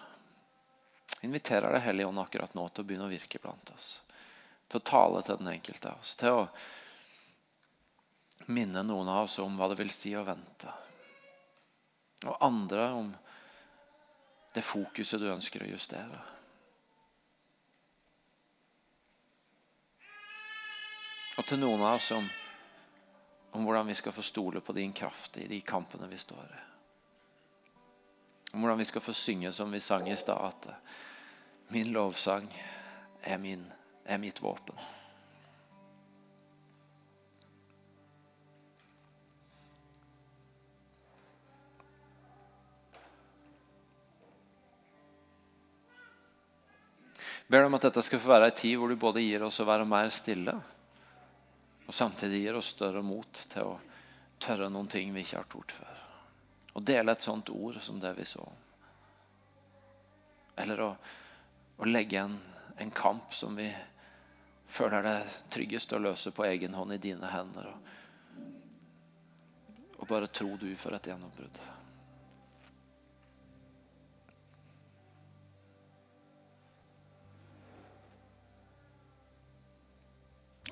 Inviterer 1.27 1.75
deg 1.75 1.85
Hellige 1.85 2.09
Ånd 2.09 2.23
akkurat 2.23 2.55
nå 2.57 2.65
til 2.69 2.83
å 2.83 2.89
begynne 2.89 3.07
å 3.07 3.13
virke 3.13 3.41
blant 3.43 3.75
oss. 3.77 4.01
Til 4.73 4.81
å 4.81 4.89
tale 4.89 5.21
til 5.21 5.37
den 5.37 5.53
enkelte 5.53 5.91
av 5.93 6.01
oss. 6.01 6.15
Til 6.17 6.39
å 6.41 6.47
minne 8.49 8.81
noen 8.83 9.11
av 9.13 9.27
oss 9.27 9.37
om 9.45 9.59
hva 9.59 9.69
det 9.69 9.77
vil 9.83 9.93
si 9.93 10.15
å 10.17 10.25
vente. 10.25 10.73
Og 12.25 12.39
andre 12.41 12.87
om 12.97 13.11
det 14.55 14.65
fokuset 14.65 15.21
du 15.21 15.29
ønsker 15.29 15.65
å 15.65 15.69
justere. 15.69 16.21
Og 21.37 21.47
til 21.49 21.61
noen 21.61 21.81
av 21.81 21.97
oss 21.97 22.11
om, 22.17 22.27
om 23.57 23.65
hvordan 23.65 23.89
vi 23.89 23.97
skal 24.01 24.17
få 24.17 24.25
stole 24.25 24.61
på 24.61 24.73
din 24.77 24.93
kraft 24.93 25.37
i 25.41 25.49
de 25.49 25.61
kampene 25.61 26.09
vi 26.09 26.21
står 26.21 26.45
i. 26.45 26.61
Om 28.53 28.61
hvordan 28.61 28.81
vi 28.81 28.89
skal 28.89 29.05
få 29.05 29.15
synge 29.17 29.53
som 29.53 29.73
vi 29.73 29.81
sang 29.81 30.09
i 30.09 30.17
stad, 30.17 30.45
at 30.45 31.73
min 31.73 31.93
lovsang 31.93 32.49
er, 33.23 33.39
min, 33.41 33.65
er 34.05 34.21
mitt 34.23 34.43
våpen. 34.43 34.77
ber 47.53 47.65
om 47.65 47.75
at 47.77 47.85
dette 47.85 48.01
skal 48.01 48.21
få 48.23 48.31
være 48.31 48.47
en 48.49 48.57
tid 48.57 48.79
hvor 48.81 48.89
du 48.89 48.97
både 48.97 49.21
gir 49.21 49.43
oss 49.45 49.61
å 49.61 49.67
være 49.69 49.85
mer 49.85 50.09
stille, 50.15 50.55
og 51.85 51.93
samtidig 51.93 52.39
gir 52.47 52.57
oss 52.57 52.71
større 52.73 53.03
mot 53.05 53.41
til 53.53 53.75
å 53.75 53.75
tørre 54.41 54.71
noen 54.73 54.89
ting 54.89 55.13
vi 55.13 55.21
ikke 55.21 55.37
har 55.37 55.51
tort 55.53 55.75
før. 55.77 55.99
Å 56.73 56.81
dele 56.81 57.13
et 57.13 57.27
sånt 57.27 57.53
ord 57.53 57.77
som 57.85 57.99
det 58.01 58.15
vi 58.17 58.25
så. 58.25 58.47
Eller 60.65 60.81
å, 60.81 60.89
å 61.77 61.91
legge 61.91 62.23
en, 62.23 62.39
en, 62.81 62.95
kamp 62.97 63.37
som 63.37 63.53
vi 63.61 63.69
føler 64.73 65.05
er 65.05 65.29
tryggest 65.53 65.93
å 65.93 66.01
løse 66.01 66.33
på 66.33 66.47
egen 66.49 66.75
hånd 66.75 66.95
i 66.97 67.03
dine 67.03 67.29
hender. 67.29 67.69
Og, 67.69 67.79
og 70.01 70.09
bare 70.09 70.31
tro 70.33 70.57
du 70.57 70.71
for 70.81 70.97
et 70.97 71.09
gjennombrudd. 71.13 71.61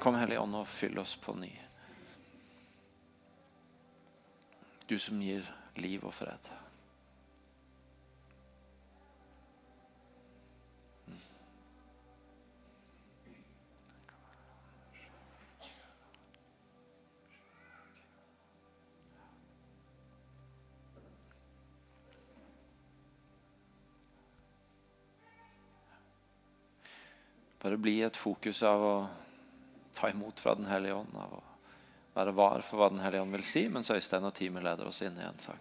Kom 0.00 0.16
Hellige 0.16 0.40
Ånd 0.40 0.56
og 0.56 0.68
fyll 0.68 0.96
oss 0.98 1.12
på 1.20 1.34
ny. 1.36 1.52
Du 4.88 4.96
som 4.98 5.20
gir 5.20 5.44
liv 5.76 6.06
og 6.08 6.14
fred. 6.16 6.48
Bare 27.60 27.76
bli 27.76 27.98
et 28.02 28.16
fokus 28.16 28.62
av 28.64 28.82
å 28.84 28.94
ta 29.96 30.08
imot 30.10 30.40
fra 30.40 30.54
Den 30.56 30.68
hellige 30.70 30.96
ånd. 30.96 31.12
Av 31.14 31.34
å 31.36 31.42
være 32.16 32.36
var 32.36 32.64
for 32.64 32.80
hva 32.80 32.88
Den 32.92 33.02
hellige 33.04 33.26
ånd 33.26 33.36
vil 33.36 33.44
si, 33.46 33.66
mens 33.68 33.92
Øystein 33.92 34.24
og 34.24 34.34
teamet 34.36 34.64
leder 34.64 34.88
oss 34.88 35.02
inn 35.04 35.18
i 35.20 35.26
en 35.26 35.42
sang. 35.42 35.60